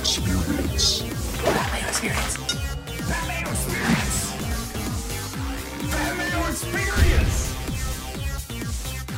Experience. 0.00 1.02
Pat 1.42 1.72
Mayo 1.72 1.88
Experience. 1.88 2.36
Pat 3.08 3.26
Mayo 3.26 3.50
Experience. 3.50 4.32
Pat 5.90 6.16
Mayo 6.16 6.48
Experience. 6.48 7.54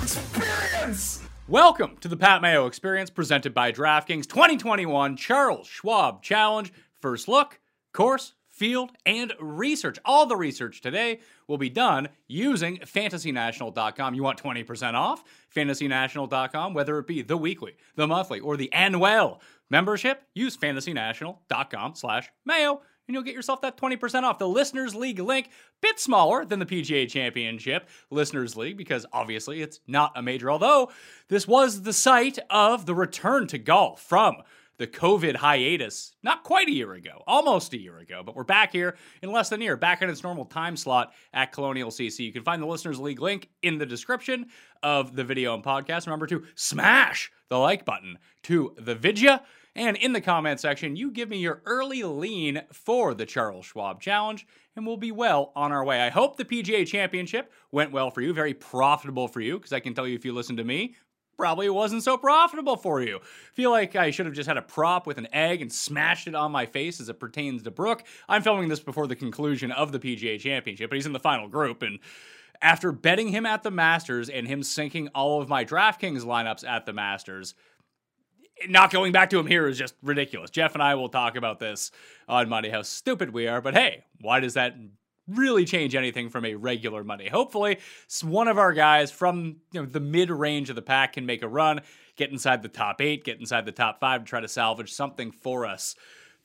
Experience. 0.03 1.21
Welcome 1.48 1.98
to 2.01 2.08
the 2.08 2.16
Pat 2.16 2.40
Mayo 2.40 2.66
Experience 2.66 3.11
presented 3.11 3.53
by 3.53 3.72
DraftKings 3.72 4.27
2021 4.27 5.16
Charles 5.18 5.66
Schwab 5.66 6.22
Challenge. 6.22 6.72
First 6.98 7.28
look, 7.28 7.60
course, 7.92 8.32
field, 8.48 8.92
and 9.04 9.34
research. 9.38 9.98
All 10.04 10.24
the 10.24 10.36
research 10.36 10.80
today 10.80 11.20
will 11.46 11.58
be 11.58 11.68
done 11.68 12.08
using 12.26 12.78
fantasynational.com. 12.78 14.14
You 14.14 14.22
want 14.22 14.42
20% 14.42 14.94
off? 14.94 15.24
Fantasynational.com, 15.54 16.72
whether 16.74 16.98
it 16.98 17.06
be 17.06 17.22
the 17.22 17.36
weekly, 17.36 17.76
the 17.96 18.06
monthly, 18.06 18.40
or 18.40 18.56
the 18.56 18.72
annual 18.72 19.40
membership, 19.71 20.23
use 20.34 20.57
fantasynational.com 20.57 21.94
slash 21.94 22.31
mayo 22.44 22.82
and 23.11 23.14
you'll 23.17 23.25
get 23.25 23.35
yourself 23.35 23.61
that 23.63 23.77
20% 23.77 24.22
off. 24.22 24.39
The 24.39 24.46
Listeners 24.46 24.94
League 24.94 25.18
link, 25.18 25.50
bit 25.82 25.99
smaller 25.99 26.44
than 26.44 26.61
the 26.61 26.67
PGA 26.67 27.08
Championship 27.08 27.89
Listeners 28.11 28.57
League 28.57 28.77
because 28.77 29.04
obviously 29.13 29.63
it's 29.63 29.80
not 29.89 30.13
a 30.14 30.22
major, 30.22 30.49
although 30.49 30.93
this 31.29 31.49
was 31.49 31.82
the 31.82 31.93
site 31.93 32.39
of 32.50 32.86
the 32.86 32.94
return 32.94 33.48
to 33.48 33.58
golf 33.58 34.00
from 34.00 34.36
the 34.78 34.86
COVID 34.86 35.34
hiatus 35.34 36.14
not 36.22 36.44
quite 36.44 36.69
a 36.69 36.72
year 36.72 36.92
ago, 36.92 37.22
almost 37.27 37.75
a 37.75 37.80
year 37.80 37.98
ago, 37.98 38.22
but 38.25 38.36
we're 38.36 38.44
back 38.44 38.70
here 38.70 38.97
in 39.22 39.33
less 39.33 39.48
than 39.48 39.61
a 39.61 39.64
year, 39.64 39.77
back 39.77 40.02
in 40.02 40.08
its 40.08 40.22
normal 40.22 40.44
time 40.44 40.77
slot 40.77 41.12
at 41.34 41.52
Colonial 41.52 41.91
CC. 41.91 42.20
You 42.20 42.33
can 42.33 42.44
find 42.44 42.62
the 42.62 42.66
Listeners 42.66 43.00
League 43.00 43.20
link 43.20 43.48
in 43.62 43.77
the 43.77 43.86
description 43.86 44.47
of 44.84 45.16
the 45.16 45.25
video 45.25 45.52
and 45.52 45.64
podcast. 45.64 46.06
Remember 46.06 46.28
to 46.28 46.44
smash 46.55 47.33
the 47.48 47.58
like 47.58 47.84
button 47.84 48.19
to 48.44 48.72
the 48.78 48.94
vidya. 48.94 49.42
And 49.77 49.97
in 49.97 50.12
the 50.12 50.20
comment 50.20 50.58
section, 50.58 50.97
you 50.97 51.10
give 51.10 51.28
me 51.28 51.38
your 51.38 51.62
early 51.64 52.02
lean 52.02 52.62
for 52.72 53.14
the 53.14 53.26
Charles 53.26 53.66
Schwab 53.66 54.00
Challenge, 54.00 54.46
and 54.74 54.86
we'll 54.86 54.96
be 54.96 55.12
well 55.12 55.52
on 55.54 55.70
our 55.70 55.84
way. 55.84 56.00
I 56.00 56.10
hope 56.10 56.36
the 56.36 56.44
PGA 56.44 56.86
Championship 56.86 57.52
went 57.70 57.92
well 57.92 58.10
for 58.10 58.20
you, 58.20 58.32
very 58.32 58.54
profitable 58.54 59.28
for 59.28 59.40
you, 59.40 59.58
because 59.58 59.72
I 59.72 59.80
can 59.80 59.94
tell 59.94 60.08
you 60.08 60.16
if 60.16 60.24
you 60.24 60.32
listen 60.32 60.56
to 60.56 60.64
me, 60.64 60.96
probably 61.36 61.70
wasn't 61.70 62.02
so 62.02 62.18
profitable 62.18 62.77
for 62.77 63.00
you. 63.00 63.20
Feel 63.54 63.70
like 63.70 63.96
I 63.96 64.10
should 64.10 64.27
have 64.27 64.34
just 64.34 64.48
had 64.48 64.58
a 64.58 64.62
prop 64.62 65.06
with 65.06 65.18
an 65.18 65.28
egg 65.32 65.62
and 65.62 65.72
smashed 65.72 66.27
it 66.27 66.34
on 66.34 66.52
my 66.52 66.66
face 66.66 67.00
as 67.00 67.08
it 67.08 67.20
pertains 67.20 67.62
to 67.62 67.70
Brooke. 67.70 68.05
I'm 68.28 68.42
filming 68.42 68.68
this 68.68 68.80
before 68.80 69.06
the 69.06 69.16
conclusion 69.16 69.72
of 69.72 69.92
the 69.92 69.98
PGA 69.98 70.38
Championship, 70.38 70.90
but 70.90 70.96
he's 70.96 71.06
in 71.06 71.14
the 71.14 71.18
final 71.18 71.48
group 71.48 71.82
and 71.82 71.98
after 72.62 72.92
betting 72.92 73.28
him 73.28 73.46
at 73.46 73.62
the 73.62 73.70
Masters 73.70 74.28
and 74.28 74.46
him 74.46 74.62
sinking 74.62 75.08
all 75.14 75.40
of 75.40 75.48
my 75.48 75.64
DraftKings 75.64 76.24
lineups 76.24 76.68
at 76.68 76.84
the 76.84 76.92
Masters, 76.92 77.55
not 78.69 78.91
going 78.91 79.12
back 79.12 79.30
to 79.30 79.39
him 79.39 79.47
here 79.47 79.66
is 79.66 79.78
just 79.78 79.94
ridiculous. 80.03 80.50
Jeff 80.50 80.75
and 80.75 80.83
I 80.83 80.94
will 80.94 81.08
talk 81.08 81.36
about 81.36 81.58
this 81.58 81.91
on 82.28 82.48
Monday, 82.48 82.70
how 82.70 82.83
stupid 82.83 83.33
we 83.33 83.47
are. 83.47 83.61
But 83.61 83.75
hey, 83.75 84.05
why 84.20 84.41
does 84.41 84.55
that 84.55 84.75
really 85.27 85.64
change 85.64 85.94
anything 85.94 86.28
from 86.28 86.44
a 86.44 86.55
regular 86.55 87.05
Monday? 87.05 87.28
Hopefully, 87.28 87.78
one 88.22 88.48
of 88.48 88.58
our 88.58 88.72
guys 88.72 89.11
from 89.11 89.56
you 89.72 89.80
know 89.80 89.86
the 89.86 90.00
mid 90.00 90.30
range 90.30 90.70
of 90.70 90.77
the 90.77 90.83
pack 90.83 91.14
can 91.14 91.27
make 91.27 91.42
a 91.42 91.48
run, 91.48 91.80
get 92.17 92.30
inside 92.30 92.62
the 92.62 92.69
top 92.69 93.00
eight, 93.00 93.25
get 93.25 93.41
inside 93.41 93.64
the 93.64 93.72
top 93.72 94.00
five, 94.00 94.22
to 94.22 94.27
try 94.28 94.41
to 94.41 94.48
salvage 94.48 94.92
something 94.92 95.30
for 95.30 95.67
us 95.67 95.95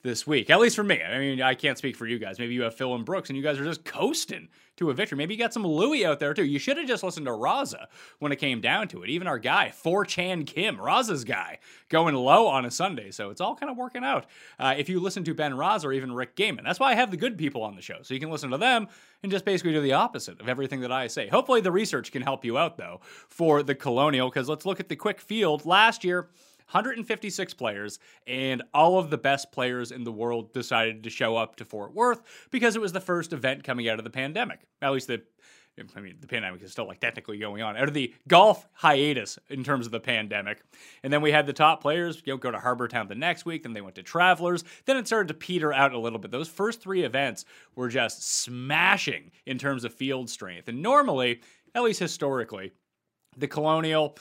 this 0.05 0.25
week. 0.25 0.49
At 0.49 0.59
least 0.59 0.75
for 0.75 0.83
me. 0.83 1.01
I 1.01 1.17
mean, 1.17 1.41
I 1.41 1.55
can't 1.55 1.77
speak 1.77 1.97
for 1.97 2.05
you 2.05 2.19
guys. 2.19 2.39
Maybe 2.39 2.53
you 2.53 2.61
have 2.61 2.75
Phil 2.75 2.93
and 2.95 3.03
Brooks 3.03 3.29
and 3.29 3.35
you 3.35 3.43
guys 3.43 3.59
are 3.59 3.65
just 3.65 3.83
coasting 3.83 4.47
to 4.77 4.89
a 4.89 4.93
victory. 4.93 5.17
Maybe 5.17 5.33
you 5.33 5.39
got 5.39 5.53
some 5.53 5.65
Louis 5.65 6.05
out 6.05 6.19
there 6.19 6.33
too. 6.33 6.45
You 6.45 6.59
should 6.59 6.77
have 6.77 6.87
just 6.87 7.03
listened 7.03 7.25
to 7.25 7.31
Raza 7.31 7.87
when 8.19 8.31
it 8.31 8.35
came 8.37 8.61
down 8.61 8.87
to 8.89 9.03
it. 9.03 9.09
Even 9.09 9.27
our 9.27 9.39
guy, 9.39 9.73
4chan 9.83 10.45
Kim, 10.45 10.77
Raza's 10.77 11.23
guy, 11.23 11.59
going 11.89 12.13
low 12.13 12.47
on 12.47 12.65
a 12.65 12.71
Sunday. 12.71 13.11
So 13.11 13.31
it's 13.31 13.41
all 13.41 13.55
kind 13.55 13.71
of 13.71 13.77
working 13.77 14.03
out. 14.03 14.27
Uh, 14.59 14.75
if 14.77 14.89
you 14.89 14.99
listen 14.99 15.23
to 15.23 15.33
Ben 15.33 15.53
Raza 15.53 15.85
or 15.85 15.93
even 15.93 16.13
Rick 16.13 16.35
Gehman, 16.35 16.63
that's 16.63 16.79
why 16.79 16.91
I 16.91 16.95
have 16.95 17.09
the 17.09 17.17
good 17.17 17.37
people 17.37 17.63
on 17.63 17.75
the 17.75 17.81
show. 17.81 17.97
So 18.03 18.13
you 18.13 18.19
can 18.19 18.29
listen 18.29 18.51
to 18.51 18.57
them 18.57 18.87
and 19.23 19.31
just 19.31 19.43
basically 19.43 19.73
do 19.73 19.81
the 19.81 19.93
opposite 19.93 20.39
of 20.39 20.47
everything 20.47 20.81
that 20.81 20.91
I 20.91 21.07
say. 21.07 21.27
Hopefully 21.29 21.61
the 21.61 21.71
research 21.71 22.11
can 22.11 22.21
help 22.21 22.45
you 22.45 22.57
out 22.57 22.77
though 22.77 23.01
for 23.27 23.63
the 23.63 23.75
Colonial 23.75 24.29
because 24.29 24.47
let's 24.47 24.65
look 24.65 24.79
at 24.79 24.89
the 24.89 24.95
quick 24.95 25.19
field. 25.19 25.65
Last 25.65 26.03
year, 26.03 26.29
156 26.71 27.53
players, 27.53 27.99
and 28.27 28.63
all 28.73 28.97
of 28.97 29.09
the 29.09 29.17
best 29.17 29.51
players 29.51 29.91
in 29.91 30.03
the 30.03 30.11
world 30.11 30.53
decided 30.53 31.03
to 31.03 31.09
show 31.09 31.35
up 31.35 31.55
to 31.57 31.65
Fort 31.65 31.93
Worth 31.93 32.21
because 32.51 32.75
it 32.75 32.81
was 32.81 32.93
the 32.93 32.99
first 32.99 33.33
event 33.33 33.63
coming 33.63 33.87
out 33.87 33.99
of 33.99 34.03
the 34.03 34.09
pandemic. 34.09 34.61
At 34.81 34.91
least 34.91 35.07
the 35.07 35.21
I 35.95 35.99
mean, 35.99 36.15
the 36.21 36.27
pandemic 36.27 36.61
is 36.63 36.71
still 36.71 36.87
like 36.87 37.01
technically 37.01 37.37
going 37.37 37.61
on 37.61 37.75
out 37.75 37.87
of 37.87 37.93
the 37.93 38.13
golf 38.27 38.65
hiatus 38.71 39.37
in 39.49 39.63
terms 39.63 39.85
of 39.85 39.91
the 39.91 39.99
pandemic. 39.99 40.61
And 41.03 41.11
then 41.11 41.21
we 41.21 41.31
had 41.31 41.45
the 41.45 41.53
top 41.53 41.81
players 41.81 42.21
you 42.25 42.33
know, 42.33 42.37
go 42.37 42.49
to 42.49 42.59
Harbour 42.59 42.87
Town 42.87 43.09
the 43.09 43.15
next 43.15 43.45
week. 43.45 43.63
Then 43.63 43.73
they 43.73 43.81
went 43.81 43.95
to 43.95 44.03
Travelers. 44.03 44.63
Then 44.85 44.95
it 44.95 45.05
started 45.05 45.27
to 45.29 45.33
peter 45.33 45.73
out 45.73 45.91
a 45.91 45.99
little 45.99 46.19
bit. 46.19 46.31
Those 46.31 46.47
first 46.47 46.81
three 46.81 47.03
events 47.03 47.43
were 47.75 47.89
just 47.89 48.25
smashing 48.25 49.31
in 49.45 49.57
terms 49.57 49.83
of 49.83 49.93
field 49.93 50.29
strength. 50.29 50.69
And 50.69 50.81
normally, 50.81 51.41
at 51.73 51.83
least 51.83 51.99
historically, 51.99 52.71
the 53.35 53.47
Colonial 53.47 54.17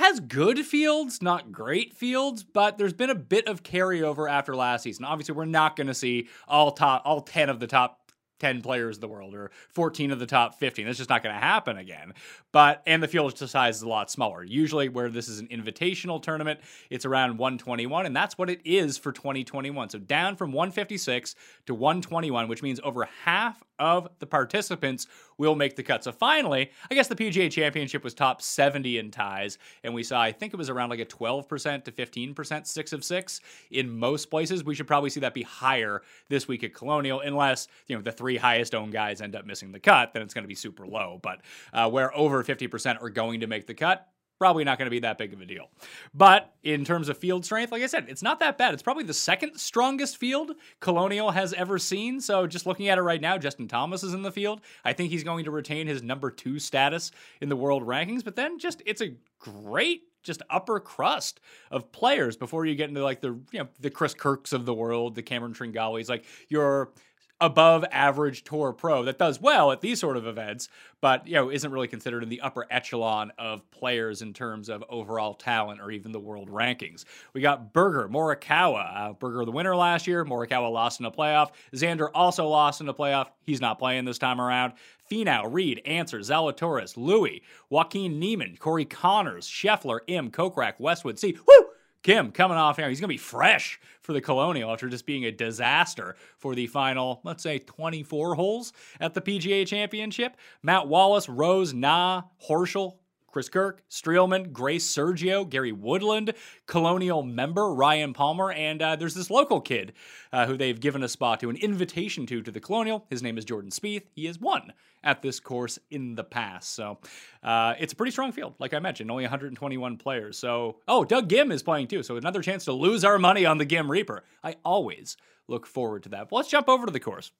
has 0.00 0.20
good 0.20 0.58
fields, 0.66 1.22
not 1.22 1.52
great 1.52 1.94
fields, 1.94 2.42
but 2.42 2.78
there's 2.78 2.92
been 2.92 3.10
a 3.10 3.14
bit 3.14 3.46
of 3.46 3.62
carryover 3.62 4.30
after 4.30 4.56
last 4.56 4.82
season. 4.82 5.04
Obviously, 5.04 5.34
we're 5.34 5.44
not 5.44 5.76
going 5.76 5.86
to 5.86 5.94
see 5.94 6.28
all 6.48 6.72
top 6.72 7.02
all 7.04 7.20
10 7.20 7.48
of 7.48 7.60
the 7.60 7.66
top 7.66 8.00
10 8.40 8.62
players 8.62 8.96
in 8.96 9.00
the 9.02 9.08
world 9.08 9.34
or 9.34 9.50
14 9.68 10.10
of 10.10 10.18
the 10.18 10.26
top 10.26 10.58
15. 10.58 10.86
That's 10.86 10.98
just 10.98 11.10
not 11.10 11.22
going 11.22 11.34
to 11.34 11.40
happen 11.40 11.76
again. 11.76 12.14
But, 12.52 12.82
and 12.86 13.02
the 13.02 13.08
field 13.08 13.36
size 13.36 13.76
is 13.76 13.82
a 13.82 13.88
lot 13.88 14.10
smaller. 14.10 14.42
Usually, 14.42 14.88
where 14.88 15.08
this 15.08 15.28
is 15.28 15.38
an 15.38 15.48
invitational 15.48 16.20
tournament, 16.20 16.60
it's 16.90 17.04
around 17.04 17.38
121, 17.38 18.06
and 18.06 18.16
that's 18.16 18.36
what 18.36 18.50
it 18.50 18.60
is 18.64 18.98
for 18.98 19.12
2021. 19.12 19.90
So 19.90 19.98
down 19.98 20.36
from 20.36 20.52
156 20.52 21.34
to 21.66 21.74
121, 21.74 22.48
which 22.48 22.62
means 22.62 22.80
over 22.82 23.08
half 23.24 23.62
of 23.80 24.08
the 24.18 24.26
participants 24.26 25.06
will 25.38 25.54
make 25.54 25.74
the 25.74 25.82
cut. 25.82 26.04
So 26.04 26.12
finally, 26.12 26.70
I 26.90 26.94
guess 26.94 27.08
the 27.08 27.16
PGA 27.16 27.50
Championship 27.50 28.04
was 28.04 28.12
top 28.12 28.42
70 28.42 28.98
in 28.98 29.10
ties, 29.10 29.56
and 29.82 29.94
we 29.94 30.02
saw, 30.02 30.20
I 30.20 30.32
think 30.32 30.52
it 30.52 30.56
was 30.56 30.68
around 30.68 30.90
like 30.90 31.00
a 31.00 31.06
12% 31.06 31.84
to 31.84 31.92
15% 31.92 32.66
six 32.66 32.92
of 32.92 33.02
six 33.02 33.40
in 33.70 33.88
most 33.88 34.26
places. 34.26 34.64
We 34.64 34.74
should 34.74 34.86
probably 34.86 35.08
see 35.08 35.20
that 35.20 35.32
be 35.32 35.42
higher 35.42 36.02
this 36.28 36.46
week 36.46 36.62
at 36.62 36.74
Colonial, 36.74 37.20
unless, 37.20 37.68
you 37.86 37.96
know, 37.96 38.02
the 38.02 38.12
three 38.12 38.36
highest 38.36 38.74
owned 38.74 38.92
guys 38.92 39.22
end 39.22 39.34
up 39.34 39.46
missing 39.46 39.72
the 39.72 39.80
cut, 39.80 40.12
then 40.12 40.22
it's 40.22 40.34
going 40.34 40.44
to 40.44 40.48
be 40.48 40.54
super 40.54 40.86
low. 40.86 41.18
But 41.22 41.40
uh, 41.72 41.88
where 41.88 42.14
over 42.14 42.39
50% 42.42 43.02
are 43.02 43.10
going 43.10 43.40
to 43.40 43.46
make 43.46 43.66
the 43.66 43.74
cut, 43.74 44.08
probably 44.40 44.64
not 44.64 44.78
going 44.78 44.86
to 44.86 44.90
be 44.90 45.00
that 45.00 45.18
big 45.18 45.34
of 45.34 45.40
a 45.40 45.46
deal. 45.46 45.68
But 46.14 46.54
in 46.62 46.84
terms 46.84 47.10
of 47.10 47.18
field 47.18 47.44
strength, 47.44 47.72
like 47.72 47.82
I 47.82 47.86
said, 47.86 48.06
it's 48.08 48.22
not 48.22 48.40
that 48.40 48.56
bad. 48.56 48.72
It's 48.72 48.82
probably 48.82 49.04
the 49.04 49.14
second 49.14 49.58
strongest 49.58 50.16
field 50.16 50.52
Colonial 50.80 51.30
has 51.30 51.52
ever 51.52 51.78
seen. 51.78 52.20
So 52.20 52.46
just 52.46 52.64
looking 52.64 52.88
at 52.88 52.96
it 52.96 53.02
right 53.02 53.20
now, 53.20 53.36
Justin 53.36 53.68
Thomas 53.68 54.02
is 54.02 54.14
in 54.14 54.22
the 54.22 54.32
field. 54.32 54.62
I 54.82 54.94
think 54.94 55.10
he's 55.10 55.24
going 55.24 55.44
to 55.44 55.50
retain 55.50 55.86
his 55.86 56.02
number 56.02 56.30
two 56.30 56.58
status 56.58 57.10
in 57.42 57.50
the 57.50 57.56
world 57.56 57.86
rankings. 57.86 58.24
But 58.24 58.34
then 58.34 58.58
just 58.58 58.82
it's 58.86 59.02
a 59.02 59.14
great 59.38 60.04
just 60.22 60.42
upper 60.50 60.80
crust 60.80 61.40
of 61.70 61.92
players 61.92 62.36
before 62.36 62.66
you 62.66 62.74
get 62.74 62.88
into 62.88 63.02
like 63.02 63.20
the 63.20 63.38
you 63.52 63.58
know 63.58 63.68
the 63.78 63.90
Chris 63.90 64.14
Kirks 64.14 64.52
of 64.52 64.64
the 64.64 64.74
world, 64.74 65.14
the 65.14 65.22
Cameron 65.22 65.54
Tringales, 65.54 66.08
like 66.08 66.24
your 66.48 66.92
above 67.40 67.84
average 67.90 68.44
tour 68.44 68.72
pro 68.72 69.04
that 69.04 69.18
does 69.18 69.40
well 69.40 69.72
at 69.72 69.80
these 69.80 69.98
sort 69.98 70.16
of 70.16 70.26
events, 70.26 70.68
but 71.00 71.26
you 71.26 71.34
know 71.34 71.50
isn't 71.50 71.72
really 71.72 71.88
considered 71.88 72.22
in 72.22 72.28
the 72.28 72.40
upper 72.40 72.66
echelon 72.70 73.32
of 73.38 73.68
players 73.70 74.22
in 74.22 74.32
terms 74.32 74.68
of 74.68 74.84
overall 74.88 75.34
talent 75.34 75.80
or 75.80 75.90
even 75.90 76.12
the 76.12 76.20
world 76.20 76.50
rankings. 76.50 77.04
We 77.32 77.40
got 77.40 77.72
Berger 77.72 78.08
Morikawa, 78.08 79.10
uh, 79.10 79.12
Berger 79.14 79.44
the 79.44 79.52
winner 79.52 79.74
last 79.74 80.06
year. 80.06 80.24
Morikawa 80.24 80.70
lost 80.70 81.00
in 81.00 81.06
a 81.06 81.10
playoff. 81.10 81.50
Xander 81.74 82.10
also 82.14 82.46
lost 82.46 82.80
in 82.80 82.88
a 82.88 82.94
playoff. 82.94 83.28
He's 83.44 83.60
not 83.60 83.78
playing 83.78 84.04
this 84.04 84.18
time 84.18 84.40
around. 84.40 84.74
Finau, 85.10 85.52
Reed, 85.52 85.82
Ancer, 85.84 86.20
Zalatoris, 86.20 86.96
Louis, 86.96 87.42
Joaquin 87.68 88.20
Niemann, 88.20 88.56
Corey 88.56 88.84
Conners, 88.84 89.48
Scheffler, 89.48 90.00
Im, 90.06 90.30
Kokrak, 90.30 90.74
Westwood. 90.78 91.18
Si 91.18 91.36
Woo! 91.46 91.69
Kim 92.02 92.32
coming 92.32 92.56
off 92.56 92.76
here. 92.76 92.88
He's 92.88 93.00
going 93.00 93.08
to 93.08 93.14
be 93.14 93.18
fresh 93.18 93.78
for 94.00 94.12
the 94.12 94.20
Colonial 94.20 94.72
after 94.72 94.88
just 94.88 95.06
being 95.06 95.26
a 95.26 95.30
disaster 95.30 96.16
for 96.38 96.54
the 96.54 96.66
final, 96.66 97.20
let's 97.24 97.42
say, 97.42 97.58
24 97.58 98.34
holes 98.34 98.72
at 99.00 99.14
the 99.14 99.20
PGA 99.20 99.66
Championship. 99.66 100.36
Matt 100.62 100.88
Wallace, 100.88 101.28
Rose, 101.28 101.74
Na, 101.74 102.22
Horschel, 102.48 102.96
Chris 103.30 103.48
Kirk, 103.48 103.82
Streelman, 103.88 104.52
Grace 104.52 104.86
Sergio, 104.86 105.48
Gary 105.48 105.72
Woodland, 105.72 106.34
Colonial 106.66 107.22
member 107.22 107.72
Ryan 107.72 108.12
Palmer, 108.12 108.52
and 108.52 108.82
uh, 108.82 108.96
there's 108.96 109.14
this 109.14 109.30
local 109.30 109.60
kid 109.60 109.92
uh, 110.32 110.46
who 110.46 110.56
they've 110.56 110.80
given 110.80 111.02
a 111.02 111.08
spot 111.08 111.40
to, 111.40 111.50
an 111.50 111.56
invitation 111.56 112.26
to, 112.26 112.42
to 112.42 112.50
the 112.50 112.60
Colonial. 112.60 113.06
His 113.10 113.22
name 113.22 113.38
is 113.38 113.44
Jordan 113.44 113.70
Spieth. 113.70 114.04
He 114.12 114.26
has 114.26 114.38
won 114.38 114.72
at 115.02 115.22
this 115.22 115.40
course 115.40 115.78
in 115.90 116.14
the 116.14 116.24
past. 116.24 116.74
So 116.74 116.98
uh, 117.42 117.74
it's 117.78 117.92
a 117.92 117.96
pretty 117.96 118.12
strong 118.12 118.32
field, 118.32 118.54
like 118.58 118.74
I 118.74 118.78
mentioned, 118.78 119.10
only 119.10 119.24
121 119.24 119.96
players. 119.96 120.38
So, 120.38 120.76
oh, 120.88 121.04
Doug 121.04 121.28
Ghim 121.28 121.52
is 121.52 121.62
playing 121.62 121.88
too. 121.88 122.02
So 122.02 122.16
another 122.16 122.42
chance 122.42 122.64
to 122.66 122.72
lose 122.72 123.04
our 123.04 123.18
money 123.18 123.46
on 123.46 123.58
the 123.58 123.66
Ghim 123.66 123.88
Reaper. 123.88 124.24
I 124.44 124.56
always 124.64 125.16
look 125.48 125.66
forward 125.66 126.02
to 126.04 126.08
that. 126.10 126.28
But 126.28 126.36
let's 126.36 126.48
jump 126.48 126.68
over 126.68 126.86
to 126.86 126.92
the 126.92 127.00
course. 127.00 127.32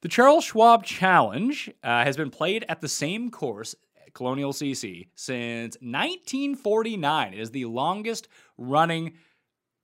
The 0.00 0.08
Charles 0.08 0.44
Schwab 0.44 0.84
Challenge 0.84 1.70
uh, 1.82 2.04
has 2.04 2.16
been 2.16 2.30
played 2.30 2.64
at 2.68 2.80
the 2.80 2.88
same 2.88 3.30
course 3.32 3.74
Colonial 4.18 4.52
CC 4.52 5.06
since 5.14 5.76
1949. 5.76 7.34
It 7.34 7.38
is 7.38 7.52
the 7.52 7.66
longest 7.66 8.26
running 8.56 9.14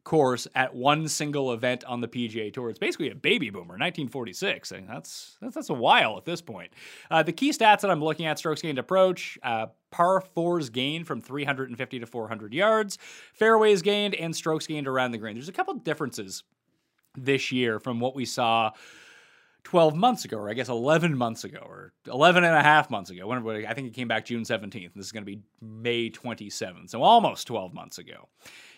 course 0.03 0.49
at 0.57 0.75
one 0.75 1.07
single 1.07 1.53
event 1.53 1.85
on 1.85 2.01
the 2.01 2.09
PGA 2.09 2.53
Tour. 2.53 2.69
It's 2.69 2.81
basically 2.81 3.11
a 3.11 3.15
baby 3.15 3.49
boomer, 3.51 3.79
1946. 3.79 4.73
And 4.73 4.89
that's 4.89 5.39
that's, 5.41 5.71
a 5.71 5.75
while 5.75 6.17
at 6.17 6.25
this 6.25 6.43
point. 6.43 6.73
Uh, 7.13 7.23
the 7.23 7.33
key 7.33 7.51
stats 7.51 7.83
that 7.83 7.93
I'm 7.93 8.03
looking 8.03 8.27
at: 8.27 8.41
strokes 8.41 8.61
gained 8.61 8.81
approach, 8.81 9.39
uh, 9.45 9.67
par 9.93 10.21
fours 10.21 10.69
gained 10.69 11.07
from 11.07 11.21
350 11.21 12.01
to 12.01 12.07
400 12.07 12.53
yards, 12.53 12.99
fairways 13.35 13.83
gained, 13.83 14.17
and 14.17 14.35
strokes 14.35 14.67
gained 14.67 14.89
around 14.89 15.13
the 15.13 15.19
green. 15.19 15.37
There's 15.37 15.49
a 15.49 15.53
couple 15.53 15.75
differences 15.75 16.43
this 17.17 17.53
year 17.53 17.79
from 17.79 18.01
what 18.01 18.17
we 18.17 18.25
saw 18.25 18.73
12 19.65 19.97
months 19.97 20.25
ago, 20.25 20.37
or 20.37 20.49
I 20.49 20.55
guess 20.55 20.69
11 20.69 21.17
months 21.17 21.45
ago, 21.45 21.67
or 21.67 21.93
11 22.07 22.45
and 22.45 22.55
a 22.55 22.63
half 22.63 22.91
months 22.91 23.11
ago. 23.11 23.27
Whenever, 23.27 23.55
I 23.67 23.75
think 23.75 23.89
it 23.89 23.95
came 23.95 24.09
back 24.09 24.27
June 24.27 24.43
17th. 24.43 24.93
This 24.95 25.07
is 25.07 25.13
going 25.13 25.25
to 25.25 25.31
be 25.31 25.41
May 25.61 26.11
27th, 26.11 26.91
so 26.91 27.03
almost 27.03 27.47
12 27.47 27.75
months 27.75 27.99
ago 27.99 28.29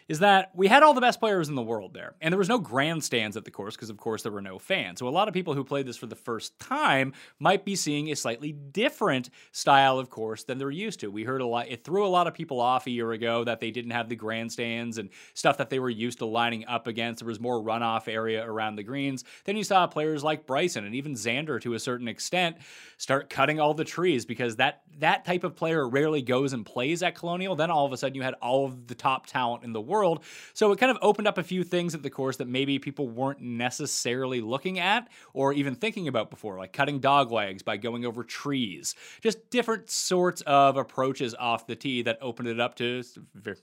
is 0.09 0.21
that 0.21 0.51
we 0.55 0.69
had 0.69 0.83
all 0.83 0.95
the 0.95 1.01
best 1.01 1.19
players 1.19 1.49
in 1.49 1.57
the 1.57 1.63
world 1.63 1.93
there. 1.93 2.15
And 2.21 2.33
there 2.33 2.39
was 2.39 2.49
no 2.49 2.59
grandstands 2.59 3.37
at 3.37 3.45
the 3.45 3.51
course 3.51 3.75
because, 3.75 3.91
of 3.91 3.97
course, 3.97 4.23
there 4.23 4.31
were 4.31 4.41
no 4.41 4.59
fans. 4.59 5.01
So 5.01 5.09
a 5.09 5.11
lot 5.11 5.27
of 5.27 5.35
people 5.35 5.55
who 5.55 5.65
played 5.65 5.87
this 5.87 5.97
for 5.97 6.07
the 6.07 6.15
first 6.15 6.59
time 6.61 7.13
might 7.41 7.65
be 7.65 7.75
seeing 7.75 8.11
a 8.11 8.17
slightly 8.17 8.53
different 8.53 9.31
style 9.51 9.99
of 9.99 10.09
course 10.09 10.45
than 10.45 10.59
they're 10.59 10.71
used 10.71 11.01
to. 11.01 11.11
We 11.11 11.25
heard 11.25 11.41
a 11.41 11.47
lot, 11.47 11.69
it 11.69 11.83
threw 11.83 12.07
a 12.07 12.09
lot 12.09 12.29
of 12.29 12.35
people 12.35 12.61
off 12.61 12.87
a 12.87 12.91
year 12.91 13.11
ago 13.13 13.43
that 13.45 13.59
they 13.61 13.71
didn't 13.71 13.91
have 13.91 14.09
the 14.09 14.17
grandstands 14.17 14.99
and 14.99 15.11
stuff 15.35 15.59
that 15.59 15.71
they 15.71 15.81
were 15.81 15.91
used 15.91 16.19
to 16.19 16.27
lining 16.27 16.67
up 16.67 16.87
against. 16.87 17.21
There 17.21 17.29
was 17.29 17.41
more 17.41 17.61
runoff 17.61 18.07
area 18.07 18.47
around 18.47 18.77
the 18.77 18.85
greens. 18.85 19.25
Then 19.45 19.57
you 19.57 19.65
saw 19.65 19.87
players 19.87 20.23
like 20.23 20.47
Bryson 20.47 20.85
and 20.85 20.95
even 20.95 21.15
Xander 21.15 21.61
to 21.63 21.75
a 21.75 21.81
certain 21.81 22.07
extent 22.07 22.59
start 22.97 23.29
cutting 23.29 23.59
all 23.59 23.75
the 23.75 23.85
trees 23.85 24.25
because 24.25 24.57
that 24.57 24.83
that 24.99 25.25
type 25.25 25.45
of 25.45 25.57
player 25.57 25.87
rarely 25.89 26.23
goes 26.23 26.53
and 26.53 26.65
plays 26.65 27.03
at 27.03 27.15
Colonial. 27.15 27.57
Then 27.57 27.71
all 27.71 27.85
of 27.85 27.93
a 27.93 27.97
sudden 27.97 28.15
you 28.15 28.23
had 28.23 28.35
all 28.35 28.65
of 28.65 28.87
the 28.87 28.95
top 28.95 29.27
talent 29.27 29.65
in 29.65 29.73
the 29.73 29.81
world 29.81 29.96
world. 29.97 30.23
So 30.53 30.73
it 30.73 30.79
kind 30.79 30.91
of 30.91 30.99
opened 31.03 31.27
up 31.27 31.39
a 31.39 31.43
few 31.43 31.65
things 31.65 31.95
at 31.95 32.03
the 32.03 32.11
course 32.11 32.37
that 32.37 32.49
maybe 32.49 32.79
people 32.79 33.09
weren't 33.09 33.41
necessarily 33.41 34.41
looking 34.41 34.79
at 34.79 35.09
or 35.33 35.53
even 35.53 35.75
thinking 35.75 36.09
about 36.09 36.31
before, 36.31 36.59
like 36.59 36.73
cutting 36.73 37.01
dog 37.01 37.33
legs 37.33 37.63
by 37.63 37.77
going 37.77 38.05
over 38.05 38.23
trees. 38.23 38.95
Just 39.21 39.51
different 39.51 39.91
sorts 39.91 40.43
of 40.43 40.77
approaches 40.77 41.35
off 41.39 41.67
the 41.67 41.77
tee 41.77 42.03
that 42.03 42.19
opened 42.21 42.49
it 42.49 42.61
up 42.61 42.75
to 42.77 43.03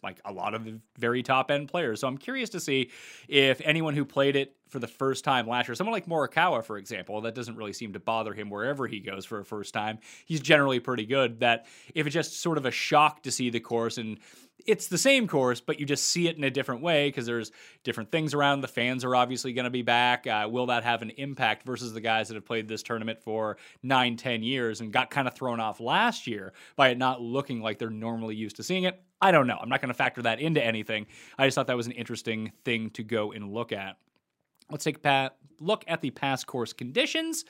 like 0.01 0.19
a 0.25 0.31
lot 0.31 0.53
of 0.53 0.67
very 0.97 1.23
top 1.23 1.51
end 1.51 1.69
players. 1.69 1.99
So 2.01 2.07
I'm 2.07 2.17
curious 2.17 2.49
to 2.51 2.59
see 2.59 2.89
if 3.27 3.61
anyone 3.63 3.95
who 3.95 4.05
played 4.05 4.35
it 4.35 4.55
for 4.69 4.79
the 4.79 4.87
first 4.87 5.23
time 5.23 5.47
last 5.47 5.67
year. 5.67 5.75
Someone 5.75 5.93
like 5.93 6.07
Morikawa, 6.07 6.63
for 6.63 6.77
example, 6.77 7.21
that 7.21 7.35
doesn't 7.35 7.55
really 7.55 7.73
seem 7.73 7.93
to 7.93 7.99
bother 7.99 8.33
him 8.33 8.49
wherever 8.49 8.87
he 8.87 8.99
goes 8.99 9.23
for 9.23 9.39
a 9.39 9.45
first 9.45 9.71
time. 9.73 9.99
He's 10.25 10.41
generally 10.41 10.79
pretty 10.79 11.05
good. 11.05 11.41
That 11.41 11.67
if 11.93 12.07
it's 12.07 12.13
just 12.13 12.41
sort 12.41 12.57
of 12.57 12.65
a 12.65 12.71
shock 12.71 13.21
to 13.23 13.31
see 13.31 13.51
the 13.51 13.59
course 13.59 13.99
and 13.99 14.17
it's 14.65 14.87
the 14.87 14.97
same 14.97 15.27
course, 15.27 15.59
but 15.61 15.79
you 15.79 15.85
just 15.85 16.05
see 16.05 16.27
it 16.27 16.37
in 16.37 16.43
a 16.43 16.49
different 16.49 16.81
way 16.81 17.09
because 17.09 17.25
there's 17.25 17.51
different 17.83 18.11
things 18.11 18.33
around. 18.33 18.61
The 18.61 18.67
fans 18.67 19.03
are 19.03 19.15
obviously 19.15 19.53
going 19.53 19.65
to 19.65 19.71
be 19.71 19.81
back. 19.81 20.25
Uh, 20.25 20.47
will 20.49 20.67
that 20.67 20.83
have 20.83 21.01
an 21.01 21.11
impact 21.11 21.65
versus 21.65 21.93
the 21.93 22.01
guys 22.01 22.27
that 22.27 22.35
have 22.35 22.45
played 22.45 22.67
this 22.67 22.83
tournament 22.83 23.21
for 23.21 23.57
nine, 23.81 24.15
ten 24.15 24.43
years 24.43 24.81
and 24.81 24.91
got 24.91 25.09
kind 25.09 25.27
of 25.27 25.33
thrown 25.33 25.59
off 25.59 25.79
last 25.79 26.27
year 26.27 26.53
by 26.75 26.89
it 26.89 26.97
not 26.97 27.21
looking 27.21 27.61
like 27.61 27.79
they're 27.79 27.89
normally 27.89 28.35
used 28.35 28.55
to 28.57 28.63
seeing 28.63 28.83
it? 28.83 29.01
I 29.21 29.31
don't 29.31 29.47
know. 29.47 29.57
I'm 29.61 29.69
not 29.69 29.81
going 29.81 29.89
to 29.89 29.93
factor 29.93 30.21
that 30.23 30.39
into 30.39 30.63
anything. 30.63 31.07
I 31.37 31.47
just 31.47 31.55
thought 31.55 31.67
that 31.67 31.77
was 31.77 31.87
an 31.87 31.93
interesting 31.93 32.51
thing 32.65 32.89
to 32.91 33.03
go 33.03 33.31
and 33.31 33.53
look 33.53 33.71
at. 33.71 33.97
Let's 34.69 34.83
take 34.83 35.05
a 35.05 35.31
look 35.59 35.83
at 35.87 36.01
the 36.01 36.11
past 36.11 36.47
course 36.47 36.73
conditions. 36.73 37.45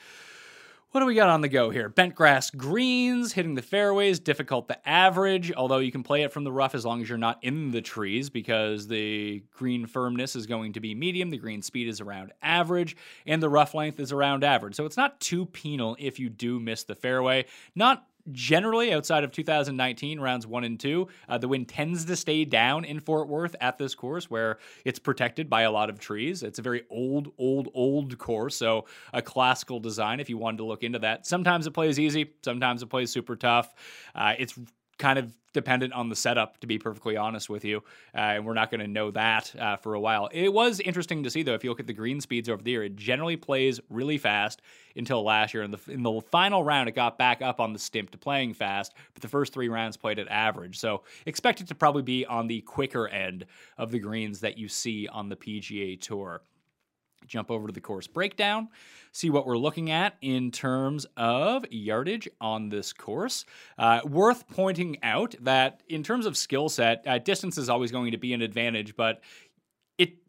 What 0.94 1.00
do 1.00 1.06
we 1.06 1.16
got 1.16 1.28
on 1.28 1.40
the 1.40 1.48
go 1.48 1.70
here? 1.70 1.88
Bent 1.88 2.14
grass 2.14 2.50
greens, 2.50 3.32
hitting 3.32 3.56
the 3.56 3.62
fairways, 3.62 4.20
difficult 4.20 4.68
to 4.68 4.88
average, 4.88 5.52
although 5.52 5.78
you 5.78 5.90
can 5.90 6.04
play 6.04 6.22
it 6.22 6.32
from 6.32 6.44
the 6.44 6.52
rough 6.52 6.72
as 6.72 6.86
long 6.86 7.02
as 7.02 7.08
you're 7.08 7.18
not 7.18 7.42
in 7.42 7.72
the 7.72 7.82
trees 7.82 8.30
because 8.30 8.86
the 8.86 9.42
green 9.50 9.86
firmness 9.86 10.36
is 10.36 10.46
going 10.46 10.74
to 10.74 10.78
be 10.78 10.94
medium, 10.94 11.30
the 11.30 11.36
green 11.36 11.62
speed 11.62 11.88
is 11.88 12.00
around 12.00 12.32
average, 12.42 12.96
and 13.26 13.42
the 13.42 13.48
rough 13.48 13.74
length 13.74 13.98
is 13.98 14.12
around 14.12 14.44
average. 14.44 14.76
So 14.76 14.86
it's 14.86 14.96
not 14.96 15.18
too 15.18 15.46
penal 15.46 15.96
if 15.98 16.20
you 16.20 16.28
do 16.28 16.60
miss 16.60 16.84
the 16.84 16.94
fairway. 16.94 17.46
Not 17.74 18.06
generally 18.32 18.92
outside 18.92 19.24
of 19.24 19.32
2019 19.32 20.18
rounds 20.20 20.46
one 20.46 20.64
and 20.64 20.80
two 20.80 21.06
uh, 21.28 21.36
the 21.36 21.48
wind 21.48 21.68
tends 21.68 22.04
to 22.04 22.16
stay 22.16 22.44
down 22.44 22.84
in 22.84 23.00
fort 23.00 23.28
worth 23.28 23.54
at 23.60 23.78
this 23.78 23.94
course 23.94 24.30
where 24.30 24.58
it's 24.84 24.98
protected 24.98 25.50
by 25.50 25.62
a 25.62 25.70
lot 25.70 25.90
of 25.90 25.98
trees. 25.98 26.42
It's 26.42 26.58
a 26.58 26.62
very 26.62 26.84
old 26.90 27.32
old 27.38 27.68
old 27.74 28.16
course 28.18 28.56
so 28.56 28.86
a 29.12 29.22
classical 29.22 29.80
design 29.80 30.20
if 30.20 30.30
you 30.30 30.38
wanted 30.38 30.58
to 30.58 30.64
look 30.64 30.82
into 30.82 30.98
that. 31.00 31.26
Sometimes 31.26 31.66
it 31.66 31.72
plays 31.72 31.98
easy 31.98 32.32
sometimes 32.42 32.82
it 32.82 32.86
plays 32.86 33.10
super 33.10 33.36
tough. 33.36 33.74
Uh, 34.14 34.34
it's 34.38 34.58
kind 34.98 35.18
of 35.18 35.32
dependent 35.54 35.94
on 35.94 36.10
the 36.10 36.16
setup, 36.16 36.58
to 36.60 36.66
be 36.66 36.78
perfectly 36.78 37.16
honest 37.16 37.48
with 37.48 37.64
you. 37.64 37.78
Uh, 38.14 38.18
and 38.18 38.44
we're 38.44 38.52
not 38.52 38.70
going 38.70 38.80
to 38.80 38.86
know 38.86 39.10
that 39.12 39.54
uh, 39.58 39.76
for 39.76 39.94
a 39.94 40.00
while. 40.00 40.28
It 40.32 40.52
was 40.52 40.80
interesting 40.80 41.22
to 41.22 41.30
see, 41.30 41.42
though, 41.42 41.54
if 41.54 41.64
you 41.64 41.70
look 41.70 41.80
at 41.80 41.86
the 41.86 41.94
green 41.94 42.20
speeds 42.20 42.50
over 42.50 42.62
the 42.62 42.72
year, 42.72 42.82
it 42.82 42.96
generally 42.96 43.36
plays 43.36 43.80
really 43.88 44.18
fast 44.18 44.60
until 44.96 45.24
last 45.24 45.54
year. 45.54 45.62
In 45.62 45.70
the, 45.70 45.80
in 45.88 46.02
the 46.02 46.20
final 46.30 46.62
round, 46.62 46.88
it 46.88 46.94
got 46.94 47.16
back 47.16 47.40
up 47.40 47.60
on 47.60 47.72
the 47.72 47.78
stimp 47.78 48.10
to 48.10 48.18
playing 48.18 48.52
fast, 48.52 48.92
but 49.14 49.22
the 49.22 49.28
first 49.28 49.54
three 49.54 49.68
rounds 49.68 49.96
played 49.96 50.18
at 50.18 50.28
average. 50.28 50.78
So 50.78 51.02
expect 51.24 51.60
it 51.60 51.68
to 51.68 51.74
probably 51.74 52.02
be 52.02 52.26
on 52.26 52.48
the 52.48 52.60
quicker 52.60 53.08
end 53.08 53.46
of 53.78 53.90
the 53.90 53.98
greens 53.98 54.40
that 54.40 54.58
you 54.58 54.68
see 54.68 55.08
on 55.08 55.28
the 55.28 55.36
PGA 55.36 55.98
Tour 55.98 56.42
jump 57.26 57.50
over 57.50 57.66
to 57.66 57.72
the 57.72 57.80
course 57.80 58.06
breakdown, 58.06 58.68
see 59.12 59.30
what 59.30 59.46
we're 59.46 59.58
looking 59.58 59.90
at 59.90 60.16
in 60.20 60.50
terms 60.50 61.06
of 61.16 61.64
yardage 61.70 62.28
on 62.40 62.68
this 62.68 62.92
course. 62.92 63.44
Uh, 63.78 64.00
worth 64.04 64.48
pointing 64.48 64.98
out 65.02 65.34
that 65.40 65.82
in 65.88 66.02
terms 66.02 66.26
of 66.26 66.36
skill 66.36 66.68
set, 66.68 67.02
uh, 67.06 67.18
distance 67.18 67.58
is 67.58 67.68
always 67.68 67.92
going 67.92 68.10
to 68.12 68.18
be 68.18 68.32
an 68.32 68.42
advantage, 68.42 68.96
but 68.96 69.20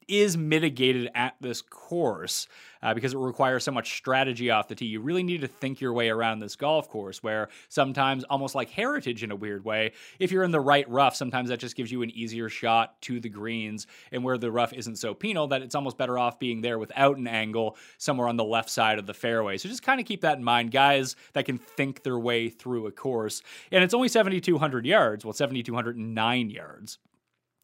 is 0.07 0.37
mitigated 0.37 1.09
at 1.15 1.35
this 1.41 1.61
course 1.61 2.47
uh, 2.85 2.93
because 2.93 3.13
it 3.13 3.17
requires 3.17 3.63
so 3.63 3.71
much 3.71 3.97
strategy 3.97 4.51
off 4.51 4.67
the 4.67 4.75
tee. 4.75 4.85
You 4.85 5.01
really 5.01 5.23
need 5.23 5.41
to 5.41 5.47
think 5.47 5.81
your 5.81 5.91
way 5.93 6.09
around 6.09 6.39
this 6.39 6.55
golf 6.55 6.87
course, 6.87 7.23
where 7.23 7.49
sometimes, 7.67 8.23
almost 8.25 8.53
like 8.53 8.69
heritage 8.69 9.23
in 9.23 9.31
a 9.31 9.35
weird 9.35 9.65
way, 9.65 9.93
if 10.19 10.31
you're 10.31 10.43
in 10.43 10.51
the 10.51 10.59
right 10.59 10.87
rough, 10.87 11.15
sometimes 11.15 11.49
that 11.49 11.59
just 11.59 11.75
gives 11.75 11.91
you 11.91 12.03
an 12.03 12.11
easier 12.11 12.47
shot 12.47 13.01
to 13.01 13.19
the 13.19 13.29
greens, 13.29 13.87
and 14.11 14.23
where 14.23 14.37
the 14.37 14.51
rough 14.51 14.71
isn't 14.71 14.97
so 14.97 15.15
penal, 15.15 15.47
that 15.47 15.63
it's 15.63 15.73
almost 15.73 15.97
better 15.97 16.19
off 16.19 16.37
being 16.37 16.61
there 16.61 16.77
without 16.77 17.17
an 17.17 17.27
angle 17.27 17.75
somewhere 17.97 18.27
on 18.27 18.37
the 18.37 18.43
left 18.43 18.69
side 18.69 18.99
of 18.99 19.07
the 19.07 19.13
fairway. 19.13 19.57
So 19.57 19.67
just 19.67 19.83
kind 19.83 19.99
of 19.99 20.05
keep 20.05 20.21
that 20.21 20.37
in 20.37 20.43
mind, 20.43 20.71
guys 20.71 21.15
that 21.33 21.45
can 21.45 21.57
think 21.57 22.03
their 22.03 22.19
way 22.19 22.49
through 22.49 22.85
a 22.85 22.91
course. 22.91 23.41
And 23.71 23.83
it's 23.83 23.95
only 23.95 24.09
7,200 24.09 24.85
yards, 24.85 25.25
well, 25.25 25.33
7,209 25.33 26.49
yards 26.51 26.99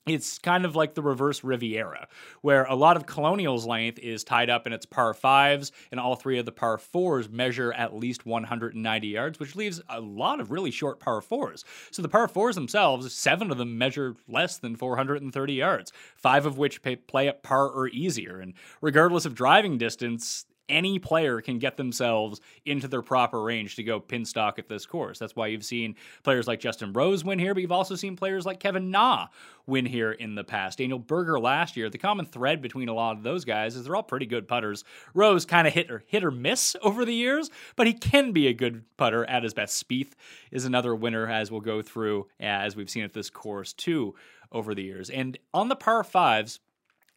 it's 0.08 0.40
kind 0.40 0.66
of 0.66 0.76
like 0.76 0.96
the 0.96 1.02
reverse 1.02 1.44
Riviera, 1.44 2.08
where 2.42 2.64
a 2.64 2.74
lot 2.74 2.98
of 2.98 3.06
Colonial's 3.06 3.68
length 3.68 4.00
is 4.00 4.24
tied 4.24 4.50
up 4.50 4.66
in 4.66 4.74
its 4.74 4.86
par 4.86 5.14
fives, 5.14 5.72
and 5.92 6.00
all 6.00 6.16
three 6.16 6.40
of 6.40 6.46
the 6.46 6.52
par 6.52 6.80
fours 6.80 7.30
measure 7.30 7.72
at 7.74 7.96
least 7.96 8.26
190 8.26 9.08
yards, 9.08 9.40
which 9.40 9.56
leaves 9.56 9.80
a 9.90 10.02
lot 10.02 10.40
of 10.40 10.50
really 10.50 10.72
short 10.72 11.00
par 11.00 11.22
fours. 11.22 11.64
So 11.92 12.02
the 12.02 12.10
par 12.10 12.28
fours 12.28 12.56
themselves, 12.56 13.14
seven 13.14 13.52
of 13.52 13.60
them 13.60 13.78
measure 13.78 14.16
less 14.28 14.58
than 14.58 14.76
430 14.76 15.54
yards, 15.54 15.92
five 16.16 16.48
of 16.48 16.58
which 16.58 16.82
play 17.08 17.28
at 17.28 17.44
par 17.44 17.70
or 17.70 17.88
easier. 17.90 18.40
And 18.40 18.56
regardless 18.82 19.26
of 19.26 19.36
driving 19.36 19.78
distance, 19.78 20.46
any 20.72 20.98
player 20.98 21.42
can 21.42 21.60
get 21.60 21.78
themselves 21.78 22.42
into 22.66 22.88
their 22.88 23.02
proper 23.02 23.42
range 23.42 23.76
to 23.76 23.84
go 23.84 24.00
pin 24.00 24.26
stock 24.26 24.58
at 24.58 24.68
this 24.68 24.86
course. 24.86 25.20
That's 25.20 25.36
why 25.36 25.48
you've 25.48 25.66
seen 25.66 25.96
players 26.24 26.48
like 26.48 26.60
Justin 26.60 26.94
Rose 26.94 27.24
win 27.24 27.38
here, 27.38 27.54
but 27.54 27.62
you've 27.62 27.72
also 27.72 27.96
seen 27.96 28.16
players 28.16 28.46
like 28.46 28.60
Kevin 28.60 28.90
Na 28.90 29.28
win 29.68 29.86
here 29.86 30.12
in 30.12 30.36
the 30.36 30.44
past. 30.44 30.80
Daniel 30.80 31.00
Berger 31.00 31.40
last 31.40 31.78
year. 31.78 31.90
The 31.90 31.98
common 31.98 32.26
thread 32.26 32.62
between 32.62 32.90
a 32.90 32.94
lot 32.94 33.18
of 33.18 33.24
those 33.24 33.46
guys 33.46 33.76
is 33.76 33.86
they're 33.86 33.96
all 33.96 34.04
pretty 34.04 34.26
good 34.26 34.48
putters. 34.48 34.84
Rose 35.14 35.46
kind 35.46 35.68
of 35.68 35.74
hit 35.74 35.92
or 35.92 36.04
hit 36.08 36.24
or 36.24 36.32
miss 36.32 36.76
over 36.82 37.06
the 37.06 37.14
years, 37.14 37.50
but 37.76 37.88
he 37.88 37.94
can 37.94 38.32
be 38.32 38.48
a 38.48 38.54
good 38.54 38.84
putter 38.98 39.26
at 39.26 39.44
his 39.44 39.54
best. 39.54 39.88
Spieth 39.88 40.14
is 40.52 40.66
another 40.66 40.96
winner 40.96 41.28
as 41.28 41.52
we'll 41.52 41.62
go 41.62 41.82
through 41.82 42.28
as 42.40 42.76
we've 42.76 42.90
seen 42.90 43.04
at 43.04 43.14
this 43.14 43.30
course 43.30 43.74
too 43.74 44.16
over 44.52 44.76
the 44.76 44.84
years. 44.84 45.10
And 45.10 45.38
on 45.54 45.70
the 45.70 45.76
par 45.76 46.04
fives 46.04 46.60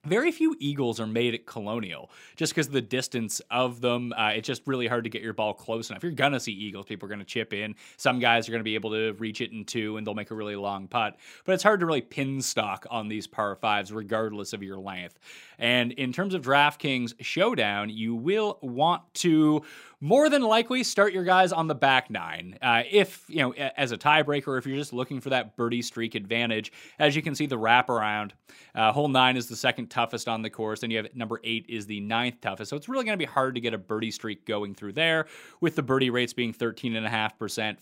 very 0.05 0.31
few 0.33 0.57
eagles 0.59 1.01
are 1.01 1.07
made 1.07 1.35
at 1.35 1.47
Colonial 1.47 2.11
just 2.37 2.53
because 2.53 2.69
the 2.69 2.81
distance 2.81 3.41
of 3.51 3.81
them. 3.81 4.13
Uh, 4.17 4.33
it's 4.35 4.47
just 4.47 4.63
really 4.67 4.87
hard 4.87 5.05
to 5.05 5.11
get 5.11 5.23
your 5.23 5.33
ball 5.33 5.55
close 5.55 5.91
enough. 5.91 6.03
You're 6.03 6.13
going 6.13 6.33
to 6.33 6.41
see 6.41 6.53
eagles. 6.53 6.87
People 6.87 7.07
are 7.07 7.09
going 7.09 7.19
to 7.21 7.25
chip 7.25 7.53
in. 7.53 7.75
Some 7.97 8.19
guys 8.19 8.49
are 8.49 8.53
going 8.53 8.61
to 8.61 8.65
be 8.65 8.75
able 8.75 8.91
to 8.91 9.13
reach 9.15 9.41
it 9.41 9.53
in 9.53 9.65
two 9.65 9.97
and 9.97 10.07
they'll 10.07 10.15
make 10.15 10.31
a 10.31 10.35
really 10.35 10.57
long 10.57 10.89
putt. 10.89 11.17
But 11.45 11.53
it's 11.53 11.63
hard 11.63 11.81
to 11.81 11.87
really 11.87 12.03
pin 12.03 12.41
stock 12.41 12.87
on 12.91 13.09
these 13.09 13.27
par 13.27 13.57
fives 13.57 13.93
regardless 13.93 14.53
of 14.53 14.63
your 14.63 14.79
length. 14.79 15.19
And 15.59 15.93
in 15.93 16.13
terms 16.13 16.35
of 16.35 16.43
DraftKings 16.43 17.15
Showdown, 17.21 17.89
you 17.89 18.15
will 18.15 18.59
want 18.61 19.03
to 19.15 19.63
more 20.05 20.29
than 20.29 20.43
likely 20.43 20.83
start 20.83 21.15
your 21.15 21.25
guys 21.25 21.51
on 21.51 21.67
the 21.67 21.75
back 21.75 22.11
nine. 22.11 22.59
Uh, 22.61 22.83
if, 22.91 23.25
you 23.27 23.39
know, 23.39 23.55
as 23.55 23.91
a 23.91 23.97
tiebreaker, 23.97 24.59
if 24.59 24.67
you're 24.67 24.77
just 24.77 24.93
looking 24.93 25.19
for 25.19 25.31
that 25.31 25.57
birdie 25.57 25.81
streak 25.81 26.15
advantage, 26.15 26.71
as 26.99 27.17
you 27.17 27.23
can 27.23 27.35
see, 27.35 27.47
the 27.47 27.57
wraparound, 27.57 28.33
uh, 28.75 28.93
hole 28.93 29.09
nine 29.09 29.35
is 29.35 29.47
the 29.47 29.57
second 29.57 29.87
toughest 29.89 30.29
on 30.29 30.43
the 30.43 30.51
course, 30.51 30.83
and 30.83 30.93
you 30.93 30.99
have 30.99 31.17
number 31.17 31.41
eight 31.43 31.65
is 31.71 31.87
the 31.87 32.01
ninth 32.01 32.39
toughest. 32.43 32.69
So 32.69 32.77
it's 32.77 32.87
really 32.87 33.07
going 33.07 33.19
to 33.19 33.23
be 33.23 33.25
hard 33.25 33.55
to 33.55 33.63
get 33.63 33.73
a 33.73 33.79
birdie 33.79 34.11
streak 34.11 34.45
going 34.45 34.75
through 34.75 34.93
there, 34.93 35.25
with 35.63 35.75
the 35.75 35.83
birdie 35.83 36.11
rates 36.11 36.35
being 36.35 36.53
13.5%, 36.53 37.09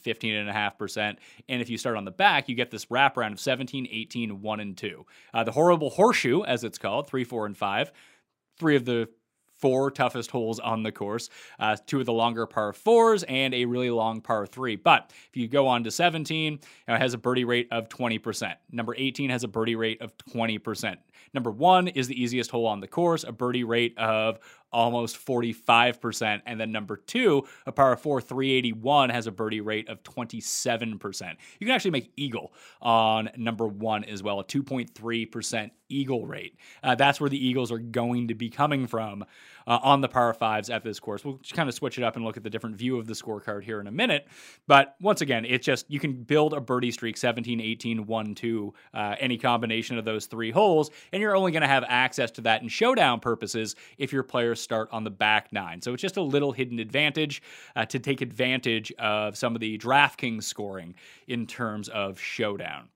15.5%. 0.00 1.16
And 1.48 1.60
if 1.60 1.68
you 1.68 1.76
start 1.76 1.96
on 1.96 2.04
the 2.04 2.12
back, 2.12 2.48
you 2.48 2.54
get 2.54 2.70
this 2.70 2.84
wraparound 2.84 3.32
of 3.32 3.40
17, 3.40 3.88
18, 3.90 4.40
1, 4.40 4.60
and 4.60 4.76
2. 4.76 5.06
Uh, 5.34 5.42
the 5.42 5.50
horrible 5.50 5.90
horseshoe, 5.90 6.44
as 6.44 6.62
it's 6.62 6.78
called, 6.78 7.08
3, 7.08 7.24
4, 7.24 7.46
and 7.46 7.56
5. 7.56 7.90
Three 8.58 8.76
of 8.76 8.84
the 8.84 9.08
four 9.62 9.92
toughest 9.92 10.30
holes 10.32 10.58
on 10.58 10.82
the 10.82 10.92
course, 10.92 11.30
uh, 11.60 11.76
two 11.86 12.00
of 12.00 12.06
the 12.06 12.12
longer 12.12 12.44
par 12.46 12.72
fours, 12.72 13.22
and 13.22 13.54
a 13.54 13.64
really 13.64 13.90
long 13.90 14.20
par 14.20 14.44
three. 14.44 14.76
But 14.76 15.12
if 15.28 15.36
you 15.36 15.46
go 15.46 15.68
on 15.68 15.84
to 15.84 15.90
17, 15.90 16.58
it 16.88 16.98
has 16.98 17.14
a 17.14 17.18
birdie 17.18 17.44
rate 17.44 17.68
of 17.70 17.88
20%. 17.88 18.54
Number 18.72 18.94
18 18.98 19.30
has 19.30 19.44
a 19.44 19.48
birdie 19.48 19.76
rate 19.76 20.02
of 20.02 20.12
20%. 20.18 20.96
Number 21.32 21.50
one 21.50 21.88
is 21.88 22.08
the 22.08 22.20
easiest 22.20 22.50
hole 22.50 22.66
on 22.66 22.80
the 22.80 22.88
course, 22.88 23.24
a 23.24 23.32
birdie 23.32 23.64
rate 23.64 23.96
of 23.96 24.40
almost 24.72 25.24
45%. 25.24 26.42
And 26.46 26.60
then 26.60 26.72
number 26.72 26.96
two, 26.96 27.46
a 27.66 27.72
par 27.72 27.96
four 27.96 28.20
381 28.20 29.10
has 29.10 29.26
a 29.26 29.32
birdie 29.32 29.60
rate 29.60 29.88
of 29.88 30.02
27%. 30.02 31.36
You 31.58 31.66
can 31.66 31.74
actually 31.74 31.90
make 31.90 32.12
eagle 32.16 32.52
on 32.80 33.30
number 33.36 33.66
one 33.66 34.04
as 34.04 34.22
well, 34.22 34.40
a 34.40 34.44
2.3% 34.44 35.70
eagle 35.88 36.26
rate. 36.26 36.56
Uh, 36.82 36.94
that's 36.94 37.20
where 37.20 37.30
the 37.30 37.46
Eagles 37.46 37.70
are 37.70 37.78
going 37.78 38.28
to 38.28 38.34
be 38.34 38.48
coming 38.48 38.86
from 38.86 39.24
uh, 39.66 39.78
on 39.82 40.00
the 40.00 40.08
par 40.08 40.32
fives 40.34 40.70
at 40.70 40.82
this 40.82 41.00
course. 41.00 41.24
We'll 41.24 41.40
kind 41.52 41.68
of 41.68 41.74
switch 41.74 41.98
it 41.98 42.04
up 42.04 42.16
and 42.16 42.24
look 42.24 42.36
at 42.36 42.42
the 42.42 42.50
different 42.50 42.76
view 42.76 42.98
of 42.98 43.06
the 43.06 43.14
scorecard 43.14 43.64
here 43.64 43.80
in 43.80 43.86
a 43.86 43.92
minute. 43.92 44.26
But 44.66 44.96
once 45.00 45.20
again, 45.20 45.44
it's 45.44 45.64
just 45.64 45.90
you 45.90 46.00
can 46.00 46.22
build 46.24 46.52
a 46.54 46.60
birdie 46.60 46.90
streak 46.90 47.16
17, 47.16 47.60
18, 47.60 48.06
1, 48.06 48.34
2, 48.34 48.74
uh, 48.94 49.14
any 49.18 49.38
combination 49.38 49.98
of 49.98 50.04
those 50.04 50.26
three 50.26 50.50
holes, 50.50 50.90
and 51.12 51.20
you're 51.20 51.36
only 51.36 51.52
going 51.52 51.62
to 51.62 51.68
have 51.68 51.84
access 51.86 52.30
to 52.32 52.40
that 52.42 52.62
in 52.62 52.68
showdown 52.68 53.20
purposes 53.20 53.74
if 53.98 54.12
your 54.12 54.22
players 54.22 54.60
start 54.60 54.88
on 54.92 55.04
the 55.04 55.10
back 55.10 55.52
nine. 55.52 55.80
So 55.80 55.92
it's 55.92 56.02
just 56.02 56.16
a 56.16 56.22
little 56.22 56.52
hidden 56.52 56.78
advantage 56.78 57.42
uh, 57.76 57.84
to 57.86 57.98
take 57.98 58.20
advantage 58.20 58.92
of 58.98 59.36
some 59.36 59.54
of 59.54 59.60
the 59.60 59.78
DraftKings 59.78 60.44
scoring 60.44 60.94
in 61.26 61.46
terms 61.46 61.88
of 61.88 62.18
showdown. 62.18 62.88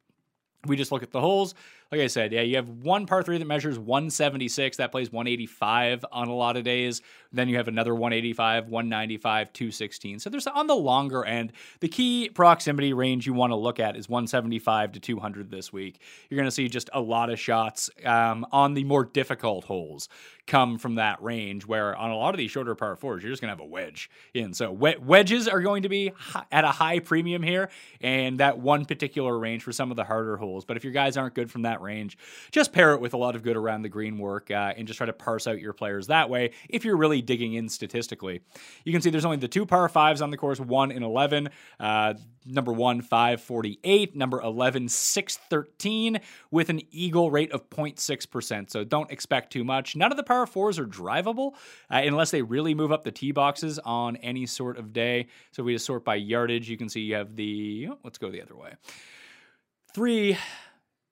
We 0.67 0.77
just 0.77 0.91
look 0.91 1.03
at 1.03 1.13
the 1.13 1.21
holes 1.21 1.55
like 1.97 2.05
I 2.05 2.09
said, 2.09 2.33
yeah, 2.33 2.43
you 2.43 2.57
have 2.57 2.69
one 2.69 3.07
par 3.07 3.23
three 3.23 3.39
that 3.39 3.45
measures 3.47 3.79
176. 3.79 4.77
That 4.77 4.93
plays 4.93 5.11
185 5.11 6.05
on 6.13 6.29
a 6.29 6.35
lot 6.35 6.57
of 6.57 6.65
days. 6.65 7.01
Then 7.33 7.49
you 7.49 7.57
have 7.57 7.69
another 7.69 7.95
185, 7.95 8.69
195, 8.69 9.53
216. 9.53 10.21
So 10.21 10.31
there's 10.31 10.47
on 10.47 10.67
the 10.67 10.77
longer 10.77 11.25
end. 11.25 11.53
The 11.81 11.89
key 11.89 12.29
proximity 12.29 12.93
range 12.93 13.27
you 13.27 13.35
want 13.35 13.51
to 13.53 13.57
look 13.57 13.81
at 13.81 13.97
is 13.97 14.09
175 14.09 14.93
to 14.93 15.01
200 15.01 15.51
this 15.51 15.73
week. 15.73 16.01
You're 16.29 16.37
going 16.37 16.47
to 16.47 16.53
see 16.53 16.69
just 16.69 16.91
a 16.93 17.01
lot 17.01 17.31
of 17.31 17.39
shots 17.41 17.91
um, 18.05 18.47
on 18.53 18.75
the 18.75 18.85
more 18.85 19.05
difficult 19.05 19.65
holes 19.65 20.09
come 20.47 20.79
from 20.79 20.95
that 20.95 21.21
range, 21.23 21.67
where 21.67 21.97
on 21.97 22.11
a 22.11 22.17
lot 22.17 22.33
of 22.33 22.39
these 22.39 22.51
shorter 22.51 22.75
par 22.75 22.95
fours, 22.97 23.23
you're 23.23 23.33
just 23.33 23.43
going 23.43 23.49
to 23.49 23.57
have 23.57 23.61
a 23.61 23.69
wedge 23.69 24.09
in. 24.33 24.55
So 24.55 24.71
wedges 24.71 25.49
are 25.49 25.61
going 25.61 25.83
to 25.83 25.89
be 25.89 26.13
at 26.53 26.65
a 26.65 26.71
high 26.71 27.01
premium 27.01 27.43
here, 27.43 27.69
and 28.01 28.39
that 28.39 28.59
one 28.59 28.85
particular 28.85 29.37
range 29.39 29.63
for 29.63 29.73
some 29.73 29.91
of 29.91 29.97
the 29.97 30.05
harder 30.05 30.37
holes. 30.37 30.65
But 30.65 30.77
if 30.77 30.85
your 30.85 30.93
guys 30.93 31.17
aren't 31.17 31.35
good 31.35 31.51
from 31.51 31.63
that 31.63 31.81
range, 31.87 32.19
just 32.51 32.73
pair 32.73 32.93
it 32.93 33.01
with 33.01 33.15
a 33.15 33.17
lot 33.17 33.35
of 33.35 33.43
good 33.43 33.57
around 33.57 33.83
the 33.83 33.89
green 33.89 34.19
work 34.19 34.51
uh, 34.51 34.75
and 34.77 34.87
just 34.87 34.99
try 34.99 35.07
to 35.07 35.13
parse 35.13 35.47
out 35.47 35.61
your 35.61 35.73
players 35.73 36.09
that 36.09 36.29
way 36.29 36.51
if 36.69 36.85
you're 36.85 36.97
really 36.97 37.23
digging 37.23 37.55
in 37.55 37.69
statistically. 37.69 38.43
You 38.85 38.93
can 38.93 39.01
see 39.01 39.11
there's 39.11 39.25
only 39.25 39.37
the 39.39 39.49
two 39.49 39.65
par 39.65 39.89
fives 39.89 40.21
on 40.21 40.31
the 40.31 40.37
course, 40.37 40.61
one 40.61 40.91
in 40.91 41.03
11. 41.03 41.49
Uh, 41.81 42.15
number 42.47 42.73
one, 42.73 43.03
548. 43.03 44.17
Number 44.17 44.41
11, 44.41 44.89
613, 44.89 46.21
with 46.51 46.71
an 46.71 46.81
eagle 46.91 47.31
rate 47.31 47.53
of 47.53 47.69
0.6%. 47.71 48.71
So 48.71 48.85
don't 48.85 49.11
expect 49.11 49.53
too 49.53 49.65
much. 49.65 49.97
None 49.97 50.11
of 50.11 50.17
the 50.17 50.23
par 50.23 50.47
fours 50.47 50.79
are 50.79 50.87
drivable 50.87 51.55
uh, 51.91 52.03
unless 52.05 52.31
they 52.31 52.43
really 52.43 52.75
move 52.75 52.93
up 52.93 53.05
the 53.05 53.13
tee 53.13 53.33
boxes 53.33 53.79
on 53.81 54.17
any 54.17 54.47
sort 54.47 54.79
of 54.79 54.93
day. 54.93 55.29
So 55.53 55.63
we 55.63 55.75
just 55.75 55.87
sort 55.87 56.05
by 56.05 56.17
yardage. 56.17 56.69
You 56.69 56.77
can 56.77 56.89
see 56.89 57.01
you 57.01 57.15
have 57.17 57.37
the, 57.37 57.89
oh, 57.91 57.99
let's 58.05 58.19
go 58.19 58.31
the 58.31 58.43
other 58.43 58.57
way. 58.57 58.73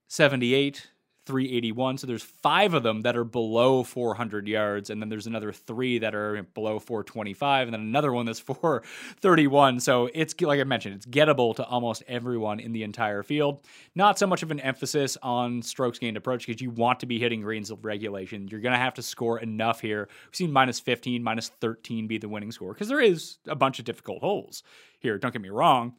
378 0.09 0.87
381. 1.25 1.97
So 1.97 2.07
there's 2.07 2.23
five 2.23 2.73
of 2.73 2.83
them 2.83 3.01
that 3.01 3.17
are 3.17 3.23
below 3.23 3.83
400 3.83 4.47
yards, 4.47 4.89
and 4.89 5.01
then 5.01 5.09
there's 5.09 5.27
another 5.27 5.51
three 5.51 5.97
that 5.99 6.13
are 6.13 6.43
below 6.53 6.79
425, 6.79 7.67
and 7.67 7.73
then 7.73 7.81
another 7.81 8.13
one 8.13 8.25
that's 8.25 8.39
431. 8.41 9.79
So 9.79 10.09
it's 10.13 10.39
like 10.41 10.59
I 10.59 10.63
mentioned, 10.63 10.95
it's 10.95 11.05
gettable 11.05 11.55
to 11.55 11.65
almost 11.65 12.03
everyone 12.07 12.59
in 12.59 12.73
the 12.73 12.83
entire 12.83 13.23
field. 13.23 13.65
Not 13.95 14.19
so 14.19 14.27
much 14.27 14.43
of 14.43 14.51
an 14.51 14.59
emphasis 14.59 15.17
on 15.23 15.61
strokes 15.61 15.99
gained 15.99 16.17
approach 16.17 16.45
because 16.45 16.61
you 16.61 16.69
want 16.69 16.99
to 16.99 17.05
be 17.05 17.19
hitting 17.19 17.41
greens 17.41 17.71
of 17.71 17.83
regulation. 17.83 18.47
You're 18.47 18.61
going 18.61 18.73
to 18.73 18.79
have 18.79 18.93
to 18.95 19.01
score 19.01 19.39
enough 19.39 19.81
here. 19.81 20.07
We've 20.27 20.35
seen 20.35 20.51
minus 20.51 20.79
15, 20.79 21.23
minus 21.23 21.49
13 21.49 22.07
be 22.07 22.17
the 22.17 22.29
winning 22.29 22.51
score 22.51 22.73
because 22.73 22.87
there 22.87 23.01
is 23.01 23.37
a 23.47 23.55
bunch 23.55 23.79
of 23.79 23.85
difficult 23.85 24.19
holes 24.21 24.63
here. 24.99 25.17
Don't 25.17 25.31
get 25.31 25.41
me 25.41 25.49
wrong. 25.49 25.95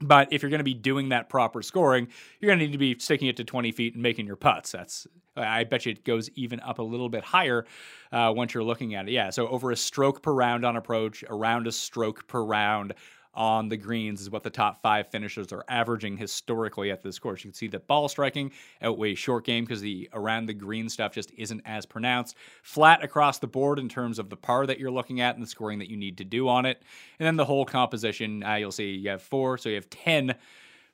But 0.00 0.32
if 0.32 0.42
you're 0.42 0.50
going 0.50 0.58
to 0.58 0.64
be 0.64 0.74
doing 0.74 1.10
that 1.10 1.28
proper 1.28 1.62
scoring, 1.62 2.08
you're 2.40 2.48
going 2.48 2.58
to 2.58 2.64
need 2.66 2.72
to 2.72 2.78
be 2.78 2.98
sticking 2.98 3.28
it 3.28 3.36
to 3.36 3.44
20 3.44 3.72
feet 3.72 3.94
and 3.94 4.02
making 4.02 4.26
your 4.26 4.36
putts. 4.36 4.72
That's 4.72 5.06
I 5.36 5.64
bet 5.64 5.86
you 5.86 5.92
it 5.92 6.04
goes 6.04 6.30
even 6.36 6.60
up 6.60 6.78
a 6.78 6.82
little 6.82 7.08
bit 7.08 7.24
higher 7.24 7.66
uh, 8.12 8.32
once 8.34 8.54
you're 8.54 8.64
looking 8.64 8.94
at 8.94 9.08
it. 9.08 9.12
Yeah, 9.12 9.30
so 9.30 9.48
over 9.48 9.70
a 9.72 9.76
stroke 9.76 10.22
per 10.22 10.32
round 10.32 10.64
on 10.64 10.76
approach, 10.76 11.24
around 11.28 11.66
a 11.66 11.72
stroke 11.72 12.26
per 12.28 12.42
round 12.42 12.94
on 13.34 13.68
the 13.68 13.76
greens 13.76 14.20
is 14.20 14.30
what 14.30 14.42
the 14.42 14.50
top 14.50 14.80
five 14.82 15.08
finishers 15.08 15.52
are 15.52 15.64
averaging 15.68 16.16
historically 16.16 16.90
at 16.90 17.02
this 17.02 17.18
course. 17.18 17.44
You 17.44 17.50
can 17.50 17.54
see 17.54 17.68
that 17.68 17.86
ball 17.86 18.08
striking 18.08 18.52
outweighs 18.82 19.18
short 19.18 19.44
game 19.44 19.64
because 19.64 19.80
the 19.80 20.08
around 20.12 20.46
the 20.46 20.54
green 20.54 20.88
stuff 20.88 21.14
just 21.14 21.32
isn't 21.36 21.62
as 21.64 21.86
pronounced. 21.86 22.36
Flat 22.62 23.02
across 23.02 23.38
the 23.38 23.46
board 23.46 23.78
in 23.78 23.88
terms 23.88 24.18
of 24.18 24.30
the 24.30 24.36
par 24.36 24.66
that 24.66 24.78
you're 24.78 24.90
looking 24.90 25.20
at 25.20 25.34
and 25.34 25.42
the 25.42 25.48
scoring 25.48 25.78
that 25.78 25.90
you 25.90 25.96
need 25.96 26.18
to 26.18 26.24
do 26.24 26.48
on 26.48 26.66
it. 26.66 26.82
And 27.18 27.26
then 27.26 27.36
the 27.36 27.44
whole 27.44 27.64
composition, 27.64 28.42
uh, 28.42 28.54
you'll 28.54 28.72
see 28.72 28.92
you 28.92 29.10
have 29.10 29.22
four, 29.22 29.58
so 29.58 29.68
you 29.68 29.74
have 29.76 29.90
10 29.90 30.34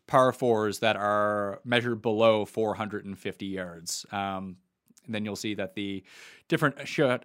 par 0.06 0.32
fours 0.32 0.80
that 0.80 0.96
are 0.96 1.60
measured 1.64 2.02
below 2.02 2.44
450 2.44 3.46
yards. 3.46 4.04
Um, 4.10 4.56
and 5.06 5.14
then 5.14 5.24
you'll 5.24 5.36
see 5.36 5.54
that 5.54 5.74
the 5.74 6.02
different 6.48 6.76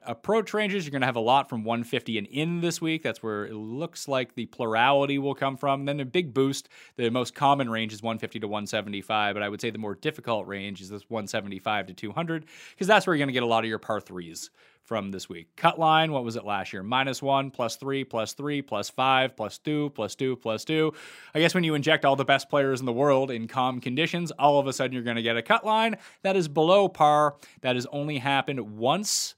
approach 0.05 0.53
ranges, 0.53 0.85
you're 0.85 0.91
going 0.91 1.01
to 1.01 1.07
have 1.07 1.15
a 1.15 1.19
lot 1.19 1.49
from 1.49 1.63
150 1.63 2.17
and 2.17 2.27
in 2.27 2.61
this 2.61 2.81
week. 2.81 3.03
That's 3.03 3.21
where 3.21 3.45
it 3.45 3.55
looks 3.55 4.07
like 4.07 4.35
the 4.35 4.45
plurality 4.45 5.17
will 5.17 5.35
come 5.35 5.57
from. 5.57 5.81
And 5.81 5.87
then 5.87 5.99
a 5.99 6.05
big 6.05 6.33
boost, 6.33 6.69
the 6.95 7.09
most 7.09 7.35
common 7.35 7.69
range 7.69 7.93
is 7.93 8.01
150 8.01 8.39
to 8.39 8.47
175, 8.47 9.35
but 9.35 9.43
I 9.43 9.49
would 9.49 9.61
say 9.61 9.69
the 9.69 9.77
more 9.77 9.95
difficult 9.95 10.47
range 10.47 10.81
is 10.81 10.89
this 10.89 11.09
175 11.09 11.87
to 11.87 11.93
200, 11.93 12.45
because 12.71 12.87
that's 12.87 13.05
where 13.07 13.15
you're 13.15 13.25
going 13.25 13.29
to 13.29 13.33
get 13.33 13.43
a 13.43 13.47
lot 13.47 13.63
of 13.63 13.69
your 13.69 13.79
par 13.79 13.99
threes 13.99 14.49
from 14.85 15.11
this 15.11 15.27
week. 15.27 15.47
Cut 15.55 15.79
line, 15.79 16.11
what 16.11 16.23
was 16.23 16.35
it 16.35 16.45
last 16.45 16.71
year? 16.71 16.83
Minus 16.83 17.21
one, 17.21 17.51
plus 17.51 17.75
three, 17.75 18.03
plus 18.03 18.33
three, 18.33 18.61
plus 18.61 18.89
five, 18.89 19.35
plus 19.35 19.57
two, 19.57 19.89
plus 19.95 20.15
two, 20.15 20.35
plus 20.37 20.63
two. 20.63 20.93
I 21.33 21.39
guess 21.39 21.53
when 21.53 21.63
you 21.63 21.73
inject 21.75 22.05
all 22.05 22.15
the 22.15 22.23
best 22.23 22.49
players 22.49 22.79
in 22.79 22.85
the 22.85 22.93
world 22.93 23.31
in 23.31 23.47
calm 23.47 23.81
conditions, 23.81 24.31
all 24.31 24.59
of 24.59 24.67
a 24.67 24.73
sudden 24.73 24.93
you're 24.93 25.03
going 25.03 25.15
to 25.15 25.21
get 25.21 25.37
a 25.37 25.41
cut 25.41 25.65
line 25.65 25.97
that 26.21 26.35
is 26.35 26.47
below 26.47 26.87
par. 26.87 27.35
That 27.61 27.75
has 27.75 27.87
only 27.87 28.19
happened 28.19 28.77
once 28.77 29.35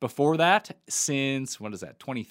before 0.00 0.36
that 0.36 0.76
since, 0.88 1.58
what 1.58 1.72
is 1.72 1.80
that, 1.80 1.98
20, 1.98 2.28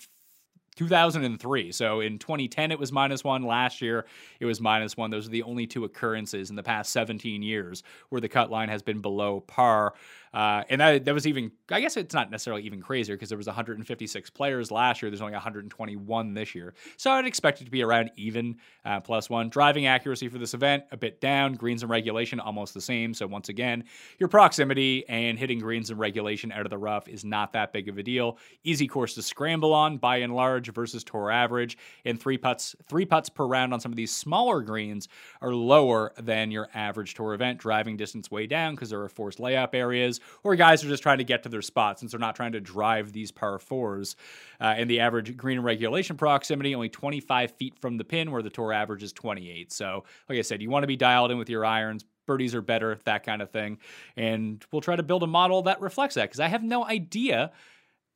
2003. 0.73 1.71
So 1.71 1.99
in 1.99 2.19
2010, 2.19 2.71
it 2.71 2.79
was 2.79 2.91
minus 2.91 3.23
one. 3.23 3.43
Last 3.43 3.81
year, 3.81 4.05
it 4.39 4.45
was 4.45 4.61
minus 4.61 4.97
one. 4.97 5.09
Those 5.09 5.27
are 5.27 5.31
the 5.31 5.43
only 5.43 5.67
two 5.67 5.83
occurrences 5.83 6.49
in 6.49 6.55
the 6.55 6.63
past 6.63 6.91
17 6.91 7.41
years 7.41 7.83
where 8.09 8.21
the 8.21 8.29
cut 8.29 8.49
line 8.51 8.69
has 8.69 8.81
been 8.81 9.01
below 9.01 9.41
par. 9.41 9.93
Uh, 10.33 10.63
and 10.69 10.81
that, 10.81 11.05
that 11.05 11.13
was 11.13 11.27
even, 11.27 11.51
I 11.69 11.79
guess 11.79 11.95
it's 11.95 12.13
not 12.13 12.31
necessarily 12.31 12.63
even 12.63 12.81
crazier 12.81 13.15
because 13.15 13.29
there 13.29 13.37
was 13.37 13.45
156 13.45 14.29
players 14.31 14.71
last 14.71 15.01
year. 15.01 15.11
There's 15.11 15.21
only 15.21 15.33
121 15.33 16.33
this 16.33 16.55
year. 16.55 16.73
So 16.97 17.11
I'd 17.11 17.27
expect 17.27 17.61
it 17.61 17.65
to 17.65 17.71
be 17.71 17.83
around 17.83 18.11
even 18.15 18.57
uh, 18.83 18.99
plus 18.99 19.29
one. 19.29 19.49
Driving 19.49 19.85
accuracy 19.85 20.27
for 20.29 20.39
this 20.39 20.55
event, 20.55 20.85
a 20.91 20.97
bit 20.97 21.21
down. 21.21 21.53
Greens 21.53 21.83
and 21.83 21.89
regulation, 21.89 22.39
almost 22.39 22.73
the 22.73 22.81
same. 22.81 23.13
So 23.13 23.27
once 23.27 23.49
again, 23.49 23.83
your 24.17 24.27
proximity 24.27 25.07
and 25.07 25.37
hitting 25.37 25.59
greens 25.59 25.91
and 25.91 25.99
regulation 25.99 26.51
out 26.51 26.65
of 26.65 26.71
the 26.71 26.79
rough 26.79 27.07
is 27.07 27.23
not 27.23 27.53
that 27.53 27.71
big 27.71 27.87
of 27.87 27.99
a 27.99 28.03
deal. 28.03 28.39
Easy 28.63 28.87
course 28.87 29.13
to 29.15 29.21
scramble 29.21 29.73
on 29.73 29.97
by 29.97 30.17
and 30.17 30.33
large 30.33 30.62
versus 30.69 31.03
tour 31.03 31.31
average. 31.31 31.77
And 32.05 32.19
three 32.19 32.37
putts, 32.37 32.75
three 32.87 33.05
putts 33.05 33.29
per 33.29 33.45
round 33.45 33.73
on 33.73 33.79
some 33.79 33.91
of 33.91 33.95
these 33.95 34.11
smaller 34.11 34.61
greens 34.61 35.07
are 35.41 35.53
lower 35.53 36.13
than 36.19 36.51
your 36.51 36.69
average 36.73 37.13
tour 37.13 37.33
event. 37.33 37.59
Driving 37.59 37.97
distance 37.97 38.29
way 38.29 38.47
down 38.47 38.75
because 38.75 38.89
there 38.89 39.01
are 39.01 39.09
forced 39.09 39.39
layup 39.39 39.73
areas 39.73 40.19
or 40.43 40.55
guys 40.55 40.83
are 40.83 40.89
just 40.89 41.03
trying 41.03 41.17
to 41.19 41.23
get 41.23 41.43
to 41.43 41.49
their 41.49 41.61
spot 41.61 41.99
since 41.99 42.11
they're 42.11 42.19
not 42.19 42.35
trying 42.35 42.51
to 42.53 42.61
drive 42.61 43.13
these 43.13 43.31
par 43.31 43.59
fours. 43.59 44.15
Uh, 44.59 44.73
and 44.77 44.89
the 44.89 44.99
average 44.99 45.35
green 45.35 45.59
regulation 45.59 46.15
proximity 46.17 46.73
only 46.73 46.89
25 46.89 47.51
feet 47.51 47.77
from 47.79 47.97
the 47.97 48.03
pin, 48.03 48.31
where 48.31 48.41
the 48.41 48.49
tour 48.49 48.71
average 48.71 49.03
is 49.03 49.13
28. 49.13 49.71
So, 49.71 50.03
like 50.29 50.37
I 50.37 50.41
said, 50.41 50.61
you 50.61 50.69
want 50.69 50.83
to 50.83 50.87
be 50.87 50.95
dialed 50.95 51.31
in 51.31 51.37
with 51.37 51.49
your 51.49 51.65
irons. 51.65 52.05
Birdies 52.25 52.55
are 52.55 52.61
better, 52.61 52.97
that 53.03 53.23
kind 53.23 53.41
of 53.41 53.51
thing. 53.51 53.79
And 54.15 54.63
we'll 54.71 54.81
try 54.81 54.95
to 54.95 55.03
build 55.03 55.23
a 55.23 55.27
model 55.27 55.63
that 55.63 55.81
reflects 55.81 56.15
that 56.15 56.23
because 56.23 56.39
I 56.39 56.47
have 56.47 56.63
no 56.63 56.85
idea 56.85 57.51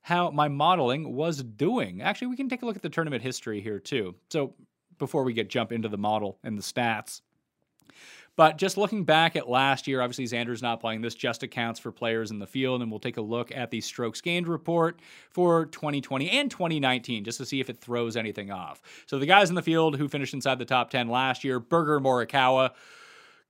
how 0.02 0.30
my 0.30 0.48
modeling 0.48 1.14
was 1.14 1.42
doing. 1.42 2.02
Actually, 2.02 2.28
we 2.28 2.36
can 2.36 2.48
take 2.48 2.62
a 2.62 2.66
look 2.66 2.76
at 2.76 2.82
the 2.82 2.88
tournament 2.88 3.22
history 3.22 3.60
here 3.60 3.78
too. 3.78 4.14
So 4.30 4.54
before 4.98 5.24
we 5.24 5.32
get 5.32 5.48
jump 5.48 5.72
into 5.72 5.88
the 5.88 5.98
model 5.98 6.38
and 6.42 6.58
the 6.58 6.62
stats. 6.62 7.20
But 8.38 8.56
just 8.56 8.76
looking 8.76 9.02
back 9.02 9.34
at 9.34 9.48
last 9.48 9.88
year, 9.88 10.00
obviously 10.00 10.24
Xander's 10.24 10.62
not 10.62 10.78
playing. 10.78 11.00
This 11.00 11.16
just 11.16 11.42
accounts 11.42 11.80
for 11.80 11.90
players 11.90 12.30
in 12.30 12.38
the 12.38 12.46
field, 12.46 12.82
and 12.82 12.90
we'll 12.90 13.00
take 13.00 13.16
a 13.16 13.20
look 13.20 13.50
at 13.50 13.72
the 13.72 13.80
strokes 13.80 14.20
gained 14.20 14.46
report 14.46 15.00
for 15.30 15.66
2020 15.66 16.30
and 16.30 16.48
2019 16.48 17.24
just 17.24 17.38
to 17.38 17.44
see 17.44 17.58
if 17.58 17.68
it 17.68 17.80
throws 17.80 18.16
anything 18.16 18.52
off. 18.52 18.80
So 19.06 19.18
the 19.18 19.26
guys 19.26 19.48
in 19.48 19.56
the 19.56 19.62
field 19.62 19.96
who 19.96 20.06
finished 20.06 20.34
inside 20.34 20.60
the 20.60 20.64
top 20.64 20.88
10 20.90 21.08
last 21.08 21.42
year, 21.42 21.58
Berger 21.58 21.98
Morikawa, 21.98 22.70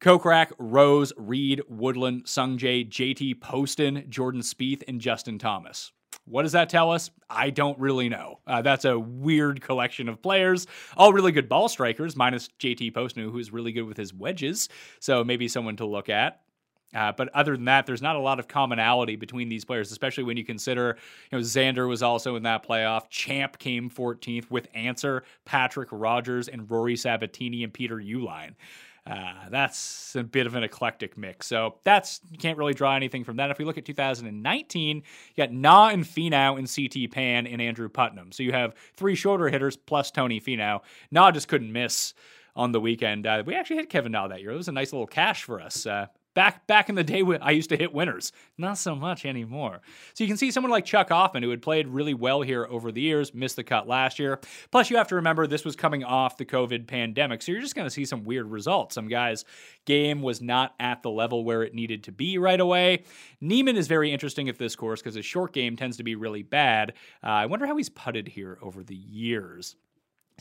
Kokrak, 0.01 0.53
Rose, 0.59 1.13
Reed, 1.19 1.61
Woodland, 1.69 2.25
Sungjae, 2.25 2.89
JT 2.89 3.43
Poston, 3.43 4.07
Jordan 4.09 4.41
Spieth, 4.41 4.85
and 4.89 5.03
Justin 5.03 5.39
Thomas. 5.39 5.93
What 6.29 6.43
does 6.43 6.53
that 6.53 6.69
tell 6.69 6.91
us? 6.91 7.11
I 7.31 7.51
don't 7.51 7.79
really 7.79 8.09
know. 8.09 8.41
Uh, 8.47 8.63
that's 8.63 8.85
a 8.85 8.99
weird 8.99 9.61
collection 9.61 10.09
of 10.09 10.23
players, 10.23 10.67
all 10.97 11.13
really 11.13 11.33
good 11.33 11.49
ball 11.49 11.69
strikers, 11.69 12.17
minus 12.17 12.49
JT 12.59 12.95
Poston, 12.95 13.29
who's 13.31 13.53
really 13.53 13.73
good 13.73 13.83
with 13.83 13.97
his 13.97 14.15
wedges. 14.15 14.69
So 15.01 15.25
maybe 15.25 15.49
someone 15.49 15.77
to 15.77 15.87
look 15.87 16.09
at. 16.09 16.41
Uh, 16.95 17.13
but 17.13 17.29
other 17.35 17.55
than 17.55 17.67
that, 17.67 17.85
there's 17.85 18.01
not 18.01 18.17
a 18.17 18.21
lot 18.21 18.39
of 18.39 18.49
commonality 18.49 19.15
between 19.17 19.49
these 19.49 19.65
players, 19.65 19.93
especially 19.93 20.25
when 20.25 20.39
you 20.39 20.45
consider, 20.45 20.97
you 21.31 21.39
know, 21.39 21.45
Xander 21.45 21.87
was 21.87 22.03
also 22.03 22.35
in 22.37 22.45
that 22.45 22.67
playoff. 22.67 23.11
Champ 23.11 23.59
came 23.59 23.91
14th 23.91 24.51
with 24.51 24.69
Ancer, 24.75 25.23
Patrick 25.45 25.91
Rodgers, 25.93 26.49
and 26.49 26.71
Rory 26.71 26.97
Sabatini 26.97 27.63
and 27.63 27.75
Peter 27.75 27.97
Uihlein. 27.97 28.55
Uh, 29.09 29.49
that's 29.51 30.15
a 30.17 30.23
bit 30.23 30.47
of 30.47 30.55
an 30.55 30.63
eclectic 30.63 31.17
mix. 31.17 31.47
So 31.47 31.77
that's 31.85 32.21
you 32.31 32.39
can't 32.39 32.59
really 32.59 32.75
draw 32.75 32.95
anything 32.95 33.25
from 33.25 33.37
that. 33.37 33.51
If 33.51 33.59
we 33.59 33.65
look 33.65 33.79
at 33.79 33.85
2019, 33.85 34.97
you 34.97 35.03
got 35.37 35.53
Na 35.53 35.89
and 35.89 36.05
Finau 36.05 36.59
and 36.59 36.69
CT 36.69 37.11
Pan 37.11 37.47
and 37.47 37.63
Andrew 37.63 37.89
Putnam. 37.89 38.33
So 38.33 38.43
you 38.43 38.53
have 38.53 38.75
three 38.97 39.15
shorter 39.15 39.49
hitters 39.49 39.77
plus 39.77 40.11
Tony 40.11 40.41
Finau. 40.41 40.81
Na 41.11 41.31
just 41.31 41.49
couldn't 41.49 41.73
miss 41.73 42.15
on 42.55 42.73
the 42.73 42.81
weekend. 42.81 43.27
Uh, 43.27 43.43
we 43.47 43.55
actually 43.55 43.77
hit 43.77 43.89
Kevin 43.89 44.13
Na 44.13 44.29
that 44.29 44.41
year. 44.41 44.51
It 44.51 44.57
was 44.57 44.69
a 44.69 44.73
nice 44.73 44.93
little 44.93 45.07
cash 45.07 45.45
for 45.45 45.61
us. 45.61 45.87
Uh, 45.87 46.07
Back 46.39 46.69
back 46.69 46.89
in 46.89 46.95
the 46.95 47.03
day, 47.03 47.25
I 47.43 47.51
used 47.51 47.69
to 47.71 47.77
hit 47.77 47.93
winners. 47.93 48.31
Not 48.57 48.79
so 48.79 48.95
much 48.95 49.27
anymore. 49.27 49.81
So 50.15 50.23
you 50.23 50.29
can 50.29 50.37
see 50.37 50.53
someone 50.53 50.71
like 50.71 50.85
Chuck 50.85 51.09
Hoffman, 51.09 51.43
who 51.43 51.51
had 51.51 51.63
played 51.63 51.89
really 51.89 52.15
well 52.15 52.43
here 52.43 52.65
over 52.71 52.93
the 52.93 53.01
years, 53.01 53.35
missed 53.35 53.57
the 53.57 53.65
cut 53.65 53.89
last 53.89 54.21
year. 54.21 54.39
Plus, 54.71 54.89
you 54.89 54.99
have 54.99 55.09
to 55.09 55.17
remember 55.17 55.49
this 55.49 55.65
was 55.65 55.75
coming 55.75 56.05
off 56.05 56.37
the 56.37 56.45
COVID 56.45 56.87
pandemic, 56.87 57.43
so 57.43 57.51
you're 57.51 57.61
just 57.61 57.75
going 57.75 57.89
to 57.89 57.91
see 57.91 58.05
some 58.05 58.23
weird 58.23 58.47
results. 58.53 58.95
Some 58.95 59.09
guys' 59.09 59.45
game 59.85 60.23
was 60.23 60.41
not 60.41 60.77
at 60.79 61.03
the 61.03 61.11
level 61.11 61.43
where 61.43 61.65
it 61.65 61.75
needed 61.75 62.05
to 62.05 62.13
be 62.13 62.39
right 62.39 62.61
away. 62.61 63.03
Niemann 63.41 63.77
is 63.77 63.89
very 63.89 64.13
interesting 64.13 64.49
at 64.49 64.59
this 64.59 64.77
course 64.77 65.03
because 65.03 65.17
his 65.17 65.27
short 65.27 65.53
game 65.53 65.75
tends 65.75 65.97
to 65.97 66.05
be 66.05 66.15
really 66.15 66.45
bad. 66.45 66.93
Uh, 67.21 67.31
I 67.31 67.47
wonder 67.47 67.67
how 67.67 67.77
he's 67.77 67.89
putted 67.89 68.29
here 68.29 68.61
over 68.63 68.85
the 68.85 68.95
years. 68.95 69.75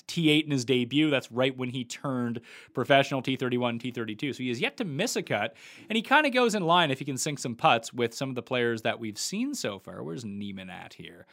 T8 0.07 0.45
in 0.45 0.51
his 0.51 0.65
debut. 0.65 1.09
That's 1.09 1.31
right 1.31 1.55
when 1.55 1.69
he 1.69 1.83
turned 1.83 2.41
professional 2.73 3.21
T31, 3.21 3.81
T32. 3.81 4.35
So 4.35 4.43
he 4.43 4.49
has 4.49 4.61
yet 4.61 4.77
to 4.77 4.85
miss 4.85 5.15
a 5.15 5.23
cut. 5.23 5.55
And 5.89 5.95
he 5.95 6.01
kind 6.01 6.25
of 6.25 6.33
goes 6.33 6.55
in 6.55 6.63
line 6.63 6.91
if 6.91 6.99
he 6.99 7.05
can 7.05 7.17
sink 7.17 7.39
some 7.39 7.55
putts 7.55 7.93
with 7.93 8.13
some 8.13 8.29
of 8.29 8.35
the 8.35 8.41
players 8.41 8.81
that 8.83 8.99
we've 8.99 9.17
seen 9.17 9.55
so 9.55 9.79
far. 9.79 10.03
Where's 10.03 10.25
Niemann 10.25 10.69
at 10.69 10.93
here? 10.93 11.25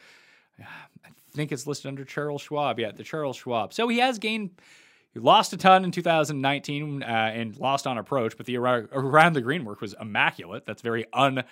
I 0.59 1.37
think 1.37 1.51
it's 1.51 1.67
listed 1.67 1.87
under 1.87 2.05
Charles 2.05 2.41
Schwab. 2.41 2.79
Yeah, 2.79 2.91
the 2.91 3.03
Charles 3.03 3.35
Schwab. 3.35 3.73
So 3.73 3.87
he 3.89 3.99
has 3.99 4.19
gained. 4.19 4.51
He 5.13 5.19
lost 5.19 5.53
a 5.53 5.57
ton 5.57 5.83
in 5.83 5.91
2019 5.91 7.03
uh, 7.03 7.05
and 7.05 7.57
lost 7.57 7.87
on 7.87 7.97
approach, 7.97 8.35
but 8.37 8.45
the 8.45 8.57
around 8.57 9.33
the 9.33 9.41
green 9.41 9.63
work 9.63 9.81
was 9.81 9.95
immaculate. 9.99 10.65
That's 10.65 10.81
very 10.81 11.05
un 11.13 11.43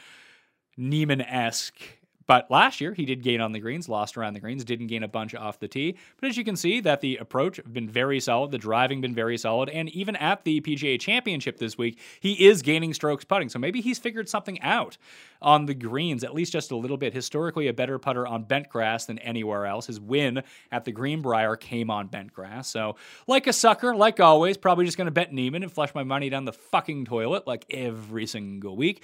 Niemann 0.78 1.22
esque 1.22 1.82
but 2.26 2.50
last 2.50 2.80
year, 2.80 2.94
he 2.94 3.06
did 3.06 3.24
gain 3.24 3.42
on 3.42 3.52
the 3.52 3.60
greens, 3.60 3.90
lost 3.90 4.18
around 4.18 4.34
the 4.34 4.40
greens, 4.40 4.64
didn't 4.64 4.88
gain 4.88 5.04
a 5.04 5.08
bunch 5.08 5.36
off 5.36 5.60
the 5.60 5.68
tee. 5.68 5.98
But 6.20 6.30
as 6.30 6.38
you 6.38 6.44
can 6.44 6.56
see, 6.56 6.80
that 6.82 7.02
the 7.02 7.18
approach 7.18 7.60
been 7.72 7.90
very 7.90 8.20
solid, 8.20 8.52
the 8.52 8.58
driving 8.58 9.02
been 9.02 9.14
very 9.14 9.38
solid, 9.38 9.70
and 9.70 9.90
even 9.90 10.16
at 10.16 10.44
the 10.44 10.62
PGA 10.62 11.00
Championship 11.00 11.58
this 11.58 11.78
week, 11.78 12.00
he 12.20 12.46
is 12.46 12.62
gaining 12.62 12.94
strokes 12.94 13.26
putting. 13.26 13.50
So 13.50 13.60
maybe 13.60 13.82
he's 13.82 14.00
figured 14.00 14.30
something 14.30 14.62
out 14.62 14.98
on 15.42 15.66
the 15.66 15.74
greens, 15.74 16.24
at 16.24 16.34
least 16.34 16.54
just 16.54 16.72
a 16.72 16.76
little 16.76 16.98
bit. 16.98 17.14
Historically, 17.14 17.68
a 17.68 17.74
better 17.74 18.00
putter 18.00 18.26
on 18.26 18.44
bent 18.44 18.70
grass 18.70 19.06
than 19.06 19.20
anywhere 19.20 19.66
else. 19.66 19.88
His 19.88 20.00
win 20.00 20.44
at 20.72 20.86
the 20.86 20.92
Greenbrier 20.92 21.56
came 21.56 21.90
on 21.90 22.08
bent 22.08 22.34
grass. 22.34 22.68
So, 22.70 22.96
like 23.28 23.48
a 23.48 23.54
sucker, 23.54 23.96
like 23.96 24.20
always, 24.20 24.58
probably 24.58 24.86
just 24.86 24.98
going 24.98 25.06
to 25.06 25.12
bet 25.12 25.34
Niemann 25.34 25.64
and 25.64 25.72
flush 25.72 25.94
my 25.94 26.04
money 26.04 26.30
down 26.30 26.46
the 26.46 26.54
fucking 26.54 27.06
toilet 27.06 27.46
like 27.46 27.66
every 27.70 28.26
single 28.26 28.76
week 28.76 29.02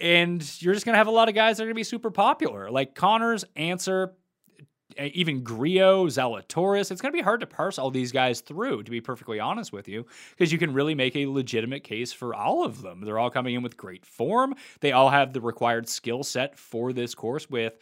and 0.00 0.62
you're 0.62 0.74
just 0.74 0.86
going 0.86 0.94
to 0.94 0.98
have 0.98 1.06
a 1.06 1.12
lot 1.12 1.28
of 1.28 1.34
guys 1.34 1.56
that 1.56 1.64
are 1.64 1.66
going 1.66 1.74
to 1.74 1.78
be 1.78 1.84
super 1.84 2.10
popular. 2.10 2.70
Like 2.70 2.94
Conners, 2.94 3.44
Ancer, 3.56 4.14
eh, 4.96 5.10
even 5.14 5.42
Grillo, 5.42 6.06
Zalatoris. 6.06 6.90
It's 6.90 7.00
going 7.00 7.12
to 7.12 7.16
be 7.16 7.22
hard 7.22 7.40
to 7.40 7.46
parse 7.46 7.78
all 7.78 7.90
these 7.90 8.12
guys 8.12 8.40
through, 8.40 8.82
to 8.84 8.90
be 8.90 9.00
perfectly 9.00 9.38
honest 9.38 9.72
with 9.72 9.88
you, 9.88 10.06
because 10.30 10.52
you 10.52 10.58
can 10.58 10.72
really 10.72 10.94
make 10.94 11.16
a 11.16 11.26
legitimate 11.26 11.84
case 11.84 12.12
for 12.12 12.34
all 12.34 12.64
of 12.64 12.82
them. 12.82 13.02
They're 13.02 13.18
all 13.18 13.30
coming 13.30 13.54
in 13.54 13.62
with 13.62 13.76
great 13.76 14.06
form. 14.06 14.54
They 14.80 14.92
all 14.92 15.10
have 15.10 15.32
the 15.32 15.40
required 15.40 15.88
skill 15.88 16.22
set 16.22 16.58
for 16.58 16.92
this 16.92 17.14
course 17.14 17.48
with 17.50 17.78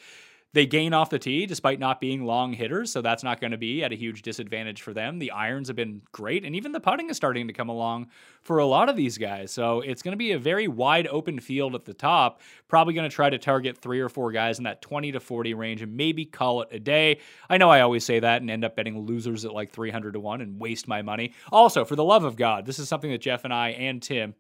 they 0.55 0.67
gain 0.67 0.95
off 0.95 1.11
the 1.11 1.19
tee 1.19 1.45
despite 1.47 1.79
not 1.79 2.01
being 2.01 2.25
long 2.25 2.53
hitters, 2.53 2.91
so 2.91 3.03
that's 3.03 3.23
not 3.23 3.41
going 3.41 3.51
to 3.51 3.59
be 3.59 3.85
at 3.85 3.93
a 3.93 3.97
huge 3.97 4.23
disadvantage 4.23 4.81
for 4.81 4.95
them. 4.95 5.19
The 5.19 5.31
irons 5.31 5.69
have 5.69 5.77
been 5.77 6.03
great, 6.13 6.45
and 6.45 6.57
even 6.57 6.73
the 6.73 6.81
putting 6.81 7.11
is 7.11 7.17
starting 7.17 7.49
to 7.49 7.53
come 7.53 7.69
along 7.69 8.09
for 8.43 8.59
a 8.59 8.67
lot 8.67 8.89
of 8.89 8.97
these 8.97 9.19
guys. 9.19 9.53
So 9.53 9.81
it's 9.81 10.03
going 10.03 10.13
to 10.13 10.19
be 10.19 10.33
a 10.33 10.39
very 10.39 10.67
wide 10.67 11.07
open 11.07 11.39
field 11.39 11.75
at 11.75 11.85
the 11.85 11.93
top. 11.93 12.41
Probably 12.67 12.95
going 12.95 13.09
to 13.09 13.15
try 13.15 13.29
to 13.29 13.39
target 13.39 13.77
three 13.77 14.01
or 14.01 14.09
four 14.09 14.33
guys 14.33 14.59
in 14.59 14.65
that 14.65 14.81
20 14.81 15.13
to 15.13 15.21
40 15.21 15.55
range 15.55 15.83
and 15.83 15.97
maybe 15.97 16.25
call 16.25 16.63
it 16.63 16.69
a 16.73 16.81
day. 16.81 17.21
I 17.51 17.59
know 17.59 17.69
I 17.69 17.83
always 17.83 18.05
say 18.05 18.21
that 18.21 18.41
and 18.41 18.51
end 18.51 18.65
up 18.65 18.75
betting 18.75 18.99
losers 18.99 19.45
at 19.45 19.53
like 19.53 19.71
300 19.71 20.13
to 20.13 20.21
1 20.21 20.41
and 20.41 20.59
waste 20.59 20.89
my 20.89 21.03
money. 21.03 21.35
Also, 21.53 21.85
for 21.85 21.97
the 21.97 22.05
love 22.05 22.25
of 22.25 22.37
God, 22.37 22.65
this 22.65 22.79
is 22.79 22.89
something 22.89 23.11
that 23.11 23.21
Jeff 23.21 23.45
and 23.45 23.53
I 23.53 23.71
and 23.71 24.03
Tim 24.03 24.35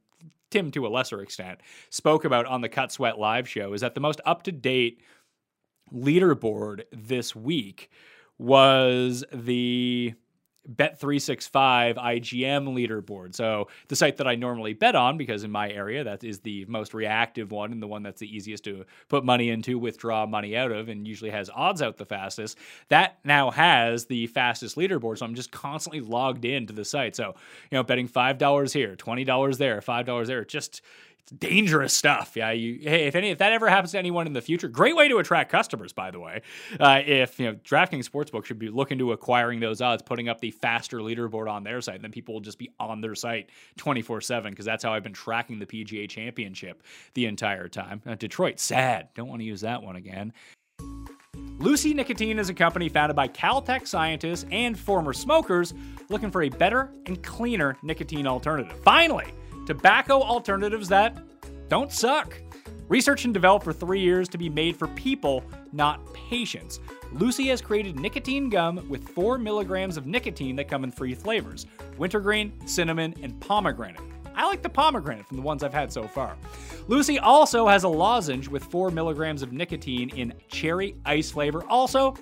Tim 0.50 0.70
to 0.70 0.86
a 0.86 0.88
lesser 0.88 1.20
extent 1.20 1.60
spoke 1.90 2.24
about 2.24 2.46
on 2.46 2.62
the 2.62 2.68
Cut 2.68 2.90
Sweat 2.90 3.18
live 3.18 3.48
show 3.48 3.74
is 3.74 3.82
that 3.82 3.94
the 3.94 4.00
most 4.00 4.20
up 4.24 4.44
to 4.44 4.52
date 4.52 5.02
leaderboard 5.92 6.82
this 6.92 7.34
week 7.34 7.90
was 8.38 9.24
the 9.32 10.14
Bet365 10.70 11.96
IGM 11.96 12.68
leaderboard. 12.74 13.34
So, 13.34 13.68
the 13.88 13.96
site 13.96 14.18
that 14.18 14.26
I 14.28 14.34
normally 14.34 14.74
bet 14.74 14.94
on, 14.94 15.16
because 15.16 15.42
in 15.42 15.50
my 15.50 15.70
area, 15.70 16.04
that 16.04 16.22
is 16.22 16.40
the 16.40 16.66
most 16.66 16.92
reactive 16.92 17.50
one 17.50 17.72
and 17.72 17.82
the 17.82 17.86
one 17.86 18.02
that's 18.02 18.20
the 18.20 18.36
easiest 18.36 18.64
to 18.64 18.84
put 19.08 19.24
money 19.24 19.48
into, 19.48 19.78
withdraw 19.78 20.26
money 20.26 20.56
out 20.56 20.70
of, 20.70 20.88
and 20.88 21.08
usually 21.08 21.30
has 21.30 21.48
odds 21.48 21.80
out 21.80 21.96
the 21.96 22.04
fastest. 22.04 22.58
That 22.88 23.18
now 23.24 23.50
has 23.50 24.06
the 24.06 24.26
fastest 24.26 24.76
leaderboard. 24.76 25.18
So, 25.18 25.26
I'm 25.26 25.34
just 25.34 25.52
constantly 25.52 26.00
logged 26.00 26.44
into 26.44 26.74
the 26.74 26.84
site. 26.84 27.16
So, 27.16 27.34
you 27.70 27.76
know, 27.76 27.82
betting 27.82 28.08
$5 28.08 28.72
here, 28.72 28.94
$20 28.94 29.56
there, 29.56 29.80
$5 29.80 30.26
there, 30.26 30.44
just 30.44 30.82
dangerous 31.30 31.92
stuff. 31.92 32.32
Yeah, 32.36 32.50
you 32.50 32.78
hey, 32.82 33.06
if 33.06 33.14
any 33.14 33.30
if 33.30 33.38
that 33.38 33.52
ever 33.52 33.68
happens 33.68 33.92
to 33.92 33.98
anyone 33.98 34.26
in 34.26 34.32
the 34.32 34.40
future, 34.40 34.68
great 34.68 34.96
way 34.96 35.08
to 35.08 35.18
attract 35.18 35.50
customers. 35.50 35.92
By 35.92 36.10
the 36.10 36.20
way, 36.20 36.42
uh, 36.78 37.00
if 37.04 37.38
you 37.38 37.46
know 37.46 37.54
DraftKings 37.54 38.08
Sportsbook 38.08 38.44
should 38.44 38.58
be 38.58 38.68
looking 38.68 38.98
to 38.98 39.12
acquiring 39.12 39.60
those 39.60 39.80
odds, 39.80 40.02
putting 40.02 40.28
up 40.28 40.40
the 40.40 40.50
faster 40.50 40.98
leaderboard 40.98 41.50
on 41.50 41.64
their 41.64 41.80
site, 41.80 41.96
and 41.96 42.04
then 42.04 42.12
people 42.12 42.34
will 42.34 42.40
just 42.40 42.58
be 42.58 42.70
on 42.78 43.00
their 43.00 43.14
site 43.14 43.50
twenty 43.76 44.02
four 44.02 44.20
seven 44.20 44.52
because 44.52 44.66
that's 44.66 44.84
how 44.84 44.92
I've 44.92 45.02
been 45.02 45.12
tracking 45.12 45.58
the 45.58 45.66
PGA 45.66 46.08
Championship 46.08 46.82
the 47.14 47.26
entire 47.26 47.68
time. 47.68 48.02
Uh, 48.06 48.14
Detroit, 48.14 48.58
sad. 48.58 49.08
Don't 49.14 49.28
want 49.28 49.40
to 49.40 49.46
use 49.46 49.60
that 49.62 49.82
one 49.82 49.96
again. 49.96 50.32
Lucy 51.58 51.92
Nicotine 51.92 52.38
is 52.38 52.48
a 52.48 52.54
company 52.54 52.88
founded 52.88 53.16
by 53.16 53.26
Caltech 53.26 53.86
scientists 53.86 54.46
and 54.52 54.78
former 54.78 55.12
smokers 55.12 55.74
looking 56.08 56.30
for 56.30 56.42
a 56.42 56.48
better 56.48 56.92
and 57.06 57.20
cleaner 57.24 57.76
nicotine 57.82 58.28
alternative. 58.28 58.78
Finally 58.84 59.32
tobacco 59.68 60.22
alternatives 60.22 60.88
that 60.88 61.14
don't 61.68 61.92
suck. 61.92 62.40
Research 62.88 63.26
and 63.26 63.34
developed 63.34 63.66
for 63.66 63.74
three 63.74 64.00
years 64.00 64.26
to 64.30 64.38
be 64.38 64.48
made 64.48 64.74
for 64.74 64.88
people, 64.88 65.44
not 65.74 66.00
patients. 66.14 66.80
Lucy 67.12 67.48
has 67.48 67.60
created 67.60 68.00
nicotine 68.00 68.48
gum 68.48 68.88
with 68.88 69.06
4 69.10 69.36
milligrams 69.36 69.98
of 69.98 70.06
nicotine 70.06 70.56
that 70.56 70.68
come 70.68 70.84
in 70.84 70.90
three 70.90 71.14
flavors 71.14 71.66
wintergreen, 71.98 72.50
cinnamon, 72.66 73.14
and 73.22 73.38
pomegranate. 73.40 74.00
I 74.34 74.46
like 74.46 74.62
the 74.62 74.70
pomegranate 74.70 75.26
from 75.26 75.36
the 75.36 75.42
ones 75.42 75.62
I've 75.62 75.74
had 75.74 75.92
so 75.92 76.08
far. 76.08 76.38
Lucy 76.86 77.18
also 77.18 77.66
has 77.66 77.84
a 77.84 77.88
lozenge 77.88 78.48
with 78.48 78.64
4 78.64 78.90
milligrams 78.90 79.42
of 79.42 79.52
nicotine 79.52 80.08
in 80.16 80.32
cherry 80.48 80.96
ice 81.04 81.30
flavor. 81.30 81.62
Also, 81.68 82.14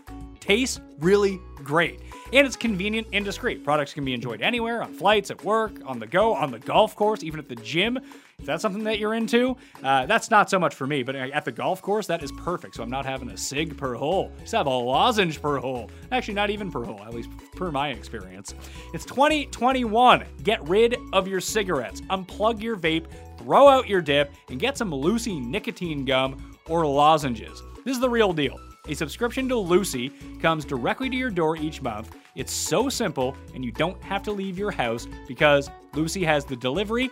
tastes 0.46 0.80
really 1.00 1.40
great. 1.56 2.00
And 2.32 2.46
it's 2.46 2.56
convenient 2.56 3.08
and 3.12 3.24
discreet. 3.24 3.64
Products 3.64 3.92
can 3.92 4.04
be 4.04 4.14
enjoyed 4.14 4.42
anywhere 4.42 4.82
on 4.82 4.92
flights, 4.92 5.30
at 5.30 5.44
work, 5.44 5.72
on 5.84 5.98
the 5.98 6.06
go, 6.06 6.34
on 6.34 6.50
the 6.50 6.58
golf 6.58 6.94
course, 6.94 7.22
even 7.22 7.40
at 7.40 7.48
the 7.48 7.56
gym. 7.56 7.98
If 8.38 8.44
that's 8.44 8.62
something 8.62 8.84
that 8.84 8.98
you're 8.98 9.14
into, 9.14 9.56
uh, 9.82 10.06
that's 10.06 10.30
not 10.30 10.50
so 10.50 10.58
much 10.58 10.74
for 10.74 10.86
me, 10.86 11.02
but 11.02 11.16
at 11.16 11.44
the 11.44 11.52
golf 11.52 11.82
course, 11.82 12.06
that 12.06 12.22
is 12.22 12.30
perfect. 12.32 12.74
So 12.76 12.82
I'm 12.82 12.90
not 12.90 13.06
having 13.06 13.30
a 13.30 13.36
cig 13.36 13.76
per 13.76 13.94
hole. 13.94 14.32
I 14.36 14.40
just 14.40 14.52
have 14.54 14.66
a 14.66 14.70
lozenge 14.70 15.40
per 15.40 15.58
hole. 15.58 15.90
Actually, 16.12 16.34
not 16.34 16.50
even 16.50 16.70
per 16.70 16.84
hole, 16.84 17.00
at 17.02 17.14
least 17.14 17.30
per 17.54 17.70
my 17.70 17.90
experience. 17.90 18.54
It's 18.92 19.04
2021. 19.06 20.24
Get 20.42 20.66
rid 20.68 20.96
of 21.12 21.26
your 21.26 21.40
cigarettes, 21.40 22.02
unplug 22.02 22.60
your 22.60 22.76
vape, 22.76 23.06
throw 23.38 23.68
out 23.68 23.88
your 23.88 24.02
dip, 24.02 24.32
and 24.48 24.60
get 24.60 24.76
some 24.76 24.94
Lucy 24.94 25.40
nicotine 25.40 26.04
gum 26.04 26.56
or 26.68 26.86
lozenges. 26.86 27.62
This 27.84 27.94
is 27.96 28.00
the 28.00 28.10
real 28.10 28.32
deal. 28.32 28.58
A 28.88 28.94
subscription 28.94 29.48
to 29.48 29.56
Lucy 29.56 30.10
comes 30.40 30.64
directly 30.64 31.10
to 31.10 31.16
your 31.16 31.30
door 31.30 31.56
each 31.56 31.82
month. 31.82 32.14
It's 32.36 32.52
so 32.52 32.88
simple, 32.88 33.36
and 33.54 33.64
you 33.64 33.72
don't 33.72 34.00
have 34.02 34.22
to 34.24 34.32
leave 34.32 34.58
your 34.58 34.70
house 34.70 35.08
because 35.26 35.70
Lucy 35.94 36.24
has 36.24 36.44
the 36.44 36.56
delivery 36.56 37.10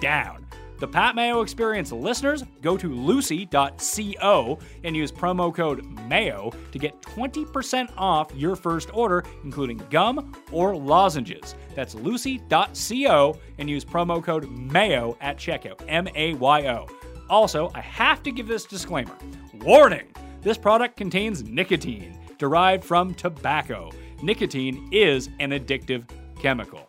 down. 0.00 0.46
The 0.78 0.86
Pat 0.86 1.14
Mayo 1.16 1.40
Experience 1.40 1.90
listeners 1.90 2.44
go 2.60 2.76
to 2.76 2.92
lucy.co 2.92 4.58
and 4.84 4.94
use 4.94 5.10
promo 5.10 5.54
code 5.54 5.86
MAYO 6.06 6.52
to 6.70 6.78
get 6.78 7.00
20% 7.00 7.90
off 7.96 8.30
your 8.34 8.54
first 8.54 8.94
order, 8.94 9.24
including 9.42 9.78
gum 9.88 10.36
or 10.52 10.76
lozenges. 10.76 11.54
That's 11.74 11.94
lucy.co 11.94 13.38
and 13.58 13.70
use 13.70 13.86
promo 13.86 14.22
code 14.22 14.50
MAYO 14.50 15.16
at 15.22 15.38
checkout. 15.38 15.82
M 15.88 16.08
A 16.14 16.34
Y 16.34 16.66
O. 16.66 16.86
Also, 17.30 17.70
I 17.74 17.80
have 17.80 18.22
to 18.24 18.30
give 18.30 18.46
this 18.46 18.66
disclaimer 18.66 19.16
warning 19.54 20.06
this 20.46 20.56
product 20.56 20.96
contains 20.96 21.42
nicotine 21.42 22.16
derived 22.38 22.84
from 22.84 23.12
tobacco. 23.14 23.90
Nicotine 24.22 24.88
is 24.92 25.28
an 25.40 25.50
addictive 25.50 26.08
chemical 26.40 26.88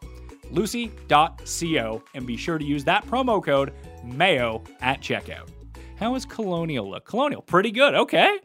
lucy.co 0.52 2.04
and 2.14 2.28
be 2.28 2.38
sure 2.38 2.60
to 2.60 2.64
use 2.64 2.84
that 2.84 3.04
promo 3.08 3.44
code 3.44 3.74
MAYO 4.04 4.64
at 4.80 5.02
checkout. 5.02 5.50
How 5.96 6.14
is 6.14 6.24
Colonial 6.24 6.88
look? 6.88 7.06
Colonial, 7.06 7.42
pretty 7.42 7.72
good. 7.72 7.96
Okay. 7.96 8.38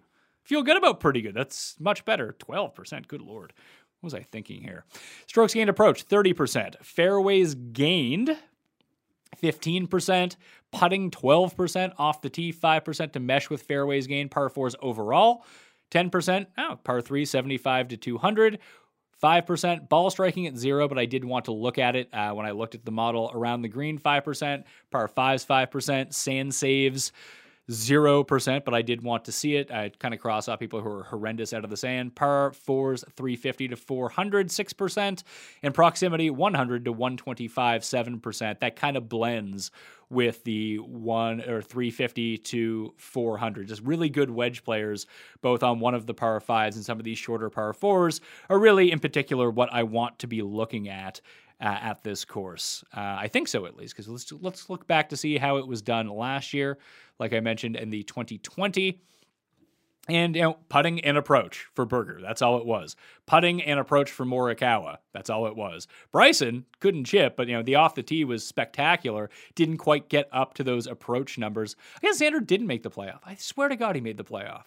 Feel 0.44 0.62
good 0.62 0.79
about 0.79 0.98
pretty 0.98 1.20
good. 1.20 1.35
That's 1.35 1.77
much 1.79 2.07
better. 2.07 2.35
12%. 2.38 3.07
Good 3.07 3.20
lord. 3.20 3.53
What 4.01 4.07
was 4.07 4.14
I 4.14 4.22
thinking 4.33 4.62
here? 4.62 4.87
Strokes 5.27 5.53
gained 5.53 5.68
approach, 5.68 6.09
30%. 6.09 6.83
Fairways 6.83 7.55
gained, 7.55 8.35
15%. 9.40 10.36
Putting, 10.72 11.10
12% 11.10 11.92
off 11.98 12.22
the 12.22 12.30
tee, 12.30 12.52
5% 12.52 13.12
to 13.12 13.20
mesh 13.20 13.50
with 13.50 13.62
fairways 13.62 14.06
gain, 14.06 14.28
Par 14.28 14.48
fours 14.48 14.74
overall, 14.80 15.44
10%. 15.90 16.46
Oh, 16.56 16.78
par 16.82 17.02
three, 17.02 17.24
75 17.24 17.88
to 17.88 17.96
200. 17.96 18.58
5%. 19.22 19.88
Ball 19.88 20.10
striking 20.10 20.46
at 20.46 20.56
zero, 20.56 20.88
but 20.88 20.98
I 20.98 21.04
did 21.04 21.24
want 21.24 21.44
to 21.44 21.52
look 21.52 21.78
at 21.78 21.94
it 21.94 22.08
uh, 22.12 22.32
when 22.32 22.44
I 22.44 22.50
looked 22.50 22.74
at 22.74 22.84
the 22.84 22.90
model 22.90 23.30
around 23.32 23.62
the 23.62 23.68
green, 23.68 23.98
5%. 23.98 24.64
Par 24.90 25.08
fives, 25.08 25.44
5%. 25.44 26.12
Sand 26.12 26.54
saves, 26.54 27.12
0%, 27.70 28.64
but 28.64 28.75
I 28.75 28.83
did 28.83 29.03
want 29.03 29.25
to 29.27 29.33
see 29.33 29.57
it. 29.57 29.70
I 29.70 29.90
kind 29.90 30.12
of 30.12 30.20
cross 30.20 30.48
off 30.48 30.59
people 30.59 30.81
who 30.81 30.90
are 30.90 31.05
horrendous 31.05 31.53
out 31.53 31.64
of 31.64 31.70
the 31.70 31.77
sand. 31.77 32.14
Par 32.14 32.53
fours, 32.53 33.05
350 33.16 33.68
to 33.68 33.77
400, 33.77 34.48
6%. 34.48 35.22
And 35.62 35.75
proximity, 35.75 36.31
100 36.31 36.85
to 36.85 36.92
125, 36.92 37.83
7%. 37.83 38.61
That 38.61 38.77
kind 38.77 38.96
of 38.96 39.09
blends 39.09 39.70
with 40.11 40.44
the 40.44 40.77
one 40.79 41.40
or 41.40 41.62
350 41.62 42.37
to 42.37 42.92
400. 42.98 43.68
Just 43.68 43.83
really 43.83 44.11
good 44.11 44.31
wedge 44.31 44.62
players, 44.62 45.07
both 45.40 45.62
on 45.62 45.81
one 45.81 45.94
of 45.94 46.07
the 46.07 46.12
par 46.12 46.38
fives 46.38 46.77
and 46.77 46.85
some 46.85 46.98
of 46.98 47.05
these 47.05 47.16
shorter 47.16 47.48
par 47.48 47.72
fours, 47.72 48.20
are 48.51 48.59
really 48.59 48.92
in 48.92 48.98
particular 48.98 49.51
what 49.51 49.72
I 49.72 49.85
want 49.85 50.18
to 50.18 50.27
be 50.27 50.42
looking 50.42 50.88
at. 50.88 51.22
Uh, 51.62 51.79
at 51.81 52.03
this 52.03 52.25
course, 52.25 52.83
uh, 52.96 53.18
I 53.20 53.29
think 53.29 53.46
so 53.46 53.66
at 53.66 53.77
least. 53.77 53.94
Because 53.94 54.09
let's 54.09 54.33
let's 54.33 54.68
look 54.68 54.88
back 54.88 55.11
to 55.11 55.16
see 55.16 55.38
how 55.38 55.59
it 55.59 55.66
was 55.68 55.81
done 55.81 56.09
last 56.09 56.53
year. 56.53 56.79
Like 57.20 57.33
I 57.33 57.38
mentioned 57.38 57.77
in 57.77 57.90
the 57.90 58.03
2020 58.03 59.01
and 60.09 60.35
you 60.35 60.42
know, 60.42 60.57
putting 60.68 61.01
and 61.01 61.16
approach 61.16 61.68
for 61.75 61.85
Berger. 61.85 62.18
That's 62.20 62.42
all 62.42 62.59
it 62.59 62.66
was. 62.66 62.96
Putting 63.27 63.62
and 63.62 63.79
approach 63.79 64.11
for 64.11 64.27
Morikawa. 64.27 64.98
That's 65.12 65.31
all 65.31 65.46
it 65.46 65.55
was. 65.55 65.87
Bryson 66.11 66.64
couldn't 66.81 67.05
chip, 67.05 67.37
but 67.37 67.46
you 67.46 67.55
know 67.55 67.62
the 67.62 67.77
off 67.77 67.94
the 67.94 68.03
tee 68.03 68.25
was 68.25 68.44
spectacular. 68.44 69.31
Didn't 69.55 69.79
quite 69.79 70.09
get 70.09 70.29
up 70.33 70.55
to 70.55 70.64
those 70.64 70.87
approach 70.87 71.38
numbers. 71.38 71.77
I 71.96 72.01
guess 72.01 72.20
Xander 72.20 72.44
didn't 72.44 72.66
make 72.66 72.83
the 72.83 72.90
playoff. 72.90 73.20
I 73.25 73.37
swear 73.37 73.68
to 73.68 73.77
God, 73.77 73.94
he 73.94 74.01
made 74.01 74.16
the 74.16 74.25
playoff. 74.25 74.64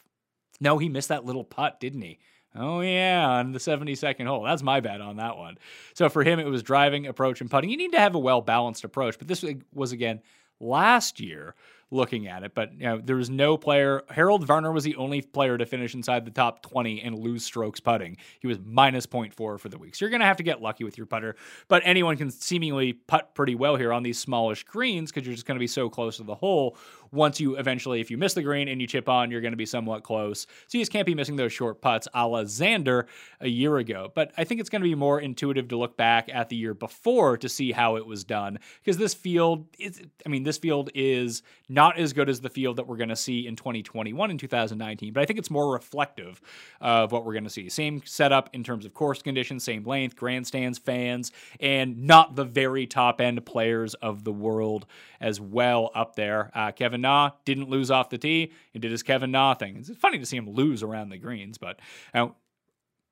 No, 0.61 0.77
he 0.77 0.87
missed 0.87 1.09
that 1.09 1.25
little 1.25 1.43
putt, 1.43 1.81
didn't 1.81 2.01
he? 2.01 2.19
Oh 2.57 2.81
yeah, 2.81 3.27
on 3.27 3.51
the 3.51 3.59
72nd 3.59 4.25
hole. 4.27 4.43
That's 4.43 4.63
my 4.63 4.79
bad 4.79 5.01
on 5.01 5.17
that 5.17 5.37
one. 5.37 5.57
So 5.93 6.09
for 6.09 6.23
him, 6.23 6.39
it 6.39 6.45
was 6.45 6.63
driving, 6.63 7.07
approach, 7.07 7.41
and 7.41 7.51
putting. 7.51 7.69
You 7.69 7.77
need 7.77 7.91
to 7.91 7.99
have 7.99 8.15
a 8.15 8.19
well 8.19 8.41
balanced 8.41 8.83
approach, 8.83 9.17
but 9.17 9.27
this 9.27 9.43
was 9.73 9.91
again 9.91 10.21
last 10.59 11.19
year 11.19 11.55
looking 11.91 12.27
at 12.27 12.43
it. 12.43 12.53
But 12.55 12.73
you 12.73 12.85
know, 12.85 12.99
there 13.03 13.15
was 13.15 13.29
no 13.29 13.57
player. 13.57 14.03
Harold 14.09 14.45
Varner 14.45 14.71
was 14.71 14.83
the 14.83 14.95
only 14.95 15.21
player 15.21 15.57
to 15.57 15.65
finish 15.65 15.93
inside 15.93 16.25
the 16.25 16.31
top 16.31 16.61
20 16.63 17.01
and 17.01 17.17
lose 17.17 17.43
strokes 17.43 17.79
putting. 17.79 18.17
He 18.39 18.47
was 18.47 18.59
minus 18.63 19.05
0.4 19.05 19.33
for 19.33 19.69
the 19.69 19.77
week. 19.77 19.95
So 19.95 20.05
you're 20.05 20.09
going 20.09 20.21
to 20.21 20.25
have 20.25 20.37
to 20.37 20.43
get 20.43 20.61
lucky 20.61 20.83
with 20.83 20.97
your 20.97 21.07
putter. 21.07 21.35
But 21.67 21.83
anyone 21.85 22.17
can 22.17 22.31
seemingly 22.31 22.93
putt 22.93 23.35
pretty 23.35 23.55
well 23.55 23.75
here 23.75 23.93
on 23.93 24.03
these 24.03 24.19
smallish 24.19 24.63
greens 24.63 25.11
because 25.11 25.25
you're 25.25 25.35
just 25.35 25.47
going 25.47 25.57
to 25.57 25.59
be 25.59 25.67
so 25.67 25.89
close 25.89 26.17
to 26.17 26.23
the 26.23 26.35
hole. 26.35 26.77
Once 27.11 27.39
you 27.39 27.55
eventually, 27.55 28.01
if 28.01 28.11
you 28.11 28.17
miss 28.17 28.33
the 28.33 28.41
green 28.43 28.67
and 28.67 28.81
you 28.81 28.87
chip 28.87 29.09
on, 29.09 29.31
you're 29.31 29.41
going 29.41 29.53
to 29.53 29.57
be 29.57 29.65
somewhat 29.65 30.03
close. 30.03 30.47
So 30.67 30.77
you 30.77 30.81
just 30.81 30.91
can't 30.91 31.05
be 31.05 31.15
missing 31.15 31.35
those 31.35 31.53
short 31.53 31.81
putts 31.81 32.07
a 32.13 32.27
la 32.27 32.43
Xander 32.43 33.05
a 33.39 33.47
year 33.47 33.77
ago. 33.77 34.11
But 34.13 34.31
I 34.37 34.43
think 34.43 34.59
it's 34.59 34.69
going 34.69 34.81
to 34.81 34.87
be 34.87 34.95
more 34.95 35.19
intuitive 35.19 35.67
to 35.69 35.77
look 35.77 35.97
back 35.97 36.29
at 36.31 36.49
the 36.49 36.55
year 36.55 36.73
before 36.73 37.37
to 37.37 37.49
see 37.49 37.71
how 37.71 37.95
it 37.95 38.05
was 38.05 38.23
done 38.23 38.59
because 38.83 38.97
this 38.97 39.13
field 39.13 39.67
is, 39.79 40.01
I 40.25 40.29
mean, 40.29 40.43
this 40.43 40.57
field 40.57 40.89
is 40.93 41.43
not 41.69 41.97
as 41.97 42.13
good 42.13 42.29
as 42.29 42.41
the 42.41 42.49
field 42.49 42.77
that 42.77 42.87
we're 42.87 42.97
going 42.97 43.09
to 43.09 43.15
see 43.15 43.47
in 43.47 43.55
2021 43.55 44.29
and 44.29 44.39
2019, 44.39 45.13
but 45.13 45.21
I 45.21 45.25
think 45.25 45.39
it's 45.39 45.49
more 45.49 45.71
reflective 45.71 46.41
of 46.81 47.11
what 47.11 47.25
we're 47.25 47.33
going 47.33 47.43
to 47.43 47.49
see. 47.49 47.69
Same 47.69 48.01
setup 48.05 48.49
in 48.53 48.63
terms 48.63 48.85
of 48.85 48.93
course 48.93 49.21
conditions, 49.21 49.63
same 49.63 49.83
length, 49.83 50.15
grandstands, 50.15 50.77
fans, 50.77 51.31
and 51.59 52.03
not 52.03 52.35
the 52.35 52.45
very 52.45 52.85
top 52.85 53.19
end 53.21 53.45
players 53.45 53.93
of 53.95 54.23
the 54.23 54.33
world 54.33 54.85
as 55.19 55.41
well 55.41 55.91
up 55.95 56.15
there. 56.15 56.51
Uh, 56.53 56.71
Kevin 56.71 56.94
Na 57.01 57.31
didn't 57.45 57.69
lose 57.69 57.91
off 57.91 58.09
the 58.09 58.17
tee 58.17 58.51
and 58.73 58.81
did 58.81 58.91
his 58.91 59.03
Kevin 59.03 59.31
Na 59.31 59.53
thing. 59.53 59.77
It's 59.77 59.89
funny 59.97 60.19
to 60.19 60.25
see 60.25 60.37
him 60.37 60.49
lose 60.49 60.83
around 60.83 61.09
the 61.09 61.17
greens, 61.17 61.57
but 61.57 61.79
uh, 62.13 62.27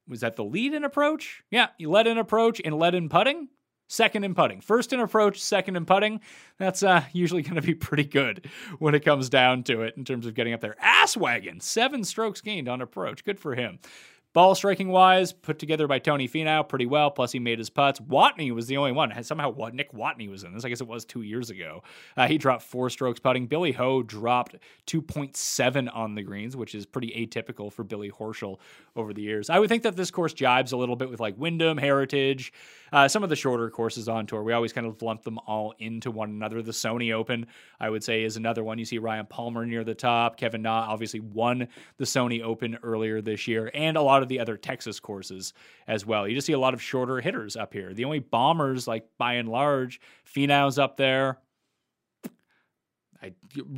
was 0.08 0.22
that 0.22 0.36
the 0.36 0.44
lead 0.44 0.74
in 0.74 0.84
approach? 0.84 1.44
Yeah, 1.52 1.68
you 1.78 1.90
led 1.90 2.08
in 2.08 2.18
approach 2.18 2.62
and 2.64 2.78
led 2.78 2.96
in 2.96 3.10
putting 3.10 3.50
second 3.94 4.24
in 4.24 4.34
putting. 4.34 4.62
First 4.62 4.92
in 4.92 5.00
approach, 5.00 5.42
second 5.42 5.76
in 5.76 5.86
putting. 5.86 6.20
That's 6.58 6.84
uh, 6.84 7.04
usually 7.14 7.44
going 7.44 7.56
to 7.56 7.62
be 7.62 7.76
pretty 7.76 8.06
good 8.06 8.50
when 8.80 8.96
it 8.96 9.06
comes 9.06 9.30
down 9.30 9.64
to 9.64 9.82
it 9.82 9.96
in 9.98 10.04
terms 10.04 10.26
of 10.26 10.34
getting 10.34 10.54
up 10.54 10.62
there. 10.62 10.76
Ass 10.80 11.16
wagon, 11.16 11.60
seven 11.60 12.04
strokes 12.04 12.42
gained 12.42 12.68
on 12.68 12.82
approach. 12.82 13.24
Good 13.24 13.40
for 13.40 13.56
him. 13.56 13.80
Ball 14.34 14.56
striking 14.56 14.90
wise, 14.90 15.32
put 15.32 15.60
together 15.60 15.88
by 15.88 16.00
Tony 16.00 16.28
Finau 16.28 16.68
pretty 16.68 16.88
well. 16.88 17.12
Plus, 17.12 17.32
he 17.32 17.38
made 17.38 17.60
his 17.60 17.70
putts. 17.70 18.00
Watney 18.00 18.52
was 18.52 18.66
the 18.66 18.78
only 18.78 18.92
one. 18.92 19.14
Somehow, 19.24 19.54
Nick 19.72 19.94
Watney 19.94 20.28
was 20.28 20.44
in 20.44 20.54
this. 20.54 20.66
I 20.66 20.70
guess 20.70 20.82
it 20.82 20.88
was 20.88 21.06
two 21.06 21.22
years 21.22 21.52
ago. 21.52 21.84
Uh, 22.18 22.28
he 22.28 22.40
dropped 22.40 22.64
four 22.64 22.90
strokes 22.90 23.20
putting. 23.20 23.46
Billy 23.46 23.72
Ho 23.74 24.02
dropped 24.02 24.56
2.7 24.88 25.96
on 25.96 26.16
the 26.16 26.24
greens, 26.24 26.58
which 26.58 26.74
is 26.74 26.88
pretty 26.88 27.12
atypical 27.12 27.72
for 27.72 27.84
Billy 27.84 28.10
Horschel 28.10 28.58
over 28.96 29.14
the 29.14 29.22
years. 29.22 29.52
I 29.52 29.60
would 29.60 29.70
think 29.70 29.84
that 29.84 29.96
this 29.96 30.10
course 30.10 30.34
jibes 30.34 30.72
a 30.72 30.78
little 30.78 30.96
bit 30.96 31.12
with 31.12 31.20
like 31.20 31.38
Wyndham, 31.38 31.78
Heritage, 31.78 32.54
uh, 32.92 33.08
some 33.08 33.24
of 33.24 33.30
the 33.30 33.36
shorter 33.36 33.70
courses 33.70 34.10
on 34.10 34.26
tour. 34.26 34.44
We 34.44 34.54
always 34.54 34.74
kind 34.74 34.86
of 34.86 35.02
lump 35.02 35.24
them 35.24 35.40
all 35.48 35.74
into 35.80 36.12
one 36.12 36.30
another. 36.30 36.62
The 36.62 36.72
Sony 36.72 37.14
Open, 37.14 37.48
I 37.80 37.90
would 37.90 38.04
say, 38.04 38.24
is 38.24 38.38
another 38.38 38.64
one. 38.64 38.78
You 38.78 38.86
see 38.86 38.98
Ryan 38.98 39.26
Palmer 39.26 39.66
near 39.66 39.84
the 39.84 39.96
top. 39.96 40.38
Kevin 40.38 40.62
Na 40.64 40.88
obviously 40.90 41.20
won 41.20 41.68
the 41.98 42.06
Sony 42.06 42.42
Open 42.42 42.78
earlier 42.84 43.22
this 43.22 43.48
year, 43.48 43.72
and 43.74 43.98
a 43.98 44.02
lot 44.02 44.22
of 44.22 44.23
the 44.28 44.40
other 44.40 44.58
Texas 44.58 45.00
courses 45.00 45.54
as 45.88 46.06
well. 46.06 46.28
You 46.28 46.36
just 46.36 46.48
see 46.48 46.54
a 46.54 46.60
lot 46.60 46.74
of 46.74 46.82
shorter 46.82 47.20
hitters 47.20 47.56
up 47.56 47.74
here. 47.74 47.94
The 47.94 48.06
only 48.06 48.20
bombers, 48.20 48.88
like 48.88 49.08
by 49.18 49.34
and 49.34 49.50
large, 49.50 50.00
Finau's 50.26 50.80
up 50.80 50.98
there. 50.98 51.40
I, 53.24 53.32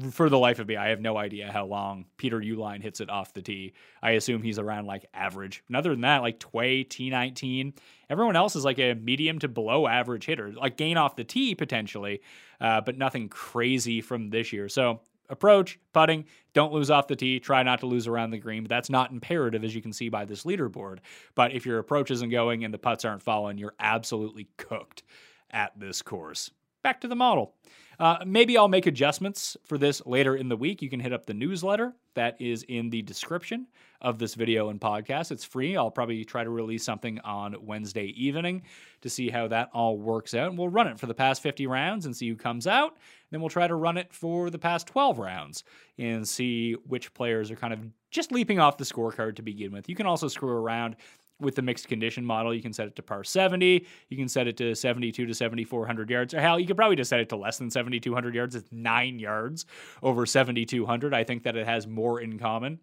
for 0.09 0.27
the 0.27 0.39
life 0.39 0.57
of 0.57 0.67
me, 0.67 0.75
I 0.75 0.87
have 0.87 0.99
no 0.99 1.17
idea 1.17 1.51
how 1.51 1.65
long 1.65 2.05
Peter 2.17 2.39
Uihlein 2.39 2.81
hits 2.81 2.99
it 2.99 3.11
off 3.11 3.33
the 3.33 3.43
tee. 3.43 3.73
I 4.01 4.11
assume 4.11 4.41
he's 4.41 4.57
around 4.57 4.87
like 4.87 5.05
average. 5.13 5.63
And 5.67 5.77
other 5.77 5.91
than 5.91 6.01
that, 6.01 6.23
like 6.23 6.39
Tway, 6.39 6.83
T19, 6.83 7.77
everyone 8.09 8.35
else 8.35 8.55
is 8.55 8.65
like 8.65 8.79
a 8.79 8.95
medium 8.95 9.37
to 9.39 9.47
below 9.47 9.87
average 9.87 10.25
hitter, 10.25 10.51
like 10.51 10.77
gain 10.77 10.97
off 10.97 11.15
the 11.15 11.23
tee 11.23 11.53
potentially, 11.53 12.21
uh, 12.59 12.81
but 12.81 12.97
nothing 12.97 13.29
crazy 13.29 14.01
from 14.01 14.31
this 14.31 14.51
year. 14.51 14.67
So 14.67 15.01
approach, 15.29 15.79
putting, 15.93 16.25
don't 16.53 16.73
lose 16.73 16.89
off 16.89 17.07
the 17.07 17.15
tee, 17.15 17.39
try 17.39 17.63
not 17.63 17.79
to 17.79 17.85
lose 17.85 18.07
around 18.07 18.31
the 18.31 18.37
green, 18.37 18.63
but 18.63 18.69
that's 18.69 18.89
not 18.89 19.11
imperative 19.11 19.63
as 19.63 19.75
you 19.75 19.81
can 19.81 19.93
see 19.93 20.09
by 20.09 20.25
this 20.25 20.43
leaderboard. 20.43 20.99
But 21.35 21.53
if 21.53 21.65
your 21.65 21.79
approach 21.79 22.11
isn't 22.11 22.29
going 22.29 22.63
and 22.63 22.73
the 22.73 22.77
putts 22.77 23.05
aren't 23.05 23.23
falling, 23.23 23.57
you're 23.57 23.75
absolutely 23.79 24.47
cooked 24.57 25.03
at 25.51 25.77
this 25.79 26.01
course. 26.01 26.51
Back 26.83 27.01
to 27.01 27.07
the 27.07 27.15
model. 27.15 27.55
Uh, 27.99 28.17
maybe 28.25 28.57
I'll 28.57 28.67
make 28.67 28.85
adjustments 28.85 29.55
for 29.63 29.77
this 29.77 30.05
later 30.05 30.35
in 30.35 30.49
the 30.49 30.57
week. 30.57 30.81
You 30.81 30.89
can 30.89 30.99
hit 30.99 31.13
up 31.13 31.25
the 31.25 31.33
newsletter 31.33 31.93
that 32.13 32.39
is 32.39 32.63
in 32.63 32.89
the 32.89 33.01
description 33.01 33.67
of 34.01 34.19
this 34.19 34.35
video 34.35 34.69
and 34.69 34.79
podcast. 34.79 35.31
It's 35.31 35.43
free. 35.43 35.77
I'll 35.77 35.91
probably 35.91 36.23
try 36.25 36.43
to 36.43 36.49
release 36.49 36.83
something 36.83 37.19
on 37.21 37.55
Wednesday 37.61 38.07
evening 38.07 38.63
to 39.01 39.09
see 39.09 39.29
how 39.29 39.47
that 39.47 39.69
all 39.73 39.97
works 39.97 40.33
out. 40.33 40.49
And 40.49 40.57
we'll 40.57 40.69
run 40.69 40.87
it 40.87 40.99
for 40.99 41.07
the 41.07 41.13
past 41.13 41.41
50 41.41 41.67
rounds 41.67 42.05
and 42.05 42.15
see 42.15 42.27
who 42.27 42.35
comes 42.35 42.67
out. 42.67 42.97
Then 43.35 43.41
we'll 43.41 43.49
try 43.49 43.67
to 43.67 43.75
run 43.75 43.97
it 43.97 44.13
for 44.13 44.49
the 44.49 44.57
past 44.57 44.87
12 44.87 45.19
rounds 45.19 45.65
and 45.97 46.25
see 46.25 46.71
which 46.87 47.13
players 47.13 47.51
are 47.51 47.57
kind 47.57 47.73
of 47.73 47.81
just 48.09 48.31
leaping 48.31 48.59
off 48.59 48.77
the 48.77 48.85
scorecard 48.85 49.35
to 49.35 49.41
begin 49.41 49.73
with. 49.73 49.89
You 49.89 49.95
can 49.95 50.05
also 50.05 50.29
screw 50.29 50.51
around 50.51 50.95
with 51.41 51.55
the 51.55 51.61
mixed 51.61 51.89
condition 51.89 52.23
model, 52.23 52.53
you 52.53 52.61
can 52.61 52.71
set 52.71 52.87
it 52.87 52.95
to 52.95 53.03
par 53.03 53.25
70. 53.25 53.85
You 54.07 54.17
can 54.17 54.29
set 54.29 54.47
it 54.47 54.55
to 54.55 54.73
72 54.73 55.25
to 55.25 55.33
7,400 55.33 56.09
yards. 56.09 56.33
Or 56.33 56.39
hell, 56.39 56.57
you 56.57 56.65
could 56.65 56.77
probably 56.77 56.95
just 56.95 57.09
set 57.09 57.19
it 57.19 57.27
to 57.27 57.35
less 57.35 57.57
than 57.57 57.69
7,200 57.69 58.33
yards. 58.33 58.55
It's 58.55 58.71
nine 58.71 59.19
yards 59.19 59.65
over 60.01 60.25
7,200. 60.25 61.13
I 61.13 61.25
think 61.25 61.43
that 61.43 61.57
it 61.57 61.65
has 61.65 61.87
more 61.87 62.21
in 62.21 62.39
common 62.39 62.79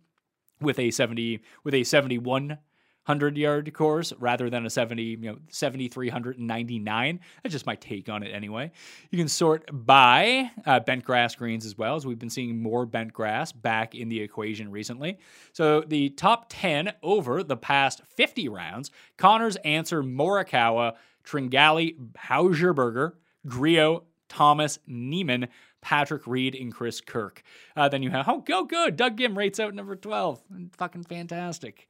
with 0.60 0.78
a 0.78 0.90
70 0.90 1.40
with 1.64 1.72
a 1.72 1.82
71 1.82 2.58
100 3.04 3.36
yard 3.36 3.72
course 3.74 4.12
rather 4.20 4.48
than 4.48 4.64
a 4.64 4.70
70, 4.70 5.02
you 5.02 5.16
know, 5.18 5.38
7,399. 5.48 7.20
That's 7.42 7.52
just 7.52 7.66
my 7.66 7.74
take 7.74 8.08
on 8.08 8.22
it 8.22 8.30
anyway. 8.30 8.70
You 9.10 9.18
can 9.18 9.28
sort 9.28 9.68
by 9.72 10.50
uh, 10.64 10.78
bent 10.80 11.04
grass 11.04 11.34
greens 11.34 11.66
as 11.66 11.76
well, 11.76 11.96
as 11.96 12.06
we've 12.06 12.18
been 12.18 12.30
seeing 12.30 12.62
more 12.62 12.86
bent 12.86 13.12
grass 13.12 13.50
back 13.50 13.96
in 13.96 14.08
the 14.08 14.20
equation 14.20 14.70
recently. 14.70 15.18
So 15.52 15.80
the 15.80 16.10
top 16.10 16.46
10 16.48 16.92
over 17.02 17.42
the 17.42 17.56
past 17.56 18.02
50 18.16 18.48
rounds 18.48 18.90
Conners, 19.18 19.56
Ancer, 19.64 20.02
Morikawa, 20.02 20.94
Tringale, 21.24 21.96
Hauserberger, 22.16 23.14
Grillo, 23.46 24.04
Thomas, 24.28 24.78
Niemann, 24.86 25.48
Patrick 25.80 26.26
Reed, 26.26 26.54
and 26.54 26.72
Chris 26.72 27.00
Kirk. 27.00 27.42
Uh, 27.76 27.88
then 27.88 28.02
you 28.02 28.10
have, 28.10 28.28
oh, 28.28 28.40
go 28.40 28.64
good. 28.64 28.96
Doug 28.96 29.16
Ghim 29.16 29.36
rates 29.36 29.58
out 29.58 29.74
number 29.74 29.96
12. 29.96 30.40
Fucking 30.78 31.04
fantastic. 31.04 31.88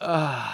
Uh, 0.00 0.52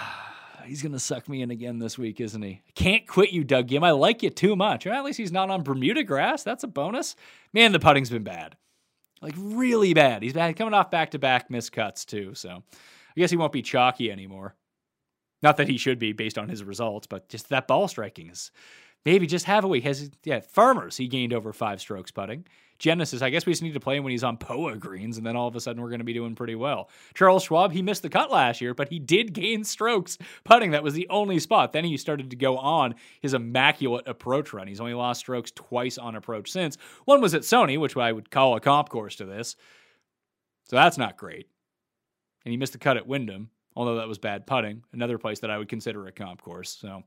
he's 0.65 0.81
going 0.81 0.91
to 0.91 0.99
suck 0.99 1.29
me 1.29 1.41
in 1.41 1.51
again 1.51 1.79
this 1.79 1.97
week, 1.97 2.19
isn't 2.19 2.41
he? 2.41 2.61
Can't 2.73 3.07
quit 3.07 3.31
you, 3.31 3.43
Doug 3.43 3.67
Ghim. 3.67 3.83
I 3.83 3.91
like 3.91 4.23
you 4.23 4.29
too 4.29 4.55
much. 4.55 4.85
Or 4.85 4.91
at 4.91 5.03
least 5.03 5.17
he's 5.17 5.31
not 5.31 5.49
on 5.49 5.63
Bermuda 5.63 6.03
grass. 6.03 6.43
That's 6.43 6.63
a 6.63 6.67
bonus. 6.67 7.15
Man, 7.53 7.71
the 7.71 7.79
putting's 7.79 8.09
been 8.09 8.23
bad. 8.23 8.55
Like, 9.21 9.35
really 9.37 9.93
bad. 9.93 10.23
He's 10.23 10.33
bad 10.33 10.55
coming 10.55 10.73
off 10.73 10.91
back 10.91 11.11
to 11.11 11.19
back 11.19 11.49
miscuts, 11.49 12.05
too. 12.05 12.33
So 12.35 12.49
I 12.51 13.19
guess 13.19 13.31
he 13.31 13.37
won't 13.37 13.53
be 13.53 13.61
chalky 13.61 14.11
anymore. 14.11 14.55
Not 15.41 15.57
that 15.57 15.67
he 15.67 15.77
should 15.77 15.99
be 15.99 16.11
based 16.11 16.37
on 16.37 16.49
his 16.49 16.63
results, 16.63 17.07
but 17.07 17.29
just 17.29 17.49
that 17.49 17.67
ball 17.67 17.87
striking 17.87 18.29
is 18.29 18.51
maybe 19.05 19.27
just 19.27 19.45
have 19.45 19.63
a 19.63 19.67
week. 19.67 19.83
Has 19.83 20.09
yeah, 20.23 20.39
Farmers 20.39 20.97
he 20.97 21.07
gained 21.07 21.33
over 21.33 21.53
five 21.53 21.79
strokes 21.79 22.11
putting. 22.11 22.45
Genesis, 22.77 23.21
I 23.21 23.29
guess 23.29 23.45
we 23.45 23.53
just 23.53 23.61
need 23.61 23.73
to 23.73 23.79
play 23.79 23.95
him 23.95 24.03
when 24.03 24.11
he's 24.11 24.23
on 24.23 24.37
POA 24.37 24.77
greens, 24.77 25.17
and 25.17 25.25
then 25.25 25.35
all 25.35 25.47
of 25.47 25.55
a 25.55 25.61
sudden 25.61 25.81
we're 25.81 25.89
going 25.89 25.99
to 25.99 26.05
be 26.05 26.13
doing 26.13 26.35
pretty 26.35 26.55
well. 26.55 26.89
Charles 27.13 27.43
Schwab, 27.43 27.71
he 27.71 27.81
missed 27.81 28.01
the 28.01 28.09
cut 28.09 28.31
last 28.31 28.59
year, 28.59 28.73
but 28.73 28.89
he 28.89 28.99
did 28.99 29.33
gain 29.33 29.63
strokes 29.63 30.17
putting. 30.43 30.71
That 30.71 30.83
was 30.83 30.93
the 30.93 31.07
only 31.09 31.39
spot. 31.39 31.71
Then 31.71 31.85
he 31.85 31.95
started 31.97 32.29
to 32.31 32.35
go 32.35 32.57
on 32.57 32.95
his 33.21 33.33
immaculate 33.33 34.07
approach 34.07 34.51
run. 34.51 34.67
He's 34.67 34.81
only 34.81 34.93
lost 34.93 35.21
strokes 35.21 35.51
twice 35.51 35.97
on 35.97 36.15
approach 36.15 36.51
since. 36.51 36.77
One 37.05 37.21
was 37.21 37.33
at 37.33 37.43
Sony, 37.43 37.79
which 37.79 37.95
I 37.95 38.11
would 38.11 38.29
call 38.29 38.55
a 38.55 38.59
comp 38.59 38.89
course 38.89 39.15
to 39.17 39.25
this. 39.25 39.55
So 40.65 40.75
that's 40.75 40.97
not 40.97 41.17
great. 41.17 41.47
And 42.43 42.51
he 42.51 42.57
missed 42.57 42.73
the 42.73 42.79
cut 42.79 42.97
at 42.97 43.07
Wyndham, 43.07 43.49
although 43.75 43.95
that 43.95 44.07
was 44.07 44.17
bad 44.17 44.45
putting. 44.45 44.83
Another 44.93 45.17
place 45.17 45.39
that 45.39 45.51
I 45.51 45.57
would 45.57 45.69
consider 45.69 46.07
a 46.07 46.11
comp 46.11 46.41
course. 46.41 46.77
So 46.79 47.03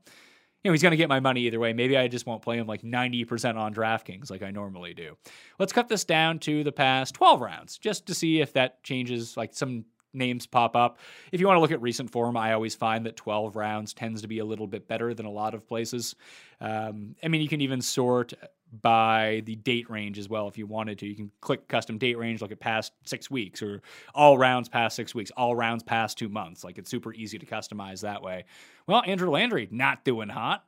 you 0.63 0.69
know, 0.69 0.73
he's 0.73 0.81
going 0.81 0.91
to 0.91 0.97
get 0.97 1.09
my 1.09 1.19
money 1.19 1.41
either 1.41 1.59
way. 1.59 1.71
Maybe 1.71 1.97
I 1.97 2.07
just 2.07 2.25
won't 2.25 2.41
play 2.41 2.57
him 2.57 2.67
like 2.67 2.81
90% 2.81 3.55
on 3.55 3.73
DraftKings 3.73 4.29
like 4.29 4.43
I 4.43 4.51
normally 4.51 4.93
do. 4.93 5.17
Let's 5.57 5.71
cut 5.71 5.87
this 5.87 6.03
down 6.03 6.39
to 6.39 6.63
the 6.63 6.71
past 6.71 7.15
12 7.15 7.41
rounds 7.41 7.77
just 7.77 8.05
to 8.07 8.13
see 8.13 8.41
if 8.41 8.53
that 8.53 8.83
changes, 8.83 9.37
like 9.37 9.53
some 9.53 9.85
names 10.13 10.45
pop 10.45 10.75
up. 10.75 10.99
If 11.31 11.39
you 11.39 11.47
want 11.47 11.57
to 11.57 11.61
look 11.61 11.71
at 11.71 11.81
recent 11.81 12.09
form, 12.09 12.35
I 12.35 12.53
always 12.53 12.75
find 12.75 13.05
that 13.05 13.15
12 13.15 13.55
rounds 13.55 13.93
tends 13.93 14.21
to 14.21 14.27
be 14.27 14.39
a 14.39 14.45
little 14.45 14.67
bit 14.67 14.87
better 14.87 15.13
than 15.13 15.25
a 15.25 15.31
lot 15.31 15.53
of 15.53 15.67
places. 15.67 16.15
Um, 16.59 17.15
I 17.23 17.27
mean, 17.27 17.41
you 17.41 17.47
can 17.47 17.61
even 17.61 17.81
sort 17.81 18.33
by 18.81 19.41
the 19.45 19.55
date 19.55 19.89
range 19.89 20.19
as 20.19 20.29
well 20.29 20.47
if 20.47 20.57
you 20.57 20.67
wanted 20.67 20.99
to. 20.99 21.07
You 21.07 21.15
can 21.15 21.31
click 21.41 21.67
custom 21.67 21.97
date 21.97 22.17
range, 22.17 22.41
look 22.41 22.51
at 22.51 22.59
past 22.59 22.93
six 23.05 23.29
weeks 23.29 23.61
or 23.61 23.81
all 24.13 24.37
rounds 24.37 24.69
past 24.69 24.95
six 24.95 25.15
weeks, 25.15 25.31
all 25.35 25.55
rounds 25.55 25.83
past 25.83 26.17
two 26.17 26.29
months. 26.29 26.63
Like 26.63 26.77
it's 26.77 26.89
super 26.89 27.13
easy 27.13 27.39
to 27.39 27.45
customize 27.45 28.01
that 28.01 28.21
way. 28.21 28.45
Well, 28.87 29.03
Andrew 29.05 29.29
Landry 29.29 29.67
not 29.71 30.03
doing 30.03 30.29
hot. 30.29 30.63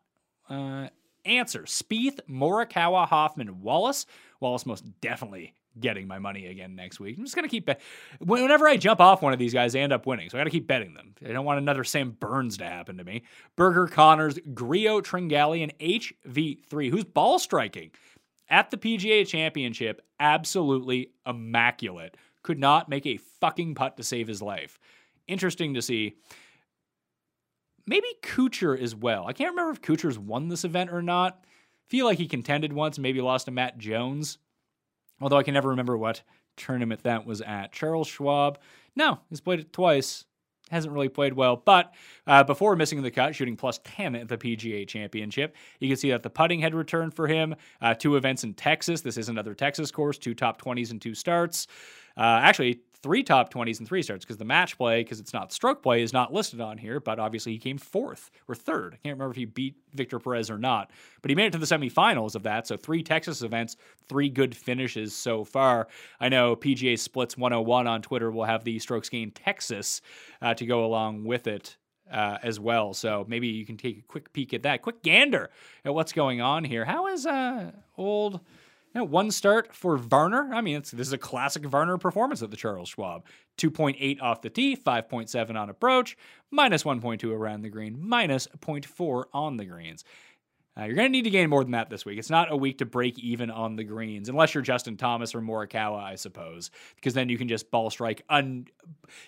Uh, 0.50 0.88
Ancer 1.26 1.64
Spieth, 1.64 2.20
Morikawa, 2.30 3.08
Hoffman, 3.08 3.62
Wallace. 3.62 4.06
Wallace 4.40 4.66
most 4.66 4.84
definitely 5.02 5.54
getting 5.80 6.08
my 6.08 6.20
money 6.20 6.48
again 6.48 6.76
next 6.76 7.00
week. 7.00 7.18
I'm 7.18 7.24
just 7.24 7.36
gonna 7.36 7.48
keep 7.48 7.66
bet- 7.66 7.82
whenever 8.20 8.68
I 8.68 8.78
jump 8.78 9.00
off 9.00 9.22
one 9.22 9.34
of 9.34 9.40
these 9.40 9.54
guys, 9.54 9.76
I 9.76 9.80
end 9.80 9.94
up 9.94 10.06
winning. 10.06 10.30
So 10.30 10.38
I 10.38 10.42
got 10.42 10.46
to 10.46 10.50
keep 10.50 10.68
betting 10.68 10.94
them. 10.94 11.14
I 11.28 11.32
don't 11.32 11.46
want 11.46 11.60
another 11.60 11.84
Sam 11.84 12.12
Burns 12.12 12.58
to 12.58 12.66
happen 12.66 12.98
to 12.98 13.04
me. 13.04 13.24
Berger, 13.56 13.88
Conners, 13.88 14.40
Grillo, 14.54 15.02
Tringale, 15.02 15.64
and 15.64 15.78
HV3, 15.80 16.90
who's 16.90 17.04
ball 17.04 17.40
striking 17.40 17.92
at 18.50 18.70
the 18.70 18.78
PGA 18.78 19.26
Championship, 19.26 20.02
absolutely 20.20 21.12
immaculate. 21.26 22.18
Could 22.44 22.60
not 22.60 22.90
make 22.90 23.06
a 23.06 23.18
fucking 23.18 23.76
putt 23.76 23.98
to 23.98 24.04
save 24.04 24.28
his 24.28 24.42
life. 24.42 24.78
Interesting 25.28 25.76
to 25.76 25.82
see. 25.82 26.16
Maybe 27.88 28.08
Kuchar 28.22 28.80
as 28.80 28.96
well. 28.96 29.26
I 29.28 29.34
can't 29.34 29.52
remember 29.52 29.72
if 29.72 29.82
Kuchar's 29.82 30.20
won 30.20 30.50
this 30.50 30.66
event 30.66 30.92
or 30.92 31.02
not. 31.02 31.46
Feel 31.88 32.06
like 32.06 32.18
he 32.18 32.28
contended 32.28 32.74
once, 32.74 33.00
maybe 33.00 33.22
lost 33.22 33.46
to 33.46 33.52
Matt 33.52 33.78
Jones 33.78 34.38
although 35.22 35.38
I 35.38 35.44
can 35.44 35.54
never 35.54 35.70
remember 35.70 35.98
what 35.98 36.22
tournament 36.58 37.04
that 37.04 37.26
was 37.26 37.42
at. 37.42 37.72
Charles 37.72 38.08
Schwab, 38.08 38.60
no, 38.96 39.20
he's 39.30 39.42
played 39.42 39.60
it 39.60 39.74
twice. 39.74 40.26
Hasn't 40.70 40.94
really 40.94 41.10
played 41.10 41.34
well, 41.34 41.58
but 41.58 41.94
uh, 42.26 42.46
before 42.46 42.78
missing 42.78 43.02
the 43.02 43.12
cut, 43.12 43.36
shooting 43.36 43.58
plus 43.58 43.82
10 43.84 44.16
at 44.16 44.30
the 44.30 44.38
PGA 44.38 44.88
Championship, 44.88 45.54
you 45.82 45.90
can 45.90 45.98
see 45.98 46.12
that 46.12 46.24
the 46.24 46.30
putting 46.30 46.62
had 46.62 46.74
returned 46.74 47.14
for 47.14 47.28
him. 47.28 47.56
Uh, 47.82 47.94
two 47.94 48.16
events 48.16 48.46
in 48.46 48.54
Texas. 48.54 49.02
This 49.02 49.18
is 49.18 49.28
another 49.28 49.54
Texas 49.54 49.92
course, 49.92 50.18
two 50.18 50.34
top 50.34 50.62
20s 50.62 50.92
and 50.92 51.02
two 51.02 51.14
starts. 51.14 51.68
Uh, 52.16 52.40
actually, 52.42 52.80
three 53.02 53.24
top 53.24 53.52
20s 53.52 53.80
and 53.80 53.88
three 53.88 54.02
starts 54.02 54.24
because 54.24 54.38
the 54.38 54.46
match 54.46 54.78
play, 54.78 55.04
because 55.04 55.20
it's 55.20 55.34
not 55.34 55.52
stroke 55.52 55.82
play, 55.82 56.02
is 56.02 56.14
not 56.14 56.34
listed 56.34 56.62
on 56.62 56.78
here, 56.78 57.00
but 57.00 57.20
obviously 57.20 57.52
he 57.52 57.58
came 57.58 57.78
fourth 57.78 58.30
or 58.48 58.56
third. 58.56 58.94
I 58.94 58.98
can't 58.98 59.16
remember 59.16 59.32
if 59.32 59.38
he 59.38 59.46
beat 59.46 59.76
Victor 59.94 60.20
Perez 60.20 60.50
or 60.50 60.58
not, 60.58 60.92
but 61.22 61.30
he 61.30 61.36
made 61.36 61.48
it 61.48 61.52
to 61.54 61.58
the 61.58 61.66
semifinals 61.66 62.36
of 62.36 62.44
that. 62.44 62.68
So 62.68 62.78
three 62.78 63.04
Texas 63.04 63.42
events, 63.42 63.78
three 64.08 64.30
good 64.30 64.56
finishes 64.56 65.16
so 65.16 65.44
far. 65.44 65.88
I 66.20 66.30
know 66.30 66.56
PGA 66.56 66.98
Splits 66.98 67.38
101 67.38 67.88
on 67.88 68.02
Twitter 68.02 68.32
will 68.32 68.46
have 68.46 68.64
the 68.64 68.78
strokes 68.80 69.10
gained 69.10 69.36
Texas 69.36 70.02
uh, 70.42 70.54
to 70.54 70.66
go 70.66 70.86
along 70.86 71.24
with 71.24 71.48
it. 71.48 71.78
Uh, 72.12 72.38
as 72.44 72.60
well. 72.60 72.94
So 72.94 73.24
maybe 73.30 73.48
you 73.48 73.66
can 73.66 73.78
take 73.78 74.00
a 74.00 74.02
quick 74.02 74.34
peek 74.34 74.54
at 74.54 74.64
that, 74.64 74.82
quick 74.82 75.02
gander 75.02 75.50
at 75.86 75.94
what's 75.94 76.12
going 76.12 76.42
on 76.42 76.66
here. 76.66 76.84
How 76.84 77.08
is 77.08 77.26
uh, 77.26 77.72
old 77.98 78.42
you 78.94 79.00
know, 79.00 79.06
one 79.06 79.32
start 79.32 79.74
for 79.74 79.98
Varner. 79.98 80.54
I 80.54 80.62
mean, 80.62 80.82
this 80.82 80.94
is 80.94 81.14
a 81.14 81.18
classic 81.18 81.66
Varner 81.66 81.98
performance 81.98 82.42
at 82.42 82.52
the 82.52 82.58
Charles 82.58 82.90
Schwab. 82.90 83.26
2.8 83.58 84.22
off 84.22 84.42
the 84.42 84.50
tee, 84.50 84.76
5.7 84.76 85.56
on 85.56 85.70
approach, 85.70 86.18
minus 86.50 86.84
1.2 86.84 87.32
around 87.32 87.62
the 87.62 87.70
green, 87.70 87.98
minus 88.00 88.48
0.4 88.60 89.26
on 89.34 89.58
the 89.58 89.66
greens. 89.66 90.04
Uh, 90.78 90.86
you're 90.86 90.96
going 90.96 91.08
to 91.08 91.12
need 91.12 91.24
to 91.24 91.30
gain 91.30 91.50
more 91.50 91.64
than 91.64 91.74
that 91.74 91.90
this 91.90 92.06
week. 92.06 92.18
It's 92.18 92.30
not 92.30 92.50
a 92.50 92.56
week 92.56 92.78
to 92.78 92.86
break 92.86 93.20
even 93.20 93.52
on 93.52 93.76
the 93.76 93.84
greens, 93.84 94.30
unless 94.30 94.54
you're 94.54 94.64
Justin 94.64 94.96
Thomas 94.96 95.36
or 95.36 95.42
Morikawa, 95.42 96.02
I 96.02 96.16
suppose, 96.16 96.72
because 96.96 97.14
then 97.14 97.28
you 97.28 97.38
can 97.38 97.50
just 97.50 97.70
ball 97.72 97.90
strike. 97.90 98.22
Un- 98.30 98.68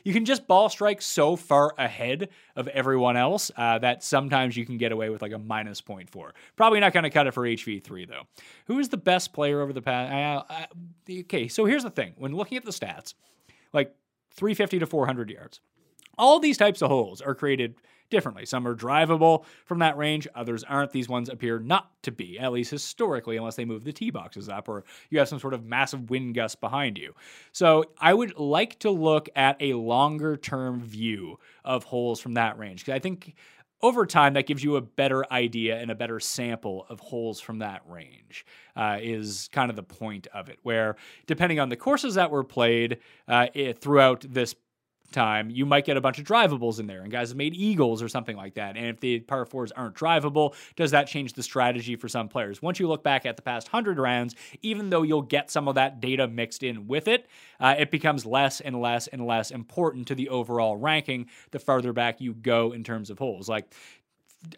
you 0.06 0.14
can 0.14 0.24
just 0.24 0.48
ball 0.48 0.70
strike 0.70 1.02
so 1.02 1.36
far 1.36 1.74
ahead 1.78 2.30
of 2.56 2.70
everyone 2.70 3.18
else 3.18 3.52
uh, 3.58 3.78
that 3.80 4.04
sometimes 4.04 4.56
you 4.56 4.66
can 4.66 4.78
get 4.78 4.94
away 4.94 5.10
with 5.10 5.22
like 5.22 5.34
a 5.34 5.38
minus 5.38 5.82
0.4. 5.82 6.32
Probably 6.56 6.80
not 6.80 6.94
going 6.94 7.04
to 7.04 7.10
cut 7.10 7.28
it 7.28 7.34
for 7.34 7.44
HV3 7.44 8.08
though. 8.08 8.24
Who 8.68 8.80
is 8.80 8.88
the 8.88 8.98
best 8.98 9.34
player 9.34 9.60
over 9.60 9.74
the 9.74 9.82
past? 9.82 10.48
Uh, 10.50 10.54
uh, 10.54 11.20
okay, 11.22 11.50
so 11.50 11.66
here's 11.66 11.84
the 11.84 11.90
thing: 11.90 12.14
when 12.18 12.34
looking 12.34 12.58
at 12.58 12.64
the 12.64 12.72
stats, 12.72 13.16
like 13.74 13.94
350 14.32 14.80
to 14.80 14.86
400 14.86 15.30
yards, 15.30 15.60
all 16.18 16.40
these 16.40 16.58
types 16.58 16.82
of 16.82 16.90
holes 16.90 17.22
are 17.22 17.36
created 17.36 17.76
differently. 18.10 18.46
Some 18.46 18.68
are 18.68 18.76
drivable 18.76 19.44
from 19.66 19.80
that 19.80 19.98
range, 19.98 20.28
others 20.36 20.64
aren't. 20.64 20.92
These 20.92 21.10
ones 21.10 21.30
appear 21.30 21.60
not 21.60 21.90
to 22.04 22.12
be, 22.12 22.38
at 22.38 22.52
least 22.52 22.70
historically, 22.70 23.38
unless 23.38 23.56
they 23.56 23.66
move 23.66 23.84
the 23.84 23.92
tee 23.92 24.12
boxes 24.12 24.48
up 24.48 24.70
or 24.70 24.84
you 25.10 25.18
have 25.18 25.28
some 25.28 25.40
sort 25.40 25.56
of 25.56 25.66
massive 25.66 26.12
wind 26.12 26.36
gust 26.36 26.62
behind 26.62 26.98
you. 26.98 27.16
So 27.52 27.86
I 28.00 28.14
would 28.14 28.38
like 28.38 28.78
to 28.80 28.92
look 28.92 29.30
at 29.36 29.58
a 29.60 29.74
longer 29.74 30.38
term 30.38 30.80
view 30.82 31.40
of 31.66 31.86
holes 31.86 32.20
from 32.20 32.36
that 32.36 32.58
range 32.60 32.82
because 32.86 32.96
I 32.96 33.00
think 33.00 33.34
over 33.84 34.06
time, 34.06 34.34
that 34.36 34.48
gives 34.48 34.64
you 34.64 34.78
a 34.78 34.82
better 34.82 35.26
idea 35.32 35.78
and 35.78 35.92
a 35.92 35.96
better 35.96 36.18
sample 36.18 36.86
of 36.88 37.02
holes 37.02 37.42
from 37.42 37.60
that 37.60 37.82
range, 37.86 38.46
uh, 38.78 38.98
is 39.02 39.50
kind 39.52 39.70
of 39.70 39.76
the 39.76 39.84
point 39.84 40.26
of 40.34 40.48
it. 40.48 40.58
Where, 40.64 40.96
depending 41.28 41.60
on 41.60 41.68
the 41.68 41.76
courses 41.76 42.16
that 42.16 42.32
were 42.32 42.46
played 42.46 43.00
uh, 43.28 43.48
it, 43.54 43.80
throughout 43.80 44.26
this 44.28 44.56
time, 45.14 45.50
you 45.50 45.66
might 45.66 45.86
get 45.86 45.96
a 45.96 46.02
bunch 46.02 46.20
of 46.20 46.26
drivables 46.26 46.80
in 46.80 46.88
there, 46.88 47.02
and 47.02 47.12
guys 47.12 47.30
have 47.30 47.38
made 47.38 47.54
eagles 47.54 48.02
or 48.02 48.10
something 48.10 48.36
like 48.36 48.56
that. 48.56 48.76
And 48.76 48.88
if 48.88 49.00
the 49.00 49.20
par 49.22 49.46
fours 49.46 49.72
aren't 49.72 49.96
drivable, 49.96 50.56
does 50.76 50.92
that 50.92 51.08
change 51.08 51.34
the 51.34 51.44
strategy 51.44 51.96
for 51.96 52.10
some 52.10 52.28
players? 52.28 52.62
Once 52.62 52.80
you 52.80 52.88
look 52.88 53.04
back 53.04 53.26
at 53.26 53.36
the 53.36 53.42
past 53.42 53.70
hundred 53.70 53.98
rounds, 53.98 54.36
even 54.62 54.90
though 54.90 55.04
you'll 55.04 55.22
get 55.22 55.50
some 55.50 55.68
of 55.68 55.76
that 55.76 56.02
data 56.02 56.28
mixed 56.28 56.64
in 56.64 56.88
with 56.88 57.08
it, 57.08 57.28
uh, 57.60 57.76
it 57.78 57.92
becomes 57.92 58.26
less 58.26 58.60
and 58.60 58.82
less 58.82 59.08
and 59.08 59.26
less 59.26 59.52
important 59.52 60.08
to 60.08 60.16
the 60.16 60.30
overall 60.30 60.76
ranking 60.76 61.28
the 61.52 61.60
farther 61.60 61.94
back 61.94 62.20
you 62.20 62.34
go 62.34 62.74
in 62.74 62.84
terms 62.84 63.10
of 63.10 63.20
holes. 63.20 63.48
Like 63.48 63.74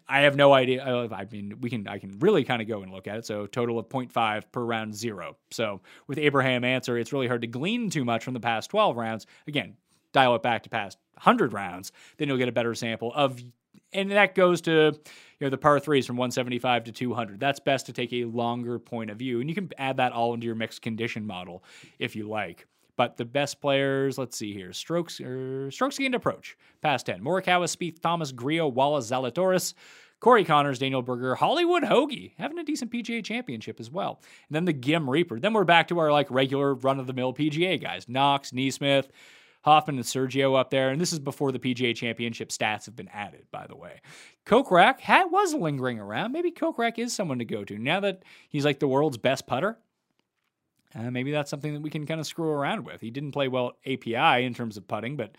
I 0.08 0.20
have 0.20 0.36
no 0.36 0.52
idea. 0.52 0.84
I 0.84 1.26
mean, 1.30 1.58
we 1.60 1.70
can 1.70 1.86
I 1.86 1.98
can 1.98 2.18
really 2.18 2.44
kind 2.44 2.60
of 2.60 2.68
go 2.68 2.82
and 2.82 2.92
look 2.92 3.06
at 3.06 3.18
it. 3.18 3.26
So 3.26 3.46
total 3.46 3.78
of 3.78 3.88
0.5 3.88 4.44
per 4.50 4.64
round 4.64 4.94
zero. 4.94 5.36
So 5.50 5.80
with 6.06 6.18
Abraham 6.18 6.64
Ancer, 6.64 6.98
it's 6.98 7.12
really 7.12 7.28
hard 7.28 7.42
to 7.42 7.46
glean 7.46 7.90
too 7.90 8.04
much 8.04 8.24
from 8.24 8.34
the 8.34 8.40
past 8.40 8.70
12 8.70 8.96
rounds. 8.96 9.26
Again, 9.46 9.76
dial 10.16 10.34
it 10.34 10.42
back 10.42 10.62
to 10.62 10.70
past 10.70 10.98
100 11.14 11.52
rounds, 11.52 11.92
then 12.16 12.28
you'll 12.28 12.38
get 12.38 12.48
a 12.48 12.52
better 12.52 12.74
sample 12.74 13.12
of 13.14 13.42
and 13.92 14.10
that 14.10 14.34
goes 14.34 14.62
to 14.62 14.92
you 14.94 15.44
know 15.44 15.50
the 15.50 15.58
par 15.58 15.78
threes 15.78 16.06
from 16.06 16.16
175 16.16 16.84
to 16.84 16.92
200 16.92 17.38
that's 17.38 17.60
best 17.60 17.86
to 17.86 17.92
take 17.92 18.12
a 18.12 18.24
longer 18.24 18.78
point 18.78 19.10
of 19.10 19.18
view 19.18 19.40
and 19.40 19.48
you 19.48 19.54
can 19.54 19.70
add 19.78 19.98
that 19.98 20.12
all 20.12 20.34
into 20.34 20.46
your 20.46 20.54
mixed 20.54 20.82
condition 20.82 21.26
model 21.26 21.62
if 21.98 22.16
you 22.16 22.26
like 22.26 22.66
But 22.96 23.16
the 23.18 23.24
best 23.26 23.60
players, 23.60 24.16
let's 24.18 24.36
see 24.36 24.52
here, 24.54 24.72
strokes 24.72 25.20
er, 25.20 25.70
strokes 25.70 25.98
gained 25.98 26.14
approach, 26.14 26.56
past 26.80 27.06
10. 27.06 27.20
Morikawa, 27.20 27.66
Spieth, 27.68 28.00
Thomas, 28.00 28.32
Grillo, 28.32 28.68
Wallace, 28.68 29.10
Zalatoris, 29.10 29.74
Corey 30.20 30.44
Conners, 30.44 30.78
Daniel 30.78 31.02
Berger, 31.02 31.34
Hollywood 31.34 31.82
Hoagie, 31.82 32.32
having 32.38 32.58
a 32.58 32.64
decent 32.64 32.90
PGA 32.90 33.22
championship 33.22 33.78
as 33.80 33.90
well. 33.90 34.20
And 34.48 34.56
then 34.56 34.64
the 34.64 34.72
Ghim 34.72 35.08
Reaper. 35.08 35.38
Then 35.38 35.52
we're 35.52 35.64
back 35.64 35.88
to 35.88 35.98
our 35.98 36.10
like 36.10 36.30
regular 36.30 36.74
run 36.74 36.98
of 36.98 37.06
the 37.06 37.12
mill 37.12 37.34
PGA 37.34 37.80
guys. 37.80 38.08
Knox, 38.08 38.50
NeSmith, 38.50 39.08
Hoffman 39.66 39.96
and 39.96 40.04
Sergio 40.04 40.56
up 40.56 40.70
there. 40.70 40.90
And 40.90 41.00
this 41.00 41.12
is 41.12 41.18
before 41.18 41.50
the 41.50 41.58
PGA 41.58 41.94
Championship 41.94 42.50
stats 42.50 42.86
have 42.86 42.94
been 42.94 43.08
added, 43.08 43.46
by 43.50 43.66
the 43.66 43.74
way. 43.74 44.00
Kokrak 44.46 45.00
had, 45.00 45.24
was 45.24 45.54
lingering 45.54 45.98
around. 45.98 46.30
Maybe 46.30 46.52
Kokrak 46.52 47.00
is 47.00 47.12
someone 47.12 47.40
to 47.40 47.44
go 47.44 47.64
to. 47.64 47.76
Now 47.76 47.98
that 47.98 48.22
he's 48.48 48.64
like 48.64 48.78
the 48.78 48.86
world's 48.86 49.18
best 49.18 49.48
putter, 49.48 49.76
uh, 50.94 51.10
maybe 51.10 51.32
that's 51.32 51.50
something 51.50 51.74
that 51.74 51.82
we 51.82 51.90
can 51.90 52.06
kind 52.06 52.20
of 52.20 52.28
screw 52.28 52.48
around 52.48 52.84
with. 52.84 53.00
He 53.00 53.10
didn't 53.10 53.32
play 53.32 53.48
well 53.48 53.72
API 53.84 54.44
in 54.44 54.54
terms 54.54 54.76
of 54.76 54.86
putting, 54.86 55.16
but 55.16 55.34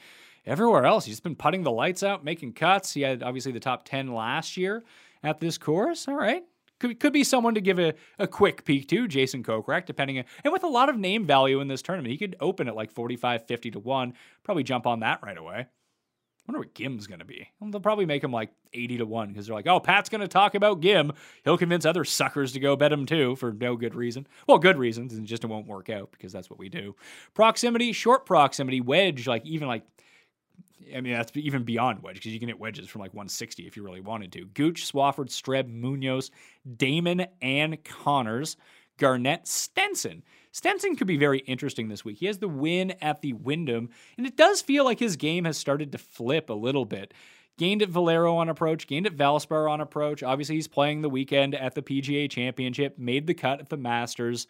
everywhere 0.46 0.86
else, 0.86 1.06
he's 1.06 1.22
been 1.22 1.38
putting 1.38 1.64
the 1.64 1.72
lights 1.72 2.04
out, 2.04 2.26
making 2.26 2.52
cuts. 2.52 2.94
He 2.94 3.04
had 3.04 3.24
obviously 3.24 3.54
the 3.54 3.62
top 3.62 3.86
10 3.86 4.14
last 4.14 4.58
year 4.58 4.84
at 5.24 5.40
this 5.40 5.58
course. 5.58 6.06
All 6.06 6.16
right. 6.16 6.44
Could, 6.80 7.00
could 7.00 7.14
be 7.14 7.24
someone 7.24 7.56
to 7.56 7.62
give 7.62 7.80
a, 7.80 7.94
a 8.20 8.28
quick 8.28 8.66
peek 8.66 8.88
to, 8.90 9.08
Jason 9.08 9.44
Kokrak, 9.44 9.86
depending 9.86 10.20
on, 10.20 10.26
and 10.44 10.54
with 10.54 10.64
a 10.64 10.68
lot 10.68 10.90
of 10.90 10.98
name 10.98 11.26
value 11.26 11.60
in 11.60 11.68
this 11.68 11.82
tournament. 11.82 12.12
He 12.12 12.18
could 12.18 12.36
open 12.40 12.68
at 12.68 12.76
like 12.76 12.92
45, 12.92 13.48
50 13.48 13.72
to 13.72 13.80
1, 13.80 14.14
probably 14.44 14.64
jump 14.64 14.86
on 14.86 15.00
that 15.00 15.22
right 15.24 15.38
away. 15.38 15.68
I 16.48 16.54
wonder 16.54 16.60
what 16.60 16.76
Ghim's 16.76 17.08
going 17.08 17.20
to 17.20 17.26
be. 17.26 17.50
Well, 17.60 17.72
they'll 17.72 17.82
probably 17.82 18.06
make 18.06 18.24
him 18.24 18.32
like 18.32 18.52
80 18.74 19.00
to 19.00 19.06
1 19.06 19.30
because 19.30 19.48
they're 19.48 19.56
like, 19.56 19.68
oh, 19.68 19.82
Pat's 19.82 20.08
going 20.08 20.22
to 20.22 20.30
talk 20.30 20.56
about 20.56 20.80
Ghim. 20.80 21.14
He'll 21.44 21.58
convince 21.58 21.86
other 21.86 22.06
suckers 22.06 22.54
to 22.54 22.62
go 22.62 22.78
bet 22.78 22.94
him 22.94 23.06
too 23.06 23.36
for 23.36 23.52
no 23.52 23.76
good 23.76 23.96
reason. 23.96 24.28
Well, 24.48 24.58
good 24.58 24.78
reasons, 24.78 25.14
and 25.14 25.28
just 25.28 25.44
it 25.44 25.48
won't 25.48 25.68
work 25.68 25.90
out 25.90 26.12
because 26.12 26.32
that's 26.32 26.50
what 26.50 26.58
we 26.58 26.70
do. 26.70 26.96
Proximity, 27.34 27.92
short 27.92 28.26
proximity, 28.26 28.80
wedge, 28.80 29.28
like 29.28 29.46
even 29.46 29.68
like 29.68 29.84
I 30.96 31.02
mean, 31.02 31.14
that's 31.14 31.36
even 31.36 31.64
beyond 31.64 32.02
wedge 32.02 32.16
because 32.16 32.32
you 32.32 32.40
can 32.40 32.50
hit 32.50 32.60
wedges 32.60 32.88
from 32.88 33.02
like 33.02 33.14
160 33.14 33.68
if 33.68 33.76
you 33.76 33.84
really 33.84 34.02
wanted 34.02 34.32
to. 34.34 34.46
Gooch, 34.46 34.92
Swafford, 34.92 35.30
Streb, 35.30 35.68
Munoz, 35.68 36.32
Dahmen, 36.78 37.28
and 37.42 37.84
Conners, 37.84 38.56
Garnett, 38.98 39.48
Stenson. 39.48 40.24
Stenson 40.52 40.96
could 40.96 41.08
be 41.08 41.18
very 41.18 41.40
interesting 41.40 41.88
this 41.88 42.04
week. 42.04 42.18
He 42.18 42.26
has 42.26 42.40
the 42.40 42.48
win 42.48 42.92
at 43.02 43.22
the 43.22 43.34
Wyndham, 43.34 43.90
and 44.18 44.26
it 44.26 44.38
does 44.38 44.62
feel 44.62 44.86
like 44.86 45.00
his 45.00 45.16
game 45.16 45.46
has 45.46 45.58
started 45.58 45.92
to 45.92 45.98
flip 45.98 46.50
a 46.50 46.54
little 46.54 46.86
bit. 46.86 47.14
Gained 47.58 47.82
at 47.82 47.90
Valero 47.90 48.36
on 48.38 48.50
approach, 48.50 48.88
gained 48.88 49.08
at 49.08 49.16
Valspar 49.16 49.70
on 49.70 49.82
approach. 49.82 50.22
Obviously, 50.22 50.56
he's 50.56 50.68
playing 50.68 51.02
the 51.02 51.10
weekend 51.10 51.56
at 51.56 51.74
the 51.74 51.82
PGA 51.82 52.30
Championship, 52.30 52.98
made 52.98 53.28
the 53.28 53.34
cut 53.34 53.60
at 53.60 53.70
the 53.70 53.78
Masters. 53.78 54.48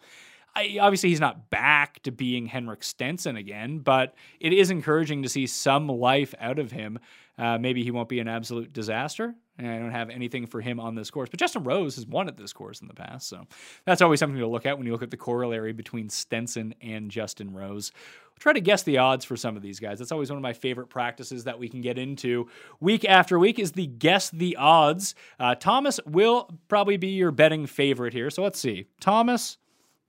I, 0.54 0.78
obviously, 0.80 1.10
he's 1.10 1.20
not 1.20 1.50
back 1.50 2.02
to 2.02 2.10
being 2.10 2.46
Henrik 2.46 2.82
Stenson 2.82 3.36
again, 3.36 3.78
but 3.78 4.14
it 4.40 4.52
is 4.52 4.70
encouraging 4.70 5.22
to 5.22 5.28
see 5.28 5.46
some 5.46 5.88
life 5.88 6.34
out 6.40 6.58
of 6.58 6.72
him. 6.72 6.98
Uh, 7.38 7.58
maybe 7.58 7.84
he 7.84 7.90
won't 7.90 8.08
be 8.08 8.18
an 8.18 8.28
absolute 8.28 8.72
disaster. 8.72 9.34
And 9.58 9.66
I 9.66 9.78
don't 9.78 9.90
have 9.90 10.08
anything 10.10 10.46
for 10.46 10.60
him 10.60 10.78
on 10.78 10.94
this 10.94 11.10
course. 11.10 11.28
But 11.28 11.40
Justin 11.40 11.64
Rose 11.64 11.96
has 11.96 12.06
won 12.06 12.28
at 12.28 12.36
this 12.36 12.52
course 12.52 12.80
in 12.80 12.86
the 12.86 12.94
past. 12.94 13.28
So 13.28 13.44
that's 13.84 14.00
always 14.00 14.20
something 14.20 14.38
to 14.38 14.46
look 14.46 14.66
at 14.66 14.78
when 14.78 14.86
you 14.86 14.92
look 14.92 15.02
at 15.02 15.10
the 15.10 15.16
corollary 15.16 15.72
between 15.72 16.08
Stenson 16.08 16.74
and 16.80 17.10
Justin 17.10 17.52
Rose. 17.52 17.90
We'll 17.94 18.38
try 18.38 18.52
to 18.52 18.60
guess 18.60 18.84
the 18.84 18.98
odds 18.98 19.24
for 19.24 19.36
some 19.36 19.56
of 19.56 19.62
these 19.62 19.80
guys. 19.80 19.98
That's 19.98 20.12
always 20.12 20.30
one 20.30 20.36
of 20.36 20.44
my 20.44 20.52
favorite 20.52 20.90
practices 20.90 21.44
that 21.44 21.58
we 21.58 21.68
can 21.68 21.80
get 21.80 21.98
into 21.98 22.48
week 22.78 23.04
after 23.04 23.36
week 23.36 23.58
is 23.58 23.72
the 23.72 23.88
guess 23.88 24.30
the 24.30 24.54
odds. 24.56 25.16
Uh, 25.40 25.56
Thomas 25.56 25.98
will 26.06 26.48
probably 26.68 26.96
be 26.96 27.08
your 27.08 27.32
betting 27.32 27.66
favorite 27.66 28.12
here. 28.12 28.30
So 28.30 28.44
let's 28.44 28.60
see. 28.60 28.86
Thomas, 29.00 29.58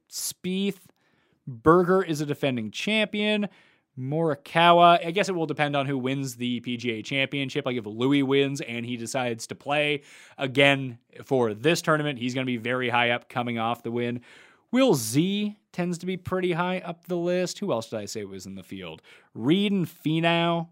Spieth, 0.09 0.79
Berger 1.47 2.03
is 2.03 2.21
a 2.21 2.25
defending 2.25 2.71
champion. 2.71 3.47
Morikawa. 3.99 5.05
I 5.05 5.11
guess 5.11 5.27
it 5.27 5.35
will 5.35 5.45
depend 5.45 5.75
on 5.75 5.85
who 5.85 5.97
wins 5.97 6.35
the 6.35 6.61
PGA 6.61 7.03
Championship. 7.03 7.65
Like 7.65 7.75
if 7.75 7.85
Louis 7.85 8.23
wins 8.23 8.61
and 8.61 8.85
he 8.85 8.95
decides 8.95 9.47
to 9.47 9.55
play 9.55 10.03
again 10.37 10.99
for 11.25 11.53
this 11.53 11.81
tournament, 11.81 12.17
he's 12.17 12.33
going 12.33 12.45
to 12.45 12.51
be 12.51 12.57
very 12.57 12.89
high 12.89 13.09
up 13.09 13.27
coming 13.27 13.59
off 13.59 13.83
the 13.83 13.91
win. 13.91 14.21
Will 14.71 14.93
Z 14.93 15.57
tends 15.73 15.97
to 15.97 16.05
be 16.05 16.15
pretty 16.15 16.53
high 16.53 16.79
up 16.79 17.05
the 17.05 17.17
list. 17.17 17.59
Who 17.59 17.71
else 17.71 17.89
did 17.89 17.99
I 17.99 18.05
say 18.05 18.23
was 18.23 18.45
in 18.45 18.55
the 18.55 18.63
field? 18.63 19.01
Reed 19.33 19.71
and 19.71 19.87
Finau 19.87 20.67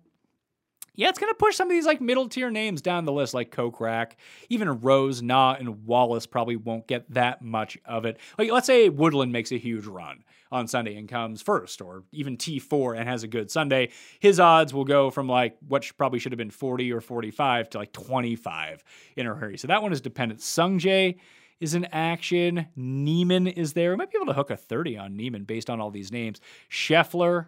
yeah, 0.97 1.09
it's 1.09 1.19
going 1.19 1.29
to 1.29 1.37
push 1.37 1.55
some 1.55 1.67
of 1.67 1.71
these 1.71 1.85
like 1.85 2.01
middle 2.01 2.27
tier 2.27 2.49
names 2.49 2.81
down 2.81 3.05
the 3.05 3.11
list, 3.11 3.35
like 3.35 3.51
Kokrak. 3.51 4.13
Even 4.49 4.81
Rose, 4.81 5.21
Na, 5.21 5.53
and 5.53 5.85
Wallace 5.85 6.25
probably 6.25 6.55
won't 6.55 6.87
get 6.87 7.09
that 7.13 7.43
much 7.43 7.77
of 7.85 8.05
it. 8.05 8.17
Like, 8.37 8.51
let's 8.51 8.65
say 8.65 8.89
Woodland 8.89 9.31
makes 9.31 9.51
a 9.51 9.59
huge 9.59 9.85
run 9.85 10.23
on 10.51 10.67
Sunday 10.67 10.95
and 10.97 11.07
comes 11.07 11.43
first, 11.43 11.81
or 11.81 12.03
even 12.11 12.35
T4 12.35 12.97
and 12.97 13.07
has 13.07 13.21
a 13.21 13.27
good 13.27 13.51
Sunday. 13.51 13.91
His 14.19 14.39
odds 14.39 14.73
will 14.73 14.85
go 14.85 15.11
from 15.11 15.29
like 15.29 15.55
what 15.67 15.89
probably 15.99 16.17
should 16.17 16.31
have 16.31 16.37
been 16.37 16.49
40 16.49 16.91
or 16.91 16.99
45 16.99 17.69
to 17.69 17.77
like 17.77 17.93
25 17.93 18.83
in 19.15 19.27
a 19.27 19.35
hurry. 19.35 19.59
So 19.59 19.67
that 19.67 19.83
one 19.83 19.93
is 19.93 20.01
dependent. 20.01 20.41
Sungjae 20.41 21.19
is 21.59 21.75
in 21.75 21.85
action. 21.85 22.67
Niemann 22.75 23.45
is 23.45 23.73
there. 23.73 23.91
We 23.91 23.97
might 23.97 24.09
be 24.09 24.17
able 24.17 24.27
to 24.27 24.33
hook 24.33 24.49
a 24.49 24.57
30 24.57 24.97
on 24.97 25.15
Niemann 25.15 25.43
based 25.43 25.69
on 25.69 25.79
all 25.79 25.91
these 25.91 26.11
names. 26.11 26.41
Scheffler, 26.71 27.47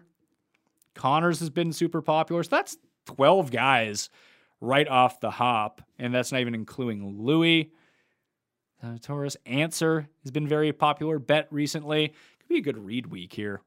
Conners 0.94 1.40
has 1.40 1.50
been 1.50 1.72
super 1.72 2.00
popular. 2.00 2.44
So 2.44 2.50
that's 2.50 2.76
12 3.06 3.50
guys 3.50 4.08
right 4.60 4.88
off 4.88 5.20
the 5.20 5.30
hop, 5.30 5.82
and 5.98 6.14
that's 6.14 6.32
not 6.32 6.40
even 6.40 6.54
including 6.54 7.24
Louis. 7.24 7.72
Uh, 8.82 8.96
Taurus 9.00 9.36
Ancer 9.46 10.08
has 10.22 10.30
been 10.30 10.48
very 10.48 10.72
popular 10.72 11.18
bet 11.18 11.48
recently. 11.50 12.08
Could 12.08 12.48
be 12.48 12.58
a 12.58 12.62
good 12.62 12.78
read 12.78 13.06
week 13.06 13.32
here. 13.32 13.62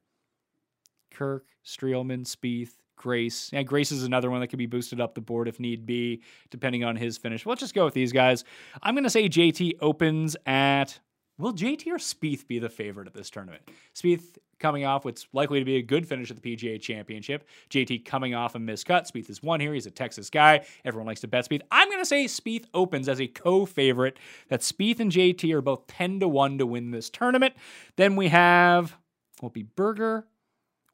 Kirk, 1.12 1.46
Streelman, 1.66 2.26
Spieth, 2.26 2.72
Grace. 2.96 3.50
Yeah, 3.54 3.64
Grace 3.64 3.92
is 3.92 4.04
another 4.04 4.32
one 4.32 4.40
that 4.42 4.48
could 4.48 4.60
be 4.60 4.66
boosted 4.66 5.00
up 5.00 5.14
the 5.14 5.22
board 5.22 5.48
if 5.48 5.60
need 5.60 5.86
be, 5.86 6.22
depending 6.50 6.84
on 6.84 6.96
his 6.96 7.18
finish. 7.18 7.46
let's 7.46 7.60
just 7.60 7.76
go 7.76 7.86
with 7.86 7.94
these 7.94 8.12
guys. 8.12 8.44
I'm 8.82 8.96
going 8.96 9.04
to 9.04 9.10
say 9.10 9.30
JT 9.30 9.74
opens 9.82 10.36
at. 10.46 11.00
Will 11.38 11.54
JT 11.54 11.88
or 11.88 11.98
Spieth 11.98 12.48
be 12.48 12.60
the 12.60 12.70
favorite 12.70 13.08
at 13.08 13.14
this 13.14 13.30
tournament? 13.30 13.64
Spieth 13.96 14.38
coming 14.60 14.86
off 14.86 15.04
what's 15.04 15.28
likely 15.34 15.60
to 15.60 15.66
be 15.66 15.78
a 15.78 15.82
good 15.82 16.08
finish 16.08 16.30
at 16.30 16.42
the 16.42 16.56
PGA 16.56 16.80
Championship. 16.80 17.48
JT 17.70 18.06
coming 18.06 18.36
off 18.36 18.56
a 18.56 18.60
miscut. 18.60 19.12
Spieth 19.12 19.30
is 19.30 19.42
one 19.42 19.60
here. 19.60 19.74
He's 19.74 19.88
a 19.88 19.92
Texas 19.92 20.30
guy. 20.30 20.66
Everyone 20.86 21.08
likes 21.08 21.22
to 21.22 21.28
bet 21.28 21.50
Spieth. 21.50 21.64
I'm 21.72 21.90
going 21.90 22.02
to 22.02 22.06
say 22.06 22.26
Spieth 22.26 22.66
opens 22.74 23.10
as 23.10 23.20
a 23.20 23.28
co-favorite. 23.28 24.18
That 24.50 24.62
Spieth 24.62 25.00
and 25.00 25.12
JT 25.12 25.52
are 25.54 25.62
both 25.62 25.88
10 25.88 26.20
to 26.20 26.28
1 26.28 26.60
to 26.60 26.66
win 26.66 26.92
this 26.92 27.10
tournament. 27.10 27.56
Then 27.96 28.16
we 28.16 28.28
have 28.30 28.96
will 29.42 29.50
be 29.50 29.64
Berger 29.64 30.28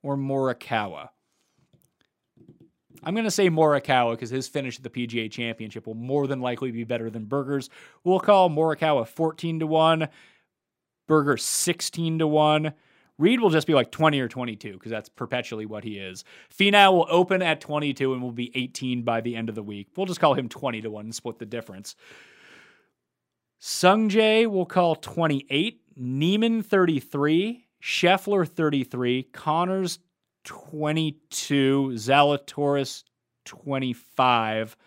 or 0.01 0.15
Morikawa? 0.17 1.09
I'm 3.03 3.13
going 3.13 3.25
to 3.25 3.31
say 3.31 3.49
Morikawa 3.49 4.11
because 4.11 4.29
his 4.29 4.47
finish 4.47 4.77
at 4.77 4.83
the 4.83 4.89
PGA 4.89 5.31
Championship 5.31 5.87
will 5.87 5.95
more 5.95 6.27
than 6.27 6.41
likely 6.41 6.71
be 6.71 6.83
better 6.83 7.09
than 7.09 7.25
Berger's. 7.25 7.69
We'll 8.03 8.19
call 8.19 8.49
Morikawa 8.49 9.07
14 9.07 9.59
to 9.59 9.67
1, 9.67 10.07
Berger 11.07 11.37
16 11.37 12.19
to 12.19 12.27
1. 12.27 12.73
Reed 13.17 13.41
will 13.41 13.49
just 13.49 13.67
be 13.67 13.73
like 13.73 13.91
20 13.91 14.19
or 14.21 14.29
22 14.29 14.73
because 14.73 14.91
that's 14.91 15.09
perpetually 15.09 15.65
what 15.65 15.83
he 15.83 15.97
is. 15.97 16.23
Finau 16.57 16.93
will 16.93 17.07
open 17.09 17.41
at 17.41 17.59
22 17.59 18.13
and 18.13 18.21
will 18.21 18.31
be 18.31 18.51
18 18.55 19.03
by 19.03 19.19
the 19.19 19.35
end 19.35 19.49
of 19.49 19.55
the 19.55 19.63
week. 19.63 19.89
We'll 19.95 20.05
just 20.05 20.21
call 20.21 20.35
him 20.35 20.47
20 20.47 20.81
to 20.81 20.89
1 20.89 21.05
and 21.05 21.15
split 21.15 21.37
the 21.37 21.45
difference. 21.45 21.95
Sungjae 23.61 24.47
will 24.47 24.65
call 24.65 24.95
28, 24.95 25.81
Niemann 25.97 26.63
33, 26.63 27.67
Scheffler 27.83 28.47
33, 28.47 29.23
Conners 29.33 29.99
22, 30.43 31.91
Zalatoris 31.93 33.03
25, 33.45 34.77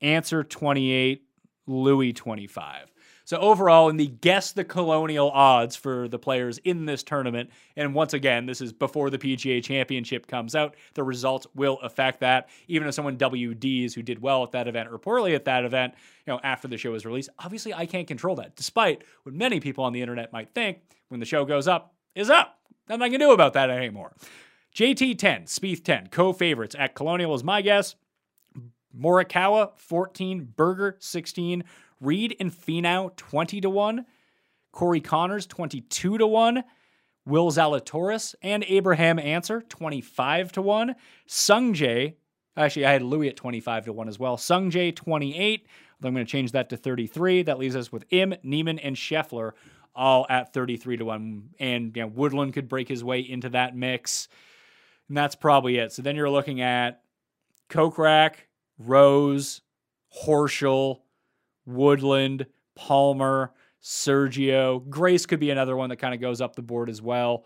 Ancer 0.00 0.44
28, 0.44 1.22
Louis 1.66 2.12
25. 2.12 2.92
So 3.24 3.38
overall, 3.38 3.88
in 3.88 3.96
the 3.96 4.08
guess 4.08 4.52
the 4.52 4.64
colonial 4.64 5.30
odds 5.30 5.76
for 5.76 6.08
the 6.08 6.18
players 6.18 6.58
in 6.58 6.86
this 6.86 7.02
tournament, 7.02 7.50
and 7.76 7.94
once 7.94 8.14
again, 8.14 8.46
this 8.46 8.60
is 8.60 8.72
before 8.72 9.10
the 9.10 9.18
PGA 9.18 9.62
Championship 9.62 10.26
comes 10.26 10.54
out. 10.54 10.74
The 10.94 11.04
results 11.04 11.46
will 11.54 11.78
affect 11.82 12.20
that. 12.20 12.48
Even 12.66 12.88
if 12.88 12.94
someone 12.94 13.16
WDs 13.16 13.94
who 13.94 14.02
did 14.02 14.20
well 14.20 14.42
at 14.42 14.52
that 14.52 14.68
event 14.68 14.88
or 14.90 14.98
poorly 14.98 15.34
at 15.34 15.44
that 15.44 15.64
event, 15.64 15.94
you 16.26 16.32
know, 16.32 16.40
after 16.42 16.68
the 16.68 16.76
show 16.76 16.94
is 16.94 17.06
released, 17.06 17.30
obviously 17.38 17.72
I 17.72 17.86
can't 17.86 18.08
control 18.08 18.36
that. 18.36 18.56
Despite 18.56 19.04
what 19.22 19.34
many 19.34 19.60
people 19.60 19.84
on 19.84 19.92
the 19.92 20.02
internet 20.02 20.32
might 20.32 20.52
think, 20.52 20.80
when 21.08 21.20
the 21.20 21.26
show 21.26 21.44
goes 21.44 21.68
up, 21.68 21.94
is 22.14 22.28
up. 22.28 22.58
Nothing 22.88 23.02
I 23.02 23.08
can 23.08 23.20
do 23.20 23.32
about 23.32 23.52
that 23.54 23.70
anymore. 23.70 24.12
JT 24.74 25.18
10, 25.18 25.44
Spieth 25.44 25.84
10, 25.84 26.08
co-favorites 26.08 26.74
at 26.78 26.94
Colonial 26.94 27.34
is 27.34 27.44
my 27.44 27.60
guess. 27.60 27.94
Morikawa 28.98 29.70
14, 29.76 30.52
Berger 30.56 30.96
16, 30.98 31.64
Reed 32.00 32.36
and 32.40 32.52
Finau 32.52 33.14
20 33.16 33.60
to 33.62 33.70
1, 33.70 34.06
Corey 34.72 35.00
Conners 35.00 35.46
22 35.46 36.18
to 36.18 36.26
1, 36.26 36.64
Will 37.24 37.50
Zalatoris 37.50 38.34
and 38.42 38.64
Abraham 38.66 39.18
Ancer 39.18 39.62
25 39.62 40.52
to 40.52 40.62
1, 40.62 40.94
Sungjae 41.28 42.14
Actually, 42.56 42.86
I 42.86 42.92
had 42.92 43.02
Louis 43.02 43.28
at 43.28 43.36
25 43.36 43.86
to 43.86 43.92
1 43.92 44.08
as 44.08 44.18
well. 44.18 44.36
Sungjae 44.36 44.94
28. 44.94 45.66
I'm 46.04 46.14
going 46.14 46.26
to 46.26 46.30
change 46.30 46.52
that 46.52 46.68
to 46.70 46.76
33. 46.76 47.44
That 47.44 47.58
leaves 47.58 47.76
us 47.76 47.92
with 47.92 48.04
Im, 48.10 48.34
Niemann, 48.42 48.78
and 48.80 48.96
Scheffler 48.96 49.52
all 49.94 50.26
at 50.28 50.52
33 50.52 50.98
to 50.98 51.04
1. 51.04 51.50
And 51.60 51.96
you 51.96 52.02
know, 52.02 52.08
Woodland 52.08 52.52
could 52.54 52.68
break 52.68 52.88
his 52.88 53.04
way 53.04 53.20
into 53.20 53.48
that 53.50 53.76
mix. 53.76 54.28
And 55.12 55.16
that's 55.18 55.34
probably 55.34 55.76
it. 55.76 55.92
So 55.92 56.00
then 56.00 56.16
you're 56.16 56.30
looking 56.30 56.62
at 56.62 57.02
Kokrak, 57.68 58.36
Rose, 58.78 59.60
Horschel, 60.24 61.00
Woodland, 61.66 62.46
Palmer, 62.74 63.52
Sergio. 63.82 64.88
Grace 64.88 65.26
could 65.26 65.38
be 65.38 65.50
another 65.50 65.76
one 65.76 65.90
that 65.90 65.98
kind 65.98 66.14
of 66.14 66.20
goes 66.22 66.40
up 66.40 66.56
the 66.56 66.62
board 66.62 66.88
as 66.88 67.02
well. 67.02 67.44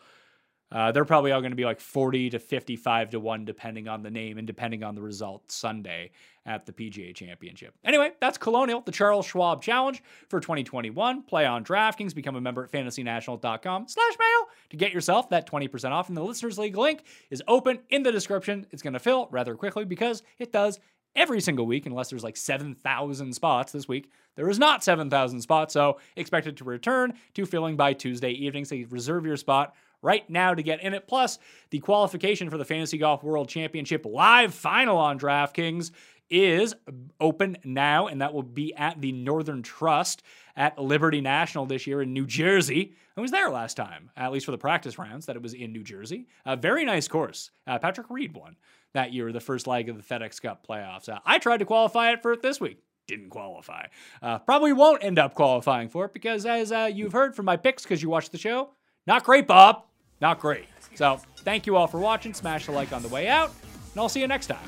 Uh, 0.70 0.92
they're 0.92 1.04
probably 1.04 1.32
all 1.32 1.40
going 1.40 1.50
to 1.50 1.56
be 1.56 1.64
like 1.64 1.80
40 1.80 2.30
to 2.30 2.38
55 2.38 3.10
to 3.10 3.18
1, 3.18 3.44
depending 3.44 3.88
on 3.88 4.04
the 4.04 4.12
name 4.12 4.38
and 4.38 4.46
depending 4.46 4.84
on 4.84 4.94
the 4.94 5.02
result 5.02 5.50
Sunday 5.50 6.12
at 6.44 6.66
the 6.66 6.72
PGA 6.72 7.12
Championship. 7.16 7.74
Anyway, 7.84 8.12
that's 8.20 8.38
Colonial, 8.38 8.80
the 8.80 8.92
Charles 8.92 9.26
Schwab 9.26 9.60
Challenge 9.60 10.00
for 10.28 10.38
2021. 10.38 11.22
Play 11.22 11.46
on 11.46 11.64
DraftKings, 11.64 12.14
become 12.14 12.36
a 12.36 12.40
member 12.40 12.62
at 12.62 12.70
fantasynational.com 12.70 13.88
slash 13.88 14.12
mayo 14.20 14.45
to 14.70 14.76
get 14.76 14.92
yourself 14.92 15.28
that 15.30 15.48
20% 15.48 15.90
off. 15.90 16.08
And 16.08 16.16
the 16.16 16.24
Listeners 16.24 16.58
League 16.58 16.76
link 16.76 17.04
is 17.30 17.42
open 17.48 17.80
in 17.90 18.02
the 18.02 18.12
description. 18.12 18.66
It's 18.70 18.82
going 18.82 18.92
to 18.92 18.98
fill 18.98 19.28
rather 19.30 19.54
quickly 19.54 19.84
because 19.84 20.22
it 20.38 20.52
does 20.52 20.80
every 21.14 21.40
single 21.40 21.66
week, 21.66 21.86
unless 21.86 22.10
there's 22.10 22.24
like 22.24 22.36
7,000 22.36 23.32
spots 23.32 23.72
this 23.72 23.88
week. 23.88 24.10
There 24.36 24.50
is 24.50 24.58
not 24.58 24.84
7,000 24.84 25.40
spots, 25.40 25.72
so 25.72 25.98
expect 26.14 26.46
it 26.46 26.56
to 26.58 26.64
return 26.64 27.14
to 27.34 27.46
filling 27.46 27.76
by 27.76 27.94
Tuesday 27.94 28.32
evening. 28.32 28.64
So 28.66 28.74
you 28.74 28.86
reserve 28.90 29.24
your 29.24 29.38
spot 29.38 29.74
right 30.02 30.28
now 30.28 30.54
to 30.54 30.62
get 30.62 30.82
in 30.82 30.94
it. 30.94 31.08
Plus, 31.08 31.38
the 31.70 31.80
qualification 31.80 32.50
for 32.50 32.58
the 32.58 32.64
Fantasy 32.64 32.98
Golf 32.98 33.24
World 33.24 33.48
Championship 33.48 34.04
live 34.04 34.54
final 34.54 34.98
on 34.98 35.18
DraftKings 35.18 35.90
is 36.28 36.74
open 37.20 37.56
now, 37.64 38.08
and 38.08 38.20
that 38.20 38.34
will 38.34 38.42
be 38.42 38.74
at 38.74 39.00
the 39.00 39.12
Northern 39.12 39.62
Trust 39.62 40.22
at 40.56 40.78
Liberty 40.78 41.20
National 41.20 41.66
this 41.66 41.86
year 41.86 42.02
in 42.02 42.12
New 42.12 42.26
Jersey. 42.26 42.94
I 43.16 43.20
was 43.20 43.30
there 43.30 43.50
last 43.50 43.76
time, 43.76 44.10
at 44.16 44.32
least 44.32 44.46
for 44.46 44.52
the 44.52 44.58
practice 44.58 44.98
rounds, 44.98 45.26
that 45.26 45.36
it 45.36 45.42
was 45.42 45.54
in 45.54 45.72
New 45.72 45.82
Jersey. 45.82 46.26
A 46.44 46.56
very 46.56 46.84
nice 46.84 47.08
course. 47.08 47.50
Uh, 47.66 47.78
Patrick 47.78 48.08
Reed 48.10 48.34
won 48.34 48.56
that 48.92 49.12
year, 49.12 49.32
the 49.32 49.40
first 49.40 49.66
leg 49.66 49.88
of 49.88 49.96
the 49.96 50.02
FedEx 50.02 50.40
Cup 50.40 50.66
playoffs. 50.66 51.08
Uh, 51.08 51.18
I 51.24 51.38
tried 51.38 51.58
to 51.58 51.64
qualify 51.64 52.12
it 52.12 52.22
for 52.22 52.32
it 52.32 52.42
this 52.42 52.60
week. 52.60 52.78
Didn't 53.06 53.30
qualify. 53.30 53.86
Uh, 54.20 54.38
probably 54.40 54.72
won't 54.72 55.04
end 55.04 55.18
up 55.18 55.34
qualifying 55.34 55.88
for 55.88 56.06
it 56.06 56.12
because, 56.12 56.44
as 56.44 56.72
uh, 56.72 56.90
you've 56.92 57.12
heard 57.12 57.36
from 57.36 57.44
my 57.44 57.56
picks 57.56 57.84
because 57.84 58.02
you 58.02 58.10
watched 58.10 58.32
the 58.32 58.38
show, 58.38 58.70
not 59.06 59.22
great, 59.22 59.46
Bob. 59.46 59.84
Not 60.20 60.40
great. 60.40 60.66
So, 60.94 61.20
thank 61.38 61.66
you 61.66 61.76
all 61.76 61.86
for 61.86 61.98
watching. 61.98 62.34
Smash 62.34 62.66
the 62.66 62.72
like 62.72 62.92
on 62.92 63.02
the 63.02 63.08
way 63.08 63.28
out, 63.28 63.52
and 63.92 64.00
I'll 64.00 64.08
see 64.08 64.20
you 64.20 64.26
next 64.26 64.46
time. 64.48 64.66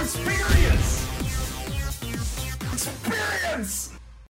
Experience! 0.00 1.06
Experience! 2.72 3.99